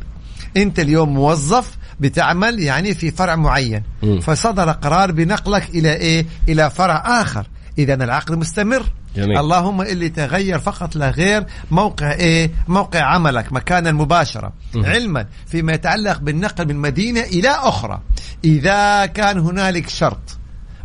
أنت 0.56 0.78
اليوم 0.78 1.14
موظف 1.14 1.76
بتعمل 2.00 2.60
يعني 2.60 2.94
في 2.94 3.10
فرع 3.10 3.36
معين 3.36 3.82
مم. 4.02 4.20
فصدر 4.20 4.70
قرار 4.70 5.12
بنقلك 5.12 5.68
إلى 5.68 5.92
إيه؟ 5.92 6.26
إلى 6.48 6.70
فرع 6.70 7.20
آخر. 7.22 7.46
إذا 7.78 7.94
العقد 7.94 8.34
مستمر. 8.34 8.82
جميل. 9.16 9.38
اللهم 9.38 9.82
اللي 9.82 10.08
تغير 10.08 10.58
فقط 10.58 10.96
لا 10.96 11.10
غير 11.10 11.46
موقع 11.70 12.12
إيه؟ 12.12 12.50
موقع 12.68 13.02
عملك 13.02 13.52
مكان 13.52 13.86
المباشره 13.86 14.52
مم. 14.74 14.84
علما 14.84 15.26
فيما 15.46 15.72
يتعلق 15.72 16.18
بالنقل 16.18 16.68
من 16.68 16.76
مدينة 16.76 17.20
إلى 17.20 17.48
أخرى. 17.48 18.00
إذا 18.44 19.06
كان 19.06 19.38
هنالك 19.38 19.88
شرط 19.88 20.38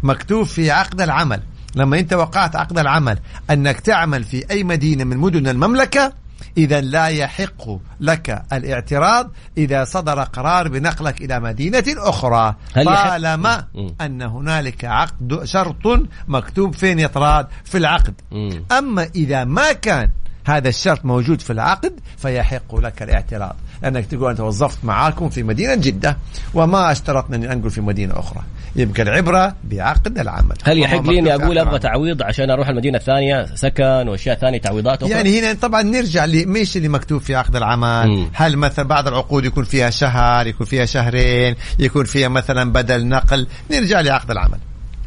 مكتوب 0.04 0.46
في 0.46 0.72
عقد 0.72 1.02
العمل 1.02 1.40
لما 1.76 2.00
انت 2.00 2.14
وقعت 2.14 2.56
عقد 2.56 2.80
العمل 2.80 3.20
انك 3.50 3.80
تعمل 3.80 4.24
في 4.24 4.52
اي 4.52 4.64
مدينة 4.64 5.04
من 5.04 5.18
مدن 5.18 5.48
المملكة 5.48 6.14
إذا 6.58 6.82
لا 6.82 7.08
يحق 7.08 7.64
لك 8.00 8.44
الاعتراض 8.54 9.32
إذا 9.58 9.84
صدر 9.84 10.24
قرار 10.24 10.68
بنقلك 10.68 11.22
إلى 11.22 11.40
مدينة 11.40 11.84
أخرى. 11.88 12.56
هل 12.74 12.88
يحق- 12.88 13.10
طالما. 13.10 13.66
أن 14.02 14.22
هنالك 14.22 14.86
عقد 14.86 15.42
شرط 15.44 16.08
مكتوب 16.28 16.76
فين 16.76 17.00
يطراد؟ 17.00 17.48
في 17.64 17.78
العقد. 17.78 18.14
مم. 18.32 18.64
أما 18.72 19.08
إذا 19.16 19.44
ما 19.44 19.72
كان 19.74 20.10
هذا 20.46 20.70
الشرط 20.70 21.06
موجود 21.06 21.42
في 21.42 21.54
العقد 21.54 21.94
فيحق 22.18 22.76
لك 22.76 23.02
الاعتراض. 23.04 23.56
لأنك 23.84 24.06
تقول 24.06 24.26
أنا 24.26 24.38
توظفت 24.38 24.86
معاكم 24.86 25.30
في 25.30 25.44
مدينة 25.44 25.76
جدة 25.76 26.18
وما 26.54 26.92
اشترطنا 26.92 27.36
اني 27.36 27.54
أنقل 27.54 27.70
في 27.72 27.82
مدينة 27.82 28.20
أخرى 28.20 28.42
يبقى 28.76 29.02
العبرة 29.02 29.56
بعقد 29.64 30.20
العمل 30.20 30.56
هل 30.64 30.78
يحق 30.80 31.02
لي 31.02 31.20
أني 31.20 31.36
أقول 31.36 31.58
أبغى. 31.58 31.80
تعويض 31.80 32.24
عشان 32.24 32.50
أروح 32.50 32.68
المدينة 32.68 32.98
الثانية 32.98 33.46
سكن 33.56 34.08
وأشياء 34.08 34.38
ثانية 34.38 34.58
تعويضات 34.58 35.04
أخرى؟ 35.04 35.14
يعني 35.16 35.40
هنا 35.40 35.54
طبعا 35.54 35.82
نرجع 35.82 36.26
لميش 36.26 36.78
اللي 36.78 36.88
مكتوب 36.88 37.22
في 37.22 37.36
عقد 37.36 37.56
العمل 37.56 38.08
مم. 38.08 38.28
هل 38.34 38.58
مثلا 38.58 38.88
بعض 38.88 39.08
العقود 39.08 39.46
يكون 39.46 39.64
فيها 39.64 39.90
شهر 39.90 40.48
يكون 40.48 40.68
فيها 40.68 40.86
شهرين 40.86 41.56
يكون 41.80 42.06
فيها 42.06 42.28
مثلا 42.28 42.72
بدل 42.72 43.08
نقل 43.08 43.48
نرجع 43.72 44.02
لعقد 44.02 44.32
العمل 44.32 44.58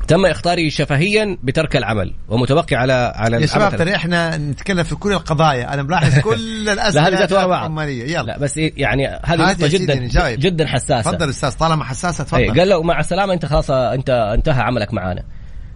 تم 0.08 0.26
اختاري 0.26 0.70
شفهيا 0.70 1.38
بترك 1.42 1.76
العمل 1.76 2.14
ومتوقع 2.28 2.76
على 2.76 3.12
على 3.16 3.40
يا 3.40 3.46
شباب. 3.46 3.76
ترى 3.76 3.94
إحنا 3.94 4.36
نتكلم 4.36 4.82
في 4.82 4.94
كل 4.94 5.12
القضايا. 5.12 5.74
أنا 5.74 5.82
ملاحظ 5.82 6.18
كل 6.28 6.68
الأسئلة 6.68 7.08
لا 7.08 7.18
هذه 7.18 7.24
جت. 7.24 8.10
يلا. 8.10 8.22
لا 8.22 8.38
بس 8.38 8.58
إيه 8.58 8.72
يعني 8.76 9.06
هذه 9.24 9.38
نقطة 9.40 9.66
جدا 9.66 9.94
نجاوب. 9.94 10.38
جدا 10.38 10.66
حساسة. 10.66 11.10
تفضل 11.10 11.28
أستاذ 11.30 11.50
طالما 11.52 11.84
حساسة 11.84 12.24
تفضل. 12.24 12.40
إيه 12.40 12.50
قال 12.50 12.68
له 12.68 12.82
مع 12.82 13.00
السلامة 13.00 13.32
أنت 13.34 13.46
خلاص 13.46 13.70
انت 13.70 14.10
انتهى 14.10 14.60
عملك 14.62 14.94
معانا. 14.94 15.22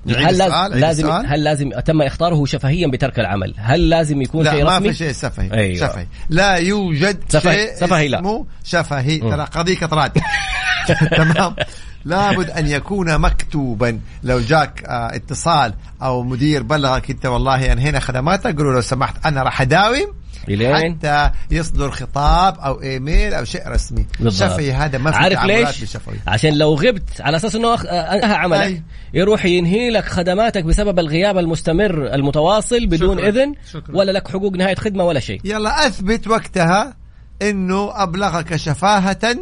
هل 0.08 0.38
لازم, 0.38 0.74
لازم. 0.78 1.10
هل 1.10 1.44
لازم 1.44 1.70
تم 1.70 2.02
اختاره 2.02 2.44
شفهيا 2.44 2.86
بترك 2.86 3.18
العمل. 3.20 3.54
هل 3.58 3.88
لازم 3.88 4.22
يكون 4.22 4.44
لا 4.44 4.50
شيء 4.50 4.64
ما 4.64 4.76
رسمي؟ 4.76 4.92
في 4.92 4.98
شيء 4.98 5.12
سفهي. 5.12 5.52
أيوة. 5.52 5.86
شفهي 5.88 6.06
لا 6.28 6.54
يوجد 6.56 7.18
سفهي- 7.28 7.54
شيء 7.54 7.74
سفهي 7.74 8.08
لا. 8.08 8.18
اسمه 8.18 8.46
شفهي. 8.64 9.18
ترى 9.18 9.44
قضية 9.52 9.76
اطراد 9.82 10.12
تمام. 11.16 11.56
لابد 12.04 12.50
أن 12.50 12.66
يكون 12.66 13.18
مكتوبا 13.18 14.00
لو 14.22 14.40
جاك 14.40 14.84
آه 14.84 15.16
اتصال 15.16 15.74
أو 16.02 16.22
مدير 16.22 16.62
بلغك 16.62 17.10
أنت 17.10 17.26
والله 17.26 17.72
انهينا 17.72 18.00
خدماتك 18.00 18.56
قولوا 18.56 18.72
لو 18.72 18.80
سمحت 18.80 19.26
أنا 19.26 19.42
راح 19.42 19.60
أداوم 19.60 20.14
إلين؟ 20.48 20.96
حتى 20.98 21.30
يصدر 21.50 21.90
خطاب 21.90 22.58
أو 22.58 22.82
إيميل 22.82 23.34
أو 23.34 23.44
شيء 23.44 23.68
رسمي 23.68 24.06
بالضبط. 24.20 24.50
شفهي 24.50 24.72
هذا 24.72 24.98
ما 24.98 25.10
في 25.10 25.16
عارف 25.16 25.44
ليش؟ 25.44 25.82
بشفوي 25.82 26.14
عشان 26.26 26.58
لو 26.58 26.74
غبت 26.74 27.20
على 27.20 27.36
أساس 27.36 27.54
إنه 27.56 27.76
أخ- 27.76 27.86
انتهى 27.86 28.34
عملك 28.34 28.60
أي. 28.60 28.82
يروح 29.14 29.44
ينهي 29.44 29.90
لك 29.90 30.04
خدماتك 30.04 30.64
بسبب 30.64 30.98
الغياب 30.98 31.38
المستمر 31.38 32.14
المتواصل 32.14 32.86
بدون 32.86 33.16
شكراً. 33.18 33.28
إذن 33.28 33.54
شكراً. 33.72 33.96
ولا 33.96 34.12
لك 34.12 34.28
حقوق 34.28 34.52
نهاية 34.52 34.74
خدمة 34.74 35.04
ولا 35.04 35.20
شيء 35.20 35.40
يلا 35.44 35.86
أثبت 35.86 36.28
وقتها 36.28 36.96
إنه 37.42 38.02
أبلغك 38.02 38.56
شفاهة 38.56 39.36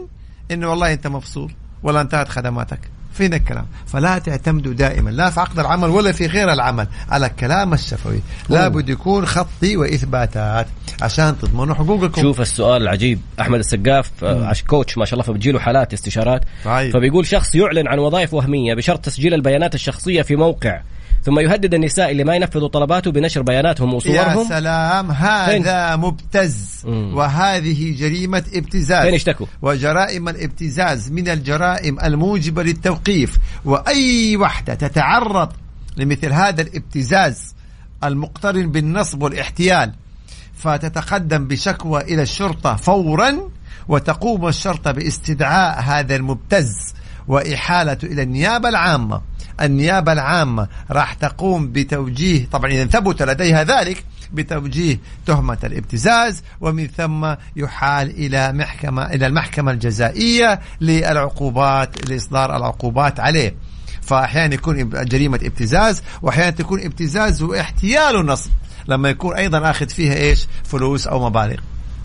إنه 0.51 0.71
والله 0.71 0.93
أنت 0.93 1.07
مفصول 1.07 1.53
ولا 1.83 2.01
انتهت 2.01 2.29
خدماتك. 2.29 2.79
فين 3.13 3.35
الكلام؟ 3.35 3.67
فلا 3.87 4.19
تعتمدوا 4.19 4.73
دائما. 4.73 5.11
لا 5.11 5.31
في 5.31 5.41
عقد 5.41 5.59
العمل 5.59 5.89
ولا 5.89 6.13
في 6.13 6.27
غير 6.27 6.53
العمل. 6.53 6.87
على 7.09 7.27
الكلام 7.27 7.73
الشفوي. 7.73 8.21
لابد 8.49 8.89
يكون 8.89 9.27
خطي 9.27 9.77
وإثباتات 9.77 10.67
عشان 11.03 11.39
تضمنوا 11.39 11.75
حقوقكم. 11.75 12.23
شوف 12.23 12.41
السؤال 12.41 12.83
العجيب. 12.83 13.21
أحمد 13.41 13.59
السقاف 13.59 14.11
آه، 14.25 14.47
عش 14.47 14.63
كوتش 14.63 14.99
ما 14.99 15.05
شاء 15.05 15.15
الله 15.15 15.25
فبتجيله 15.25 15.59
حالات 15.59 15.93
استشارات. 15.93 16.45
طيب. 16.65 16.93
فبيقول 16.93 17.27
شخص 17.27 17.55
يعلن 17.55 17.89
عن 17.89 17.99
وظائف 17.99 18.35
وهمية 18.35 18.75
بشرط 18.75 19.05
تسجيل 19.05 19.35
البيانات 19.35 19.75
الشخصية 19.75 20.23
في 20.23 20.37
موقع. 20.37 20.81
ثم 21.23 21.39
يهدد 21.39 21.75
النساء 21.75 22.11
اللي 22.11 22.25
ما 22.25 22.37
ينفذوا 22.37 22.69
طلباته 22.69 23.11
بنشر 23.11 23.43
بياناتهم 23.43 23.91
يا 23.91 23.95
وصورهم 23.95 24.49
سلام 24.49 25.11
هذا 25.11 25.97
مبتز. 25.97 26.83
مم. 26.85 27.17
وهذه 27.17 27.97
جريمة 27.99 28.45
ابتزاز. 28.55 29.05
فين 29.05 29.15
اشتكوا؟ 29.15 29.47
وجرائم 29.63 30.29
الابتزاز 30.29 31.13
من 31.13 31.29
الجرائم 31.29 32.01
الموجبة 32.01 32.63
للتوقيف. 32.63 33.39
وأي 33.65 34.37
وحدة 34.37 34.75
تتعرض 34.75 35.53
لمثل 35.97 36.33
هذا 36.33 36.63
الابتزاز 36.63 37.55
المقترن 38.05 38.71
بالنصب 38.71 39.23
والاحتيال 39.23 39.93
فتتقدم 40.55 41.49
بشكوى 41.49 42.01
إلى 42.01 42.23
الشرطة 42.23 42.77
فورا 42.77 43.51
وتقوم 43.89 44.49
الشرطة 44.49 44.93
باستدعاء 44.93 45.81
هذا 45.81 46.17
المبتز. 46.17 46.95
وإحالته 47.31 48.07
إلى 48.07 48.23
النيابة 48.23 48.69
العامة. 48.69 49.21
النيابة 49.61 50.13
العامة 50.13 50.69
راح 50.91 51.15
تقوم 51.15 51.73
بتوجيه 51.73 52.47
طبعا 52.53 52.71
إذا 52.71 52.87
ثبت 52.87 53.23
لديها 53.23 53.65
ذلك 53.65 54.05
بتوجيه 54.33 54.99
تهمة 55.27 55.59
الابتزاز 55.65 56.43
ومن 56.61 56.87
ثم 56.87 57.35
يحال 57.57 58.11
إلى 58.11 58.53
محكمة 58.53 59.07
إلى 59.07 59.27
المحكمة 59.27 59.73
الجزائية 59.73 60.61
للعقوبات 60.81 62.11
لإصدار 62.11 62.57
العقوبات 62.57 63.21
عليه. 63.21 63.55
فأحيانا 64.03 64.55
يكون 64.55 64.91
جريمة 64.91 65.41
ابتزاز 65.43 66.03
وأحيانا 66.23 66.51
تكون 66.51 66.81
ابتزاز 66.81 67.43
واحتيال 67.43 68.17
ونصب 68.17 68.51
لما 68.89 69.09
يكون 69.09 69.37
أيضا 69.37 69.71
أخذ 69.71 69.89
فيها 69.89 70.15
إيش؟ 70.15 70.47
فلوس 70.65 71.07
أو 71.07 71.29
مبالغ. 71.29 71.61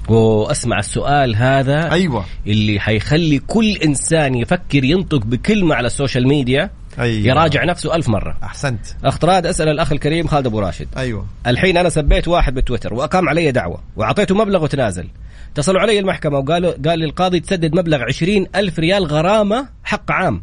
وأسمع 0.09 0.79
السؤال 0.79 1.35
هذا 1.35 1.91
أيوة. 1.91 2.25
اللي 2.47 2.79
حيخلي 2.79 3.39
كل 3.39 3.71
إنسان 3.71 4.35
يفكر 4.35 4.83
ينطق 4.83 5.25
بكلمه 5.25 5.75
على 5.75 5.87
السوشيال 5.87 6.27
ميديا 6.27 6.69
أيوة. 6.99 7.27
يراجع 7.27 7.63
نفسه 7.63 7.95
ألف 7.95 8.09
مرة. 8.09 8.37
أحسنت. 8.43 8.85
أخ 9.03 9.25
طراد 9.25 9.47
أسأل 9.47 9.69
الأخ 9.69 9.91
الكريم 9.91 10.27
خالد 10.27 10.47
أبو 10.47 10.59
راشد. 10.59 10.87
أيوة. 10.97 11.25
الحين 11.47 11.77
أنا 11.77 11.89
سبيت 11.89 12.27
واحد 12.27 12.53
بتويتر 12.53 12.93
وأقام 12.93 13.29
علي 13.29 13.51
دعوة 13.51 13.79
وأعطيته 13.95 14.35
مبلغ 14.35 14.63
وتنازل. 14.63 15.07
اتصلوا 15.53 15.81
علي 15.81 15.99
المحكمة 15.99 16.39
وقالوا 16.39 16.71
قال 16.87 16.99
لي 16.99 17.05
القاضي 17.05 17.39
تسدد 17.39 17.75
مبلغ 17.75 18.01
عشرين 18.01 18.47
ألف 18.55 18.79
ريال 18.79 19.05
غرامة 19.05 19.67
حق 19.83 20.11
عام. 20.11 20.41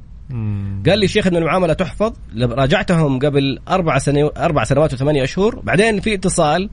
قال 0.87 0.98
لي 0.98 1.05
الشيخ 1.05 1.27
إن 1.27 1.37
المعاملة 1.37 1.72
تحفظ. 1.72 2.12
راجعتهم 2.37 3.18
قبل 3.18 3.59
أربع 3.68 3.98
سنو 3.98 4.29
أربع 4.29 4.64
سنوات 4.64 4.94
وثمانية 4.94 5.25
اشهر 5.25 5.61
بعدين 5.62 6.01
في 6.01 6.14
اتصال 6.14 6.70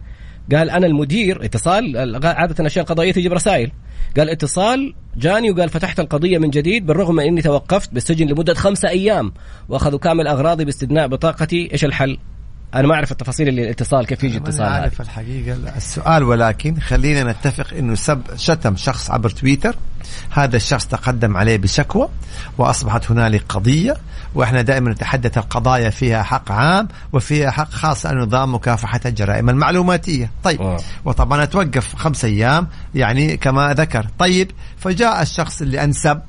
قال 0.51 0.69
أنا 0.69 0.87
المدير 0.87 1.45
اتصال 1.45 2.15
عادة 2.25 2.55
الاشياء 2.59 2.83
القضائيه 2.83 3.11
تجيب 3.11 3.33
رسائل 3.33 3.71
قال 4.17 4.29
اتصال 4.29 4.93
جاني 5.17 5.51
وقال 5.51 5.69
فتحت 5.69 5.99
القضية 5.99 6.37
من 6.37 6.49
جديد 6.49 6.85
بالرغم 6.85 7.15
من 7.15 7.23
إني 7.23 7.41
توقفت 7.41 7.93
بالسجن 7.93 8.27
لمدة 8.27 8.53
خمسة 8.53 8.89
أيام 8.89 9.33
وأخذوا 9.69 9.99
كامل 9.99 10.27
أغراضي 10.27 10.65
باستثناء 10.65 11.07
بطاقتي 11.07 11.69
إيش 11.73 11.85
الحل؟ 11.85 12.17
أنا 12.75 12.87
ما 12.87 12.95
أعرف 12.95 13.11
التفاصيل 13.11 13.47
اللي 13.47 13.63
الاتصال 13.63 14.05
كيف 14.05 14.23
يجي 14.23 14.37
اتصال 14.37 14.65
هذا. 14.65 14.81
عارف 14.81 15.01
الحقيقة. 15.01 15.57
السؤال 15.77 16.23
ولكن 16.23 16.79
خلينا 16.79 17.31
نتفق 17.31 17.73
إنه 17.77 17.95
سب 17.95 18.21
شتم 18.35 18.75
شخص 18.75 19.11
عبر 19.11 19.29
تويتر. 19.29 19.75
هذا 20.29 20.55
الشخص 20.55 20.87
تقدم 20.87 21.37
عليه 21.37 21.57
بشكوى 21.57 22.09
وأصبحت 22.57 23.11
هنالك 23.11 23.43
قضية 23.49 23.97
وإحنا 24.35 24.61
دائما 24.61 24.91
نتحدث 24.91 25.37
القضايا 25.37 25.89
فيها 25.89 26.23
حق 26.23 26.51
عام 26.51 26.87
وفيها 27.13 27.51
حق 27.51 27.71
خاص 27.71 28.05
عن 28.05 28.17
نظام 28.17 28.55
مكافحة 28.55 28.99
الجرائم 29.05 29.49
المعلوماتية. 29.49 30.31
طيب 30.43 30.61
آه. 30.61 30.77
وطبعا 31.05 31.45
توقف 31.45 31.95
خمس 31.95 32.25
أيام 32.25 32.67
يعني 32.95 33.37
كما 33.37 33.73
ذكر. 33.73 34.07
طيب 34.19 34.51
فجاء 34.77 35.21
الشخص 35.21 35.61
اللي 35.61 35.83
أنسب 35.83 36.21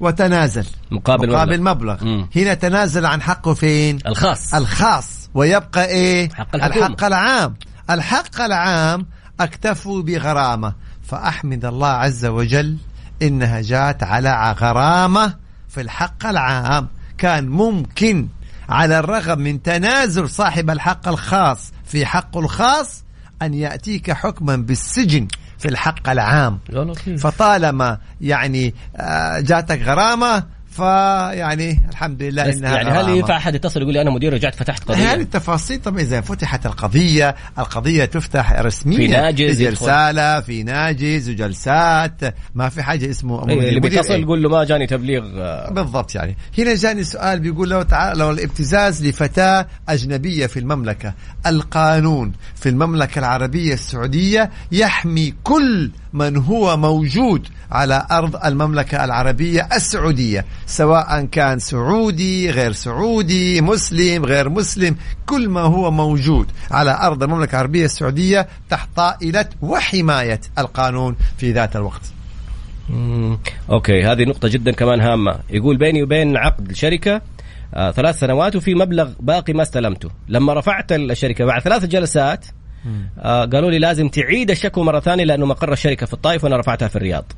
وتنازل. 0.00 0.66
مقابل 0.90 1.30
مقابل 1.30 1.60
مبلغ. 1.60 1.74
مبلغ. 1.74 2.04
مم. 2.04 2.28
هنا 2.36 2.54
تنازل 2.54 3.06
عن 3.06 3.22
حقه 3.22 3.54
فين؟ 3.54 3.98
الخاص. 4.06 4.54
الخاص. 4.54 5.19
ويبقى 5.34 5.86
إيه؟ 5.86 6.28
حق 6.28 6.54
الحكومة. 6.54 6.86
الحق 6.86 7.04
العام. 7.04 7.54
الحق 7.90 8.40
العام 8.40 9.06
أكتفوا 9.40 10.02
بغرامة. 10.02 10.74
فأحمد 11.02 11.64
الله 11.64 11.88
عز 11.88 12.26
وجل 12.26 12.76
إنها 13.22 13.60
جات 13.60 14.02
على 14.02 14.52
غرامة 14.52 15.34
في 15.68 15.80
الحق 15.80 16.26
العام. 16.26 16.88
كان 17.18 17.48
ممكن 17.48 18.28
على 18.68 18.98
الرغم 18.98 19.38
من 19.38 19.62
تنازل 19.62 20.28
صاحب 20.28 20.70
الحق 20.70 21.08
الخاص 21.08 21.72
في 21.84 22.06
حقه 22.06 22.40
الخاص 22.40 23.04
أن 23.42 23.54
يأتيك 23.54 24.12
حكما 24.12 24.56
بالسجن 24.56 25.28
في 25.58 25.68
الحق 25.68 26.08
العام. 26.08 26.58
فطالما 27.18 27.98
يعني 28.20 28.74
آه، 28.96 29.40
جاتك 29.40 29.82
غرامة 29.82 30.44
فيعني 30.70 31.82
الحمد 31.90 32.22
لله 32.22 32.48
بس 32.48 32.56
إنها 32.56 32.76
يعني 32.76 32.90
هل. 32.90 33.08
ينفع 33.08 33.36
أحد 33.36 33.54
يتصل 33.54 33.80
يقول 33.82 33.92
لي 33.92 34.02
أنا 34.02 34.10
مدير 34.10 34.32
رجعت 34.32 34.54
فتحت 34.54 34.90
هذه 34.90 35.12
قضيه 35.12 35.22
التفاصيل 35.22 35.82
طبعا 35.82 36.00
إذا 36.00 36.20
فتحت 36.20 36.66
القضية 36.66 37.34
القضية 37.58 38.04
تفتح 38.04 38.52
رسميا 38.52 38.96
في 38.96 39.06
ناجز 39.06 39.60
يدخل. 39.60 39.72
رسالة 39.86 40.40
في 40.40 40.62
ناجز 40.62 41.30
وجلسات 41.30 42.20
ما 42.54 42.68
في 42.68 42.82
حاجة 42.82 43.10
اسمه 43.10 43.48
إيه، 43.48 43.68
اللي 43.68 43.80
بيتصل 43.80 44.14
إيه. 44.14 44.22
يقول 44.22 44.42
له 44.42 44.48
ما 44.48 44.64
جاني 44.64 44.86
تبليغ 44.86 45.24
آه، 45.36 45.70
بالضبط 45.70 46.14
يعني 46.14 46.36
هنا 46.58 46.74
جاني 46.74 47.04
سؤال 47.04 47.40
بيقول 47.40 47.70
لو 47.70 47.82
تعال 47.82 48.18
لو 48.18 48.30
الابتزاز 48.30 49.06
لفتاة 49.06 49.66
أجنبية 49.88 50.46
في 50.46 50.58
المملكة 50.58 51.14
القانون 51.46 52.32
في 52.54 52.68
المملكة 52.68 53.18
العربية 53.18 53.74
السعودية 53.74 54.50
يحمي 54.72 55.34
كل 55.44 55.90
من 56.12 56.36
هو 56.36 56.76
موجود 56.76 57.48
على 57.70 58.06
أرض 58.10 58.36
المملكة 58.46 59.04
العربية 59.04 59.68
السعودية 59.72 60.44
سواء 60.66 61.24
كان 61.24 61.58
سعودي 61.58 62.50
غير 62.50 62.72
سعودي 62.72 63.60
مسلم 63.60 64.24
غير 64.24 64.48
مسلم 64.48 64.96
كل 65.26 65.48
ما 65.48 65.60
هو 65.60 65.90
موجود 65.90 66.46
على 66.70 66.98
أرض 67.02 67.22
المملكة 67.22 67.50
العربية 67.50 67.84
السعودية 67.84 68.48
تحت 68.70 68.88
طائلة 68.96 69.46
وحماية 69.62 70.40
القانون 70.58 71.16
في 71.38 71.52
ذات 71.52 71.76
الوقت. 71.76 72.02
okay 73.70 74.04
هذه 74.04 74.24
نقطة 74.24 74.48
جدا 74.48 74.72
كمان 74.72 75.00
هامة. 75.00 75.38
يقول 75.50 75.76
بيني 75.78 76.02
وبين 76.02 76.36
عقد 76.36 76.72
شركة 76.72 77.22
آه 77.74 77.90
ثلاث 77.90 78.18
سنوات 78.18 78.56
وفي 78.56 78.74
مبلغ 78.74 79.10
باقي 79.20 79.52
ما 79.52 79.62
استلمته. 79.62 80.10
لما 80.28 80.54
رفعت 80.54 80.92
الشركة 80.92 81.44
بعد 81.44 81.62
ثلاث 81.62 81.84
جلسات 81.84 82.46
آه 83.18 83.44
قالوا 83.44 83.70
لي 83.70 83.78
لازم 83.78 84.08
تعيد 84.08 84.50
الشكوى 84.50 84.84
مرة 84.84 85.00
ثانية 85.00 85.24
لأنه 85.24 85.46
مقر 85.46 85.72
الشركة 85.72 86.06
في 86.06 86.12
الطائف 86.12 86.44
وأنا 86.44 86.56
رفعتها 86.56 86.88
في 86.88 86.96
الرياض. 86.96 87.32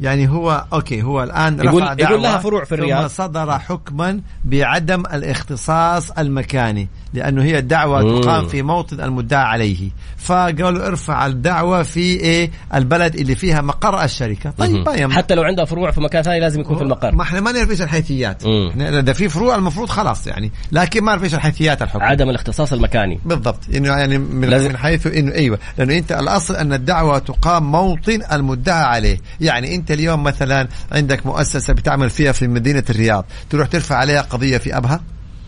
يعني 0.00 0.28
هو 0.28 0.64
okay 0.72 1.02
هو 1.02 1.22
الآن 1.22 1.58
يقول- 1.64 1.82
رفع 1.82 1.94
يقول 1.98 2.22
لها 2.22 2.38
فروع 2.38 2.64
في 2.64 2.74
الرياض. 2.74 3.02
ثم 3.02 3.08
صدر 3.24 3.58
حكما 3.58 4.20
بعدم 4.44 5.00
الاختصاص 5.00 6.10
المكاني 6.10 6.88
لأنه 7.14 7.42
هي 7.42 7.58
الدعوه 7.58 8.02
مم. 8.04 8.20
تقام 8.20 8.46
في 8.46 8.62
موطن 8.62 9.00
المدعى 9.00 9.44
عليه 9.44 9.90
فقالوا 10.16 10.86
ارفع 10.86 11.26
الدعوة 11.26 11.82
في 11.82 12.00
إيه 12.00 12.50
البلد 12.74 13.14
اللي 13.14 13.34
فيها 13.34 13.60
مقر 13.60 14.04
الشركة 14.04 14.50
طيب 14.50 14.70
مم. 14.88 14.94
يمنع. 14.98 15.16
حتى 15.16 15.34
لو 15.34 15.42
عندها 15.42 15.64
فروع 15.64 15.90
في 15.90 16.00
مكان 16.00 16.22
ثاني 16.22 16.40
لازم 16.40 16.60
يكون 16.60 16.76
في 16.76 16.82
المقر 16.82 17.14
ما 17.14 17.22
إحنا 17.22 17.40
ما 17.40 17.52
نعرف 17.52 17.70
إيش 17.70 17.82
الحيثيات. 17.82 18.42
إحنا 18.46 18.98
إذا 19.00 19.12
في 19.12 19.28
فروع 19.28 19.54
المفروض 19.54 19.88
خلاص 19.88 20.26
يعني 20.26 20.52
لكن 20.72 21.00
ما 21.04 21.06
نعرف 21.12 21.24
إيش 21.24 21.34
الحيثيات 21.34 21.82
الحكم 21.82 22.02
عدم 22.02 22.30
الاختصاص 22.30 22.72
المكاني 22.72 23.18
بالضبط 23.24 23.58
إنه 23.74 23.88
يعني 23.88 24.18
من, 24.18 24.48
لازم- 24.48 24.68
من 24.68 24.76
حيث 24.76 25.06
انه 25.06 25.32
إيوه 25.32 25.58
لأنه 25.78 25.94
أنت 25.98 26.12
الأصل 26.12 26.56
أن 26.56 26.72
الدعوة 26.72 27.18
تقام 27.18 27.72
موطن 27.72 28.20
المدعى 28.32 28.84
عليه 28.84 29.18
يعني 29.40 29.74
أنت 29.74 29.87
اليوم 29.90 30.22
مثلا 30.22 30.68
عندك 30.92 31.26
مؤسسة 31.26 31.72
بتعمل 31.72 32.10
فيها 32.10 32.32
في 32.32 32.48
مدينة 32.48 32.84
الرياض 32.90 33.24
تروح 33.50 33.68
ترفع 33.68 33.96
عليها 33.96 34.20
قضية 34.20 34.58
في 34.58 34.76
أبها؟ 34.76 35.00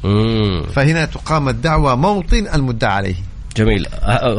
مم. 0.04 0.62
فهنا 0.74 1.04
تقام 1.04 1.48
الدعوة 1.48 1.94
موطن 1.94 2.46
المدعى 2.54 2.92
عليه. 2.92 3.14
جميل. 3.56 3.86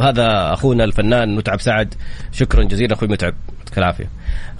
هذا 0.02 0.52
أخونا 0.52 0.84
الفنان 0.84 1.36
متعب 1.36 1.60
سعد. 1.60 1.94
شكرا 2.32 2.64
جزيلا 2.64 2.94
أخوي 2.94 3.08
متعب. 3.08 3.34
يعطيك 3.58 3.78
العافية. 3.78 4.10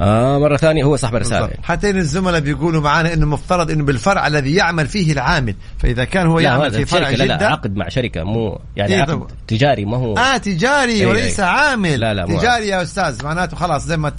آه 0.00 0.38
مرة 0.38 0.56
ثانية 0.56 0.85
هو 0.85 0.96
صاحب 0.96 1.14
الرساله 1.16 1.40
بالضبط. 1.46 1.64
حتى 1.64 1.90
إن 1.90 1.96
الزملاء 1.96 2.40
بيقولوا 2.40 2.82
معنا 2.82 3.12
إنه 3.12 3.26
مفترض 3.26 3.70
إنه 3.70 3.85
بالفرع 3.85 4.26
الذي 4.26 4.54
يعمل 4.54 4.87
فيه 4.87 5.12
العامل. 5.12 5.54
فإذا 5.78 6.04
كان 6.04 6.26
هو 6.26 6.40
يعمل 6.40 6.70
في 6.72 6.85
فرع 6.85 7.11
شركة 7.11 7.24
لا, 7.24 7.38
لا 7.38 7.46
عقد 7.46 7.76
مع 7.76 7.88
شركة 7.88 8.24
مو 8.24 8.61
يعني 8.76 8.94
إيه 8.94 9.00
عقد 9.00 9.12
طبعا. 9.12 9.28
تجاري 9.46 9.85
ما 9.85 9.96
هو. 9.96 10.16
آه 10.16 10.37
تجاري 10.37 11.00
أي 11.00 11.06
وليس 11.06 11.40
أي. 11.40 11.46
عامل. 11.46 12.00
لا 12.00 12.14
لا 12.14 12.26
تجاري 12.26 12.68
يا 12.68 12.82
أستاذ 12.82 13.24
معناته 13.24 13.56
خلاص 13.56 13.87
زي 13.87 13.96
ما 13.96 14.12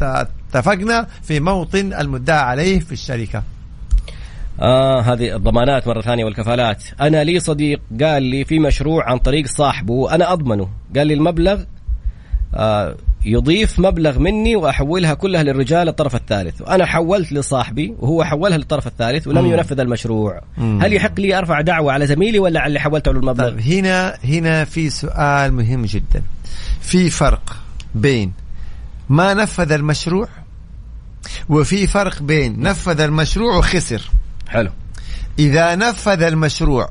اتفقنا 0.54 1.08
في 1.24 1.40
موطن 1.40 1.94
المدعى 1.94 2.40
عليه 2.40 2.80
في 2.80 2.92
الشركة. 2.92 3.44
آه 4.62 5.02
هذه 5.02 5.36
الضمانات 5.36 5.88
مرة 5.88 6.02
ثانية 6.02 6.26
والكفالات. 6.26 6.84
أنا 7.02 7.24
لي 7.24 7.40
صديق 7.40 7.82
قال 8.02 8.24
لي 8.24 8.46
في 8.46 8.60
مشروع 8.60 9.10
عن 9.10 9.18
طريق 9.18 9.48
صاحبه 9.48 9.94
وأنا 9.94 10.34
أضمنه. 10.34 10.70
قال 10.96 11.08
لي 11.08 11.14
المبلغ 11.14 11.64
آه 12.56 12.96
يضيف 13.26 13.80
مبلغ 13.80 14.20
مني 14.20 14.56
وأحولها 14.56 15.14
كلها 15.14 15.44
للرجال 15.44 15.88
الطرف 15.88 16.16
الثالث. 16.16 16.62
وأنا 16.62 16.86
حولت 16.86 17.32
لصاحبي 17.32 17.96
وهو 18.00 18.24
حولها 18.24 18.58
للطرف 18.58 18.88
الثالث 18.88 19.28
ولم 19.28 19.46
مم. 19.46 19.54
ينفذ 19.54 19.80
المشروع. 19.80 20.42
مم. 20.58 20.80
هل 20.82 20.94
يحق 20.94 21.20
لي 21.20 21.38
أرفع 21.38 21.62
دعوة 21.62 21.94
على 21.94 22.08
زميلي 22.08 22.40
ولا 22.40 22.60
على 22.60 22.68
اللي 22.68 22.80
حولته 22.80 23.12
له 23.14 23.20
المبلغ 23.20 23.50
طيب 23.50 23.60
هنا 23.60 24.18
هنا 24.24 24.66
في 24.66 24.90
سؤال 24.90 25.54
مهم 25.54 25.86
جدا. 25.86 26.24
في 26.82 27.10
فرق 27.10 27.56
بين 27.96 28.34
ما 29.10 29.34
نفذ 29.34 29.72
المشروع 29.72 30.28
وفي 31.50 31.88
فرق 31.88 32.22
بين 32.22 32.60
نفذ 32.60 33.02
المشروع 33.02 33.58
وخسر. 33.58 34.10
حلو. 34.48 34.70
إذا 35.40 35.76
نفذ 35.76 36.24
المشروع 36.24 36.90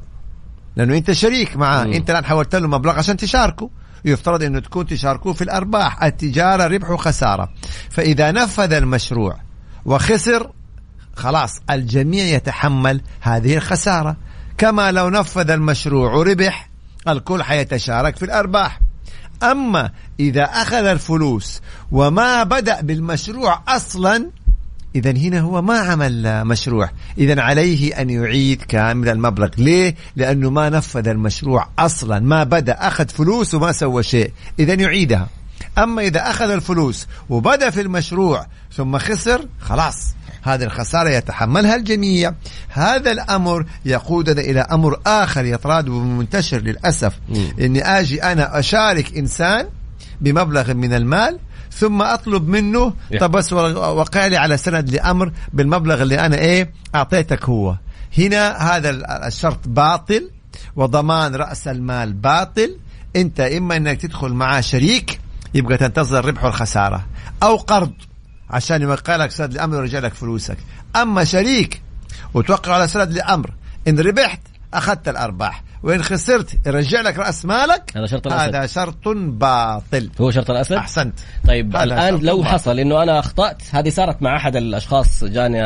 لأنه 0.76 0.96
أنت 0.96 1.12
شريك 1.12 1.56
معاه 1.56 1.84
مم. 1.84 1.92
أنت 1.92 2.10
الآن 2.10 2.24
حولت 2.24 2.54
له 2.56 2.68
مبلغ 2.68 2.98
عشان 2.98 3.16
تشاركوا 3.16 3.68
يفترض 4.04 4.42
انه 4.42 4.60
تكون 4.60 4.86
تشاركوه 4.86 5.32
في 5.32 5.44
الأرباح. 5.44 6.02
التجارة 6.02 6.66
ربح 6.66 6.90
وخسارة. 6.90 7.48
فإذا 7.90 8.30
نفذ 8.30 8.72
المشروع 8.72 9.36
وخسر 9.84 10.50
خلاص 11.16 11.60
الجميع 11.70 12.24
يتحمل 12.24 13.00
هذه 13.20 13.56
الخسارة. 13.56 14.16
كما 14.58 14.92
لو 14.92 15.08
نفذ 15.08 15.50
المشروع 15.50 16.12
وربح 16.12 16.68
الكل 17.08 17.42
حيتشارك 17.42 18.16
في 18.16 18.24
الأرباح. 18.24 18.80
أما 19.42 19.90
إذا 20.20 20.44
أخذ 20.44 20.84
الفلوس 20.84 21.60
وما 21.92 22.42
بدأ 22.42 22.80
بالمشروع 22.80 23.62
أصلا 23.68 24.30
إذا 24.94 25.10
هنا 25.10 25.40
هو 25.40 25.62
ما 25.62 25.78
عمل 25.78 26.44
مشروع. 26.44 26.90
إذا 27.18 27.40
عليه 27.40 28.00
أن 28.00 28.10
يعيد 28.10 28.62
كامل 28.62 29.08
المبلغ. 29.08 29.48
ليه؟ 29.58 29.94
لأنه 30.16 30.50
ما 30.50 30.68
نفذ 30.68 31.08
المشروع 31.08 31.68
أصلا. 31.78 32.20
ما 32.20 32.44
بدأ. 32.44 32.72
أخذ 32.72 33.08
فلوس 33.08 33.54
وما 33.54 33.72
سوى 33.72 34.02
شيء. 34.02 34.32
إذا 34.58 34.74
يعيدها. 34.74 35.28
أما 35.78 36.02
إذا 36.02 36.30
أخذ 36.30 36.50
الفلوس 36.50 37.06
وبدأ 37.28 37.70
في 37.70 37.80
المشروع 37.80 38.46
ثم 38.76 38.98
خسر 38.98 39.48
خلاص. 39.60 40.14
هذه 40.42 40.62
الخسارة 40.64 41.10
يتحملها 41.10 41.76
الجميع. 41.76 42.32
هذا 42.68 43.12
الأمر 43.12 43.66
يقودنا 43.84 44.40
إلى 44.40 44.60
أمر 44.60 45.00
آخر 45.06 45.44
يتراد 45.44 45.88
ومنتشر 45.88 46.58
للأسف. 46.58 47.12
أني 47.60 47.84
أجي 47.84 48.22
أنا 48.22 48.58
أشارك 48.58 49.16
إنسان 49.16 49.68
بمبلغ 50.20 50.74
من 50.74 50.94
المال 50.94 51.38
ثم 51.78 52.02
أطلب 52.02 52.48
منه. 52.48 52.94
طب 53.20 53.30
بس 53.30 53.52
وقع 53.52 54.26
لي 54.26 54.36
على 54.36 54.56
سند 54.56 54.90
لأمر 54.90 55.32
بالمبلغ 55.52 56.02
اللي 56.02 56.20
أنا 56.26 56.36
إيه 56.38 56.72
أعطيتك 56.94 57.44
هو. 57.44 57.76
هنا 58.18 58.50
هذا 58.56 58.90
ال- 58.90 59.06
الشرط 59.06 59.68
باطل 59.68 60.30
وضمان 60.76 61.34
رأس 61.34 61.68
المال 61.68 62.12
باطل. 62.12 62.76
أنت 63.16 63.40
إما 63.40 63.76
إنك 63.76 64.00
تدخل 64.00 64.28
معاه 64.32 64.60
شريك 64.60 65.20
يبقى 65.54 65.76
تنتظر 65.76 66.18
الربح 66.18 66.44
والخساره 66.44 67.06
أو 67.42 67.56
قرض 67.56 67.92
عشان 68.50 68.82
يوقع 68.82 69.16
لك 69.16 69.30
سند 69.30 69.54
لأمر 69.54 69.76
ويرجع 69.76 69.98
لك 69.98 70.14
فلوسك. 70.14 70.56
أما 70.96 71.24
شريك 71.24 71.82
وتوقع 72.34 72.74
على 72.74 72.88
سند 72.88 73.12
لأمر 73.12 73.50
إن 73.88 73.98
ربحت 73.98 74.40
أخذت 74.74 75.08
الأرباح. 75.08 75.62
وإن 75.82 76.02
خسرت 76.02 76.66
يرجع 76.66 77.00
لك 77.00 77.18
رأس 77.18 77.44
مالك 77.44 77.92
هذا 77.96 78.06
شرط 78.06 78.26
الأسد. 78.26 78.54
هذا 78.54 78.66
شرط 78.66 79.08
باطل 79.08 80.10
هو 80.20 80.30
شرط 80.30 80.50
الأسد 80.50 80.72
أحسنت 80.72 81.14
طيب 81.46 81.72
شرط 81.76 82.22
لو 82.22 82.36
باطل. 82.36 82.48
حصل 82.48 82.78
إنه 82.78 83.02
أنا 83.02 83.18
أخطأت 83.18 83.62
هذه 83.70 83.88
صارت 83.88 84.22
مع 84.22 84.36
أحد 84.36 84.56
الأشخاص 84.56 85.24
جاني. 85.24 85.62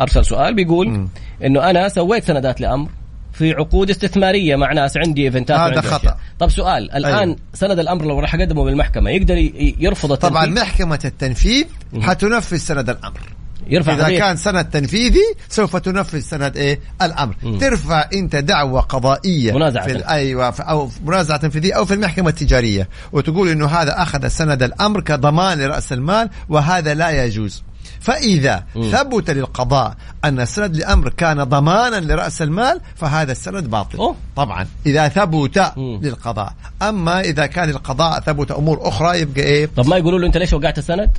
أرسل 0.00 0.24
سؤال 0.24 0.54
بيقول 0.54 0.88
مم. 0.88 1.08
إنه 1.44 1.70
أنا 1.70 1.88
سويت 1.88 2.24
سندات 2.24 2.60
لأمر 2.60 2.90
في 3.32 3.52
عقود 3.52 3.90
استثمارية 3.90 4.56
مع 4.56 4.72
ناس 4.72 4.96
عندي 4.96 5.24
ايفنتات 5.24 5.58
هذا 5.58 5.80
خطأ. 5.80 5.96
أشياء. 5.96 6.18
طب 6.38 6.48
سؤال 6.48 6.92
الآن 6.92 7.28
أيوه. 7.28 7.36
سند 7.54 7.78
الأمر 7.78 8.04
لو 8.04 8.20
راح 8.20 8.34
أقدمه 8.34 8.64
بالمحكمة 8.64 9.10
يقدر 9.10 9.36
يرفض 9.80 10.12
التنفيذ 10.12 10.30
طبعا 10.30 10.46
محكمة 10.46 11.00
التنفيذ 11.04 11.64
حتنفذ 12.00 12.56
سند 12.56 12.90
الأمر 12.90 13.20
يرفع 13.68 13.94
إذا 13.94 14.04
قضية. 14.04 14.18
كان 14.18 14.36
سند 14.36 14.64
تنفيذي 14.64 15.34
سوف 15.48 15.76
تنفذ 15.76 16.20
سند 16.20 16.56
إيه 16.56 16.80
الأمر 17.02 17.34
مم. 17.42 17.58
ترفع 17.58 18.08
أنت 18.14 18.36
دعوة 18.36 18.80
قضائية 18.80 19.52
منازعة. 19.52 19.84
في 19.86 19.92
ال- 19.92 20.04
أيوة 20.04 20.50
في 20.50 20.88
منازعة 21.04 21.36
تنفيذية 21.38 21.74
أو 21.74 21.84
في 21.84 21.94
المحكمة 21.94 22.28
التجارية 22.28 22.88
وتقول 23.12 23.48
إنه 23.48 23.66
هذا 23.66 24.02
أخذ 24.02 24.28
سند 24.28 24.62
الأمر 24.62 25.00
كضمان 25.00 25.58
لرأس 25.58 25.92
المال 25.92 26.30
وهذا 26.48 26.94
لا 26.94 27.24
يجوز 27.24 27.62
فإذا 28.00 28.64
مم. 28.76 28.90
ثبت 28.90 29.30
للقضاء 29.30 29.94
أن 30.24 30.40
السند 30.40 30.74
الأمر 30.76 31.08
كان 31.08 31.44
ضمانا 31.44 31.96
لرأس 32.00 32.42
المال 32.42 32.80
فهذا 32.96 33.32
السند 33.32 33.70
باطل 33.70 33.98
أوه. 33.98 34.16
طبعا 34.36 34.66
إذا 34.86 35.08
ثبت 35.08 35.72
مم. 35.76 36.00
للقضاء 36.02 36.52
أما 36.82 37.20
إذا 37.20 37.46
كان 37.46 37.70
القضاء 37.70 38.20
ثبت 38.20 38.50
أمور 38.50 38.88
أخرى 38.88 39.20
يبقى 39.20 39.42
إيه 39.42 39.66
طب 39.76 39.86
ما 39.88 39.96
يقولوا 39.96 40.18
له 40.18 40.26
أنت 40.26 40.36
ليش 40.36 40.52
وقعت 40.52 40.78
السند؟ 40.78 41.10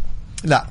لا 0.44 0.66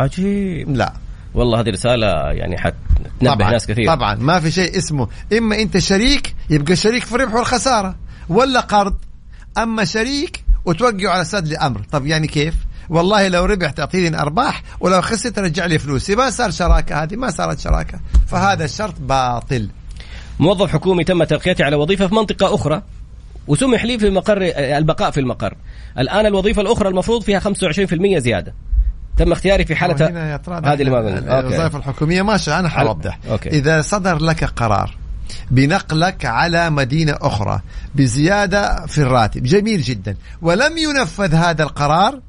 عجيب 0.00 0.76
لا 0.76 0.92
والله 1.34 1.60
هذه 1.60 1.70
رسالة 1.70 2.06
يعني 2.32 2.58
حتنبه 2.58 3.34
طبعا 3.34 3.50
ناس 3.50 3.66
كثير. 3.66 3.86
طبعا. 3.86 4.14
ما 4.14 4.40
في 4.40 4.50
شيء 4.50 4.78
اسمه. 4.78 5.08
إما 5.38 5.58
أنت 5.58 5.78
شريك 5.78 6.34
يبقى 6.50 6.76
شريك 6.76 7.04
في 7.04 7.14
الربح 7.14 7.34
والخسارة. 7.34 7.96
ولا 8.28 8.60
قرض. 8.60 8.94
أما 9.58 9.84
شريك 9.84 10.44
وتوقعوا 10.64 11.10
على 11.10 11.24
سد 11.24 11.48
لأمر. 11.48 11.80
طب 11.92 12.06
يعني 12.06 12.26
كيف؟ 12.26 12.54
والله 12.88 13.28
لو 13.28 13.44
ربح 13.44 13.70
تعطيني 13.70 14.20
ارباح 14.20 14.62
ولو 14.80 15.00
خسرت 15.00 15.36
ترجع 15.36 15.66
لي 15.66 15.78
فلوسي 15.78 16.14
ما 16.14 16.30
صار 16.30 16.50
شراكة 16.50 17.02
هذه 17.02 17.16
ما 17.16 17.30
صارت 17.30 17.58
شراكة. 17.58 18.00
فهذا 18.26 18.64
الشرط 18.64 18.94
باطل. 19.00 19.68
موظف 20.40 20.70
حكومي 20.72 21.04
تم 21.04 21.24
ترقيته 21.24 21.64
على 21.64 21.76
وظيفة 21.76 22.06
في 22.06 22.14
منطقة 22.14 22.54
أخرى 22.54 22.82
وسمح 23.48 23.84
لي 23.84 23.98
في 23.98 24.10
مقر 24.10 24.38
البقاء 24.56 25.10
في 25.10 25.20
المقر. 25.20 25.54
الآن 25.98 26.26
الوظيفة 26.26 26.62
الأخرى 26.62 26.88
المفروض 26.88 27.22
فيها 27.22 27.40
25% 27.40 28.18
زيادة. 28.18 28.54
تم 29.20 29.32
اختياري 29.32 29.64
في 29.64 29.74
حالة 29.74 29.94
هذه 30.48 30.80
اللي 30.80 30.90
ما 30.90 31.40
الوظائف. 31.40 31.76
الحكومية 31.76 32.22
ماشي 32.22 32.52
أنا 32.58 32.68
حوضح. 32.68 33.18
إذا 33.46 33.82
صدر 33.82 34.18
لك 34.22 34.44
قرار 34.44 34.96
بنقلك 35.50 36.24
على 36.24 36.70
مدينة 36.70 37.16
أخرى 37.20 37.60
بزيادة 37.94 38.86
في 38.86 38.98
الراتب 38.98 39.42
جميل 39.42 39.82
جدا 39.82 40.16
ولم 40.42 40.78
ينفذ 40.78 41.34
هذا 41.34 41.62
القرار 41.62 42.20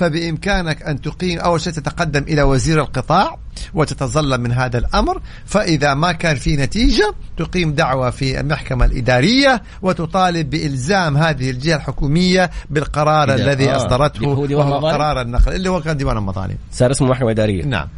فبإمكانك 0.00 0.82
أن 0.82 1.00
تقيم 1.00 1.38
أول 1.38 1.60
شيء 1.60 1.72
تتقدم 1.72 2.22
إلى 2.22 2.42
وزير 2.42 2.80
القطاع 2.80 3.38
وتتظلم 3.74 4.40
من 4.40 4.52
هذا 4.52 4.78
الأمر 4.78 5.20
فإذا 5.46 5.94
ما 5.94 6.12
كان 6.12 6.36
في 6.36 6.56
نتيجة 6.56 7.14
تقيم 7.36 7.72
دعوة 7.72 8.10
في 8.10 8.40
المحكمة 8.40 8.84
الإدارية 8.84 9.62
وتطالب 9.82 10.50
بإلزام 10.50 11.16
هذه 11.16 11.50
الجهة 11.50 11.76
الحكومية 11.76 12.50
بالقرار 12.70 13.34
الذي 13.34 13.70
آه. 13.70 13.76
ديوان 14.46 14.68
وهو؟ 14.68 14.88
قرار 14.88 15.20
النقل 15.20 15.54
اللي 15.54 15.70
هو 15.70 15.80
كان 15.80 15.96
ديوان 15.96 16.16
المظالم 16.16 16.56
صار 16.72 16.90
اسمه 16.90 17.08
محكمة 17.08 17.30
إدارية 17.30 17.64
نعم 17.64 17.88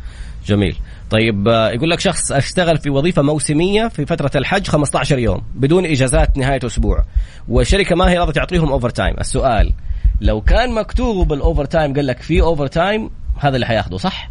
جميل 0.46 0.76
طيب 1.10 1.48
آه، 1.48 1.70
يقول 1.70 1.90
لك 1.90 2.00
شخص 2.00 2.32
اشتغل 2.32 2.78
في 2.78 2.90
وظيفة 2.90 3.22
موسمية 3.22 3.88
في 3.88 4.06
فترة 4.06 4.30
الحج 4.34 4.66
15 4.66 5.18
يوم 5.18 5.42
بدون 5.54 5.86
إجازات 5.86 6.38
نهاية 6.38 6.60
أسبوع 6.66 7.04
والشركة 7.48 7.96
ما 7.96 8.10
هي 8.10 8.18
راضية 8.18 8.32
تعطيهم 8.32 8.72
overtime 8.72 9.14
السؤال 9.20 9.72
لو 10.20 10.40
كان 10.40 10.74
مكتوب 10.74 11.32
ال 11.33 11.64
overtime 11.64 11.94
قال 11.94 12.06
لك 12.06 12.22
في 12.22 12.40
overtime 12.40 13.11
هذا 13.38 13.54
اللي 13.54 13.66
حياخده 13.66 13.98
صح؟ 13.98 14.30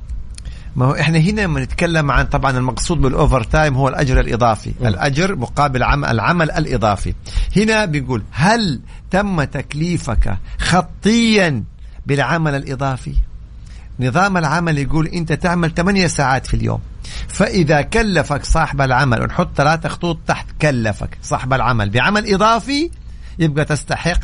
ما 0.75 0.85
هو 0.85 0.95
إحنا 0.95 1.17
هنا 1.17 1.41
لما 1.41 1.59
نتكلم 1.63 2.11
عن 2.11 2.25
طبعا 2.25 2.57
المقصود 2.57 3.01
بال 3.01 3.43
overtime 3.43 3.75
هو 3.75 3.87
الأجر 3.87 4.19
الإضافي. 4.19 4.73
م. 4.81 4.87
الأجر 4.87 5.35
مقابل 5.35 5.83
عمل 5.83 6.09
العمل 6.09 6.51
الإضافي. 6.51 7.13
هنا 7.57 7.85
بيقول 7.85 8.23
هل 8.31 8.79
تم 9.11 9.43
تكليفك 9.43 10.37
خطيا 10.59 11.63
بالعمل 12.05 12.55
الإضافي؟ 12.55 13.15
نظام 13.99 14.37
العمل 14.37 14.77
يقول 14.77 15.07
أنت 15.07 15.33
تعمل 15.33 15.73
8 15.73 16.07
ساعات 16.07 16.47
في 16.47 16.53
اليوم. 16.53 16.79
فإذا 17.27 17.81
كلفك 17.81 18.45
صاحب 18.45 18.81
العمل 18.81 19.21
ونحط 19.21 19.49
ثلاثة 19.55 19.89
خطوط 19.89 20.17
تحت 20.27 20.45
كلفك 20.61 21.17
صاحب 21.21 21.53
العمل 21.53 21.89
بعمل 21.89 22.33
إضافي 22.33 22.89
يبقى 23.39 23.65
تستحق 23.65 24.19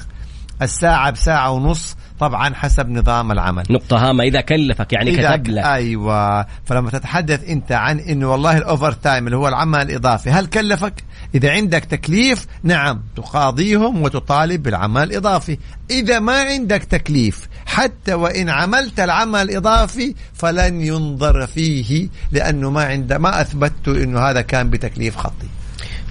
الساعة 0.61 1.11
بساعة 1.11 1.51
ونص 1.51 1.95
طبعا 2.19 2.53
حسب 2.53 2.89
نظام 2.89 3.31
العمل. 3.31 3.63
نقطة 3.69 4.09
هامة 4.09 4.23
إذا 4.23 4.41
كلفك 4.41 4.93
يعني 4.93 5.09
إذا 5.09 5.35
كتب 5.35 5.47
لك. 5.47 5.65
أيوه. 5.65 6.45
فلما 6.65 6.89
تتحدث 6.89 7.49
أنت 7.49 7.71
عن 7.71 7.99
إنه 7.99 8.31
والله 8.31 8.57
ال 8.57 8.91
overtime 8.91 9.25
اللي 9.25 9.37
هو 9.37 9.47
العمل 9.47 9.81
الإضافي 9.81 10.29
هل 10.29 10.45
كلفك؟ 10.45 11.03
إذا 11.35 11.51
عندك 11.51 11.85
تكليف 11.85 12.45
نعم 12.63 13.01
تقاضيهم 13.15 14.01
وتطالب 14.01 14.63
بالعمل 14.63 15.03
الإضافي. 15.03 15.57
إذا 15.91 16.19
ما 16.19 16.41
عندك 16.41 16.83
تكليف 16.83 17.47
حتى 17.65 18.13
وإن 18.13 18.49
عملت 18.49 18.99
العمل 18.99 19.41
الإضافي 19.41 20.15
فلن 20.33 20.81
ينظر 20.81 21.47
فيه 21.47 22.09
لأنه 22.31 22.69
ما 22.69 22.83
عند 22.83 23.13
ما 23.13 23.41
أثبتت 23.41 23.87
إنه 23.87 24.19
هذا 24.19 24.41
كان 24.41 24.69
بتكليف 24.69 25.17
خطي. 25.17 25.47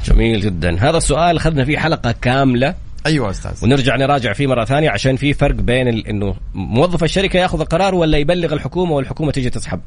جميل 0.05 0.41
جدا. 0.41 0.89
هذا 0.91 0.97
السؤال 0.97 1.37
أخذنا 1.37 1.65
فيه 1.65 1.79
حلقة 1.79 2.13
كاملة. 2.13 2.86
أيوه 3.07 3.31
أستاذ. 3.31 3.65
ونرجع 3.65 3.97
نراجع 3.97 4.33
فيه 4.33 4.47
مرة 4.47 4.65
ثانية 4.65 4.91
عشان 4.91 5.17
في 5.17 5.35
فرق 5.35 5.55
بين. 5.55 5.89
إنه 5.89 6.35
موظف 6.55 7.05
الشركة 7.05 7.39
ياخذ 7.39 7.61
القرار 7.61 7.95
ولا 7.95 8.19
يبلغ 8.19 8.53
الحكومة 8.53 8.93
والحكومة 8.93 9.33
تيجي 9.33 9.51
تسحب. 9.51 9.81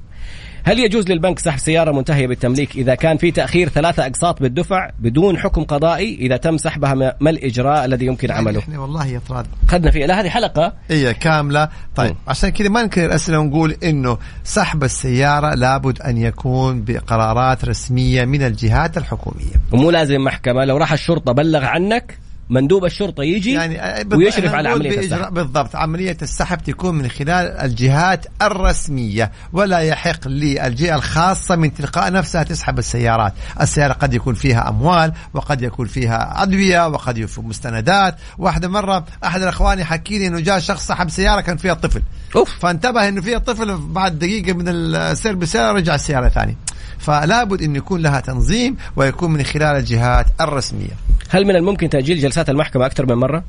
هل 0.63 0.79
يجوز 0.79 1.09
للبنك 1.09 1.39
سحب 1.39 1.59
سيارة 1.59 1.91
منتهية 1.91 2.27
بالتمليك 2.27 2.75
إذا 2.75 2.95
كان 2.95 3.17
في 3.17 3.31
تأخير 3.31 3.69
ثلاثة 3.69 4.05
أقساط 4.05 4.41
بالدفع 4.41 4.89
بدون 4.99 5.37
حكم 5.37 5.63
قضائي 5.63 6.15
إذا 6.15 6.37
تم 6.37 6.57
سحبها 6.57 7.15
ما 7.19 7.29
الإجراء 7.29 7.85
الذي 7.85 8.05
يمكن 8.05 8.31
عمله؟ 8.31 8.59
إحنا 8.59 8.79
والله 8.79 9.07
يا 9.07 9.21
طراد 9.29 9.45
اخذنا 9.67 9.91
فيه. 9.91 10.05
لا 10.05 10.21
هذه 10.21 10.29
حلقة. 10.29 10.73
هي 10.89 11.13
كاملة. 11.13 11.69
طيب 11.95 12.11
مم. 12.11 12.17
عشان 12.27 12.49
كذا 12.49 12.69
ما 12.69 12.83
نكرر 12.83 13.05
الاسئله 13.05 13.39
ونقول 13.39 13.75
إنه 13.83 14.17
سحب 14.43 14.83
السيارة 14.83 15.55
لابد 15.55 16.01
أن 16.01 16.17
يكون 16.17 16.83
بقرارات 16.83 17.65
رسمية 17.65 18.25
من 18.25 18.41
الجهات 18.41 18.97
الحكومية. 18.97 19.53
ومو 19.71 19.91
لازم 19.91 20.23
محكمة. 20.23 20.65
لو 20.65 20.77
راح 20.77 20.93
الشرطة 20.93 21.31
بلغ 21.31 21.65
عنك 21.65 22.17
مندوب 22.49 22.85
الشرطة 22.85 23.23
يجي 23.23 23.53
يعني 23.53 24.05
ويشرف 24.15 24.53
على 24.53 24.69
عملية 24.69 24.99
السحب. 24.99 25.33
بالضبط 25.33 25.75
عملية 25.75 26.17
السحب 26.21 26.57
تكون 26.57 26.95
من 26.95 27.09
خلال 27.09 27.47
الجهات 27.47 28.25
الرسمية 28.41 29.31
ولا 29.53 29.79
يحق 29.79 30.27
للجهة 30.27 30.95
الخاصة 30.95 31.55
من 31.55 31.73
تلقاء 31.73 32.11
نفسها 32.11 32.43
تسحب 32.43 32.79
السيارات. 32.79 33.33
السيارة 33.61 33.93
قد 33.93 34.13
يكون 34.13 34.33
فيها 34.33 34.69
أموال 34.69 35.11
وقد 35.33 35.61
يكون 35.61 35.87
فيها 35.87 36.43
أدوية 36.43 36.87
وقد 36.87 37.17
يكون 37.17 37.45
مستندات. 37.45 38.15
واحدة 38.37 38.67
مرة 38.67 39.05
أحد 39.23 39.41
الأخوان 39.41 39.79
يحكي 39.79 40.19
لي 40.19 40.27
أنه 40.27 40.39
جاء 40.39 40.59
شخص 40.59 40.87
سحب 40.87 41.09
سيارة 41.09 41.41
كان 41.41 41.57
فيها 41.57 41.73
طفل. 41.73 42.01
أوف. 42.35 42.59
فانتبه 42.59 43.07
إنه 43.07 43.21
فيها 43.21 43.37
طفل 43.37 43.77
بعد 43.77 44.19
دقيقة 44.19 44.53
من 44.53 44.65
السير 44.67 45.35
بالسياره 45.35 45.71
رجع 45.71 45.95
السيارة 45.95 46.29
ثاني 46.29 46.57
فلا 46.99 47.43
بد 47.43 47.61
أن 47.61 47.75
يكون 47.75 48.01
لها 48.01 48.19
تنظيم 48.19 48.77
ويكون 48.95 49.31
من 49.31 49.43
خلال 49.43 49.75
الجهات 49.75 50.25
الرسمية. 50.41 50.97
هل 51.29 51.45
من 51.45 51.55
الممكن 51.55 51.89
تأجيل 51.89 52.19
جلسات 52.19 52.49
المحكمة 52.49 52.85
أكثر 52.85 53.05
من 53.05 53.15
مرة؟ 53.15 53.43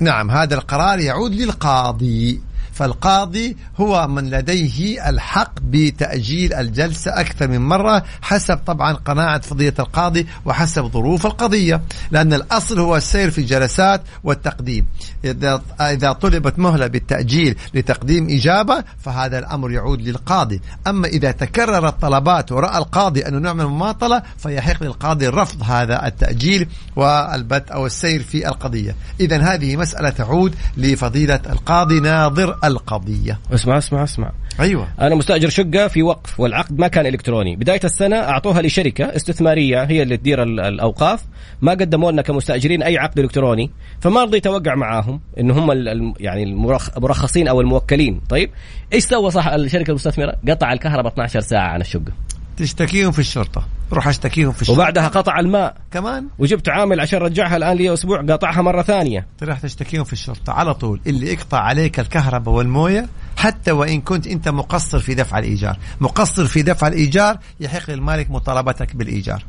نعم 0.00 0.30
هذا 0.30 0.54
القرار 0.54 0.98
يعود 0.98 1.34
للقاضي. 1.34 2.40
فالقاضي 2.74 3.56
هو 3.76 4.08
من 4.08 4.30
لديه 4.30 5.08
الحق 5.08 5.52
بتأجيل 5.62 6.54
الجلسة 6.54 7.20
أكثر 7.20 7.48
من 7.48 7.58
مرة 7.58 8.04
حسب 8.22 8.56
طبعا 8.56 8.92
قناعة 8.92 9.40
فضيلة 9.40 9.74
القاضي 9.78 10.26
وحسب 10.44 10.84
ظروف 10.84 11.26
القضية 11.26 11.82
لأن 12.10 12.34
الأصل 12.34 12.80
هو 12.80 12.96
السير 12.96 13.30
في 13.30 13.38
الجلسات 13.38 14.02
والتقديم. 14.24 14.86
إذا 15.24 15.62
إذا 15.80 16.12
طلبت 16.12 16.58
مهلة 16.58 16.86
بالتأجيل 16.86 17.56
لتقديم 17.74 18.28
إجابة 18.30 18.84
فهذا 18.98 19.38
الأمر 19.38 19.70
يعود 19.70 20.00
للقاضي. 20.00 20.60
أما 20.86 21.08
إذا 21.08 21.30
تكررت 21.30 22.00
طلبات 22.00 22.52
ورأى 22.52 22.78
القاضي 22.78 23.20
أنه 23.20 23.38
نعمل 23.38 23.66
مماطلة 23.66 24.22
فيحق 24.38 24.82
للقاضي 24.82 25.28
رفض 25.28 25.62
هذا 25.62 26.06
التأجيل 26.06 26.68
والبت 26.96 27.70
أو 27.70 27.86
السير 27.86 28.22
في 28.22 28.48
القضية. 28.48 28.96
إذا 29.20 29.42
هذه 29.42 29.76
مسألة 29.76 30.10
تعود 30.10 30.54
لفضيلة 30.76 31.40
القاضي 31.50 32.00
ناظر 32.00 32.58
القضية. 32.66 33.40
اسمع 33.54 33.78
اسمع 33.78 34.04
اسمع. 34.04 34.32
أيوة. 34.60 34.88
أنا 35.00 35.14
مستأجر 35.14 35.48
شقة 35.48 35.88
في 35.88 36.02
وقف 36.02 36.40
والعقد 36.40 36.78
ما 36.78 36.88
كان 36.88 37.06
إلكتروني. 37.06 37.56
بداية 37.56 37.80
السنة 37.84 38.16
أعطوها 38.16 38.62
لشركة 38.62 39.04
استثمارية 39.16 39.82
هي 39.84 40.02
اللي 40.02 40.16
تدير 40.16 40.42
ال- 40.42 40.60
الأوقاف. 40.60 41.24
ما 41.62 41.72
قدموا 41.72 42.12
لنا 42.12 42.22
كمستأجرين 42.22 42.82
أي 42.82 42.98
عقد 42.98 43.18
إلكتروني. 43.18 43.70
فما 44.00 44.24
رضيت 44.24 44.46
اوقع 44.46 44.74
معاهم 44.74 45.20
إن 45.40 45.50
هم 45.50 45.72
يعني 46.20 46.42
المرخ- 46.42 46.96
المرخصين 46.96 47.48
أو 47.48 47.60
الموكلين. 47.60 48.20
طيب 48.28 48.50
إيش 48.92 49.04
سوى 49.04 49.30
صح 49.30 49.48
الشركة 49.48 49.90
المستثمرة؟ 49.90 50.36
قطع 50.48 50.72
الكهرباء 50.72 51.12
12 51.12 51.40
ساعة 51.40 51.68
عن 51.68 51.80
الشقة. 51.80 52.12
تشتكيهم 52.56 53.12
في 53.12 53.18
الشرطة. 53.18 53.66
روح 53.92 54.08
أشتكيهم 54.08 54.52
في 54.52 54.62
الشرطة. 54.62 54.78
وبعدها 54.78 55.08
قطع 55.08 55.40
الماء. 55.40 55.76
كمان؟ 55.90 56.26
وجبت 56.38 56.68
عامل 56.68 57.00
عشان 57.00 57.18
رجعها 57.18 57.56
الآن 57.56 57.76
لي 57.76 57.92
أسبوع 57.94 58.22
قاطعها 58.22 58.62
مرة 58.62 58.82
ثانية. 58.82 59.26
تروح 59.38 59.58
تشتكيهم 59.58 60.04
في 60.04 60.12
الشرطة. 60.12 60.52
على 60.52 60.74
طول. 60.74 61.00
اللي 61.06 61.32
يقطع 61.32 61.58
عليك 61.58 62.00
الكهرباء 62.00 62.54
والموية 62.54 63.08
حتى 63.36 63.72
وإن 63.72 64.00
كنت 64.00 64.26
أنت 64.26 64.48
مقصر 64.48 64.98
في 64.98 65.14
دفع 65.14 65.38
الإيجار. 65.38 65.78
مقصر 66.00 66.46
في 66.46 66.62
دفع 66.62 66.88
الإيجار 66.88 67.38
يحق 67.60 67.90
للمالك 67.90 68.30
مطالبتك 68.30 68.96
بالإيجار. 68.96 69.42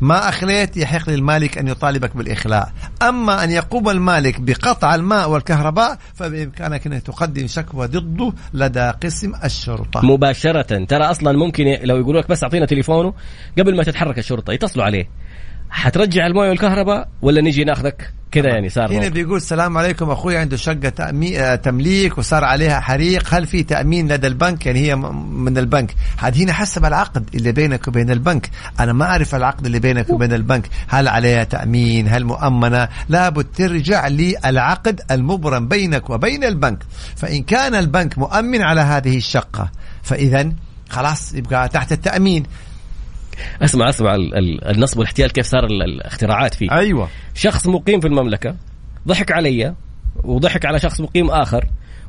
ما 0.00 0.28
أخليت 0.28 0.76
يحق 0.76 1.10
للمالك 1.10 1.58
أن 1.58 1.68
يطالبك 1.68 2.16
بالإخلاء. 2.16 2.72
أما 3.02 3.44
أن 3.44 3.50
يقوم 3.50 3.88
المالك 3.88 4.40
بقطع 4.40 4.94
الماء 4.94 5.30
والكهرباء 5.30 5.98
فبإمكانك 6.14 6.86
أن 6.86 7.02
تقدم 7.02 7.46
شكوى 7.46 7.86
ضده 7.86 8.32
لدى 8.54 8.92
قسم 9.02 9.32
الشرطة. 9.44 10.06
مباشرة. 10.06 10.84
ترى 10.84 11.04
أصلا 11.04 11.32
ممكن 11.32 11.78
لو 11.82 11.96
يقولوا 11.96 12.20
لك 12.20 12.28
بس 12.28 12.42
أعطينا 12.44 12.66
تليفونه 12.66 13.14
قبل 13.58 13.76
ما 13.76 13.82
تتحرك 13.82 14.18
الشرطة 14.18 14.52
يتصلوا 14.52 14.84
عليه. 14.84 15.08
حترجع 15.70 16.26
الموية 16.26 16.48
والكهرباء 16.48 17.08
ولا 17.22 17.40
نجي 17.40 17.64
ناخذك؟ 17.64 18.12
كذا 18.30 18.48
يعني 18.48 18.68
صار 18.68 18.92
هنا. 18.92 19.08
بيقول 19.08 19.36
السلام 19.36 19.78
عليكم 19.78 20.10
أخوي 20.10 20.36
عنده 20.36 20.56
شقة 20.56 20.88
تأمي... 20.88 21.40
آه، 21.40 21.54
تمليك 21.54 22.18
وصار 22.18 22.44
عليها 22.44 22.80
حريق. 22.80 23.34
هل 23.34 23.46
في 23.46 23.62
تأمين 23.62 24.12
لدى 24.12 24.26
البنك؟ 24.26 24.66
يعني 24.66 24.80
هي 24.80 24.96
من 24.96 25.58
البنك. 25.58 25.94
هذه 26.16 26.44
هنا 26.44 26.52
حسب 26.52 26.84
العقد 26.84 27.28
اللي 27.34 27.52
بينك 27.52 27.88
وبين 27.88 28.10
البنك. 28.10 28.50
أنا 28.80 28.92
ما 28.92 29.04
أعرف 29.04 29.34
العقد 29.34 29.66
اللي 29.66 29.78
بينك 29.78 30.10
وبين 30.10 30.32
البنك. 30.32 30.68
هل 30.88 31.08
عليها 31.08 31.44
تأمين؟ 31.44 32.08
هل 32.08 32.24
مؤمنة؟ 32.24 32.88
لابد 33.08 33.46
ترجع 33.56 34.08
للعقد 34.08 35.00
المبرم 35.10 35.68
بينك 35.68 36.10
وبين 36.10 36.44
البنك. 36.44 36.78
فإن 37.16 37.42
كان 37.42 37.74
البنك 37.74 38.18
مؤمن 38.18 38.62
على 38.62 38.80
هذه 38.80 39.16
الشقة 39.16 39.70
فاذا 40.02 40.52
خلاص 40.90 41.34
يبقى 41.34 41.68
تحت 41.68 41.92
التأمين. 41.92 42.42
اسمع 43.62 43.88
اسمع 43.88 44.14
ال- 44.14 44.34
ال- 44.34 44.64
النصب 44.64 44.98
والاحتيال 44.98 45.32
كيف 45.32 45.46
صار 45.46 45.64
ال- 45.64 45.82
الاختراعات 45.82 46.54
فيه. 46.54 46.72
أيوه. 46.72 47.08
شخص 47.34 47.66
مقيم 47.66 48.00
في 48.00 48.06
المملكة 48.06 48.56
ضحك 49.08 49.32
علي 49.32 49.74
وضحك 50.24 50.66
على 50.66 50.78
شخص 50.78 51.00
مقيم 51.00 51.30
آخر 51.30 51.64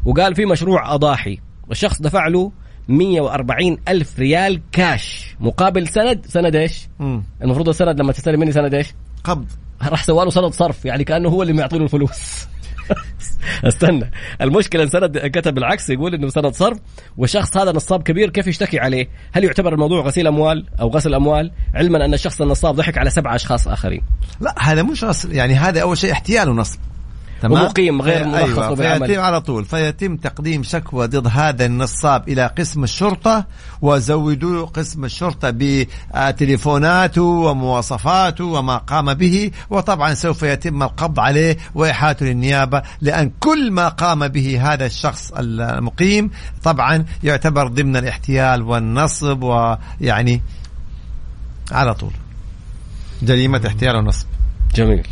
وقال 0.05 0.35
في 0.35 0.45
مشروع 0.45 0.93
أضاحي. 0.93 1.39
والشخص 1.67 2.01
دفع 2.01 2.27
له 2.27 2.51
140 2.87 3.77
ألف 3.87 4.19
ريال 4.19 4.61
كاش 4.71 5.35
مقابل 5.39 5.87
سند. 5.87 6.25
سند 6.25 6.55
إيش؟ 6.55 6.87
مم. 6.99 7.23
المفروض 7.43 7.69
السند 7.69 7.99
لما 7.99 8.11
تستلم 8.11 8.39
مني 8.39 8.51
سند 8.51 8.73
إيش؟ 8.73 8.87
قبض. 9.23 9.45
راح 9.83 10.03
سوى 10.03 10.23
له 10.25 10.29
سند 10.31 10.53
صرف 10.53 10.85
يعني 10.85 11.03
كأنه 11.03 11.29
هو 11.29 11.41
اللي 11.41 11.53
معطي 11.53 11.77
له 11.77 11.83
الفلوس. 11.83 12.47
استنى 13.67 14.11
المشكلة 14.41 14.83
إن 14.83 14.89
سند 14.89 15.17
كتب 15.17 15.53
بالعكس 15.53 15.89
يقول 15.89 16.13
إنه 16.13 16.29
سند 16.29 16.53
صرف 16.53 16.77
والشخص 17.17 17.57
هذا 17.57 17.71
نصاب 17.71 18.03
كبير 18.03 18.29
كيف 18.29 18.47
يشتكي 18.47 18.79
عليه؟ 18.79 19.09
هل 19.31 19.43
يعتبر 19.43 19.73
الموضوع 19.73 20.01
غسيل 20.01 20.27
أموال 20.27 20.65
أو 20.81 20.89
غسل 20.89 21.13
أموال؟ 21.13 21.51
علما 21.75 22.05
أن 22.05 22.13
الشخص 22.13 22.41
النصاب 22.41 22.75
ضحك 22.75 22.97
على 22.97 23.09
سبعة 23.09 23.35
أشخاص 23.35 23.67
آخرين 23.67 24.01
لا 24.41 24.55
هذا 24.59 24.83
مش 24.83 25.03
اصل 25.03 25.31
يعني 25.31 25.55
هذا 25.55 25.81
أول 25.81 25.97
شيء 25.97 26.11
احتيال 26.11 26.49
ونصب 26.49 26.79
ومقيم 27.43 28.01
غير 28.01 28.27
مرخص 28.27 28.43
أيوة 28.43 28.71
وبالعمل. 28.71 29.07
فيتم 29.07 29.21
على 29.21 29.41
طول. 29.41 29.65
فيتم 29.65 30.17
تقديم 30.17 30.63
شكوى 30.63 31.07
ضد 31.07 31.27
هذا 31.27 31.65
النصاب 31.65 32.29
إلى 32.29 32.51
قسم 32.57 32.83
الشرطة 32.83 33.45
وزودوا 33.81 34.65
قسم 34.65 35.05
الشرطة 35.05 35.53
بتليفوناته 35.55 37.21
ومواصفاته 37.21 38.45
وما 38.45 38.77
قام 38.77 39.13
به 39.13 39.51
وطبعا 39.69 40.13
سوف 40.13 40.43
يتم 40.43 40.83
القبض 40.83 41.19
عليه 41.19 41.57
واحاله 41.75 42.17
للنيابه 42.21 42.81
لأن 43.01 43.31
كل 43.39 43.71
ما 43.71 43.87
قام 43.87 44.27
به 44.27 44.73
هذا 44.73 44.85
الشخص 44.85 45.31
المقيم 45.31 46.31
طبعا 46.63 47.05
يعتبر 47.23 47.67
ضمن 47.67 47.95
الاحتيال 47.95 48.61
والنصب 48.61 49.43
ويعني 49.43 50.41
على 51.71 51.93
طول. 51.93 52.11
جريمة 53.21 53.61
احتيال 53.67 53.95
ونصب. 53.95 54.27
جميل. 54.75 55.07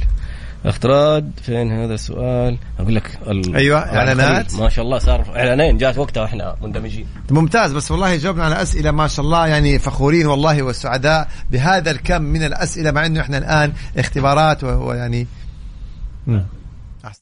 افتراض 0.66 1.30
فين 1.42 1.72
هذا 1.72 1.94
السؤال 1.94 2.58
أقول 2.80 2.96
لك 2.96 3.20
ال... 3.28 3.56
أيوة، 3.56 3.80
إعلانات. 3.80 4.56
ما 4.56 4.70
شاء 4.70 4.86
الله 4.86 5.00
صار 5.00 5.36
إعلانين 5.36 5.78
جات 5.78 5.98
وقتها 5.98 6.22
وإحنا 6.22 6.56
مندمجين 6.62 7.08
ممتاز 7.32 7.74
بس 7.74 7.92
والله 7.92 8.16
جاوبنا 8.16 8.44
على 8.46 8.62
أسئلة 8.62 8.92
ما 8.92 9.08
شاء 9.08 9.26
الله 9.26 9.48
يعني 9.48 9.80
فخورين 9.80 10.26
والله 10.26 10.62
والسعداء 10.62 11.28
بهذا 11.52 11.92
الكم 11.92 12.22
من 12.22 12.44
الأسئلة 12.44 12.92
مع 12.92 13.06
إنه 13.06 13.22
إحنا 13.22 13.38
الآن 13.38 13.74
اختبارات 13.98 14.64
ويعني. 14.64 15.28
أحسن. 17.06 17.22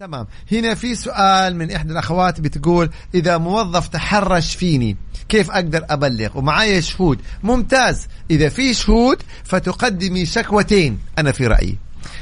تمام 0.00 0.26
هنا 0.52 0.74
في 0.74 0.94
سؤال 0.94 1.56
من 1.56 1.70
إحدى 1.70 1.92
الأخوات 1.92 2.40
بتقول 2.40 2.90
إذا 3.14 3.38
موظف 3.38 3.88
تحرش 3.88 4.54
فيني 4.54 4.96
كيف 5.28 5.50
أقدر 5.50 5.84
أبلغ 5.90 6.38
ومعايا 6.38 6.80
شهود 6.80 7.20
ممتاز 7.42 8.06
إذا 8.30 8.48
في 8.48 8.74
شهود 8.74 9.22
فتقدمي 9.44 10.26
شكوتين 10.26 10.98
أنا 11.18 11.32
في 11.32 11.46
رأيي 11.46 11.76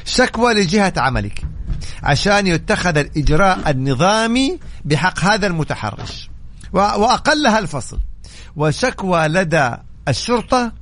شكوى 0.04 0.54
لجهة 0.54 0.92
عملك 0.96 1.42
عشان 2.02 2.46
يتخذ 2.46 2.96
الإجراء 2.98 3.70
النظامي 3.70 4.58
بحق 4.84 5.20
هذا 5.24 5.46
المتحرش. 5.46 6.30
و- 6.72 6.78
وأقلها 6.78 7.58
الفصل. 7.58 7.98
وشكوى 8.56 9.26
لدى 9.28 9.70
الشرطة 10.08 10.72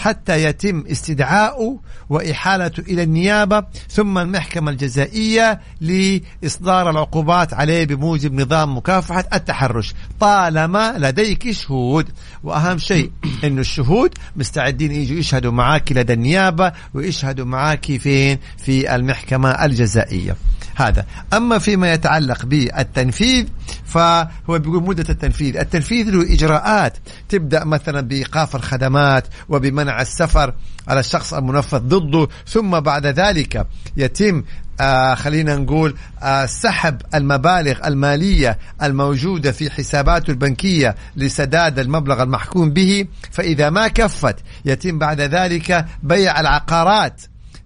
حتى 0.00 0.44
يتم 0.44 0.84
استدعاؤه 0.90 1.80
وإحالته 2.10 2.80
إلى 2.80 3.02
النيابة 3.02 3.64
ثم 3.88 4.18
المحكمة 4.18 4.70
الجزائية 4.70 5.60
لإصدار 5.80 6.90
العقوبات 6.90 7.54
عليه 7.54 7.84
بموجب 7.84 8.34
نظام 8.34 8.76
مكافحة 8.76 9.24
التحرش. 9.34 9.94
طالما 10.20 10.94
لديك 10.98 11.50
شهود. 11.50 12.08
وأهم 12.44 12.78
شيء 12.78 13.10
أن 13.44 13.58
الشهود 13.58 14.14
مستعدين 14.36 14.92
يجوا 14.92 15.18
يشهدوا 15.18 15.52
معك 15.52 15.92
لدى 15.92 16.12
النيابة 16.12 16.72
ويشهدوا 16.94 17.46
معك 17.46 17.96
فين؟ 17.96 18.38
في 18.58 18.94
المحكمة 18.94 19.64
الجزائية. 19.64 20.36
هذا. 20.74 21.06
أما 21.32 21.58
فيما 21.58 21.92
يتعلق 21.92 22.46
بالتنفيذ 22.46 23.46
فهو 23.84 24.28
بيقول 24.48 24.82
مدة 24.82 25.04
التنفيذ. 25.08 25.56
التنفيذ 25.56 26.10
له 26.10 26.34
إجراءات. 26.34 26.96
تبدأ 27.28 27.64
مثلا 27.64 28.00
بإيقاف 28.00 28.56
الخدمات 28.56 29.24
وبمنع 29.48 30.00
السفر 30.00 30.54
على 30.88 31.00
الشخص 31.00 31.34
المنفذ 31.34 31.78
ضده 31.78 32.28
ثم 32.46 32.80
بعد 32.80 33.06
ذلك 33.06 33.66
يتم 33.96 34.44
آه 34.80 35.14
خلينا 35.14 35.56
نقول 35.56 35.96
آه 36.22 36.46
سحب 36.46 37.02
المبالغ 37.14 37.86
المالية 37.86 38.58
الموجودة 38.82 39.52
في 39.52 39.70
حساباته 39.70 40.30
البنكية 40.30 40.94
لسداد 41.16 41.78
المبلغ 41.78 42.22
المحكوم 42.22 42.70
به. 42.70 43.06
فإذا 43.30 43.70
ما 43.70 43.88
كفت 43.88 44.36
يتم 44.64 44.98
بعد 44.98 45.20
ذلك 45.20 45.86
بيع 46.02 46.40
العقارات. 46.40 47.22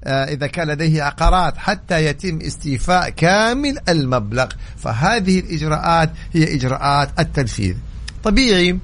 إذا 0.06 0.46
كان 0.46 0.68
لديه 0.68 1.02
عقارات 1.02 1.56
حتى 1.56 2.04
يتم 2.06 2.38
استيفاء 2.40 3.10
كامل 3.10 3.78
المبلغ. 3.88 4.46
فهذه 4.78 5.38
الإجراءات 5.38 6.10
هي 6.32 6.54
إجراءات 6.54 7.10
التنفيذ. 7.18 7.76
طبيعي 8.24 8.78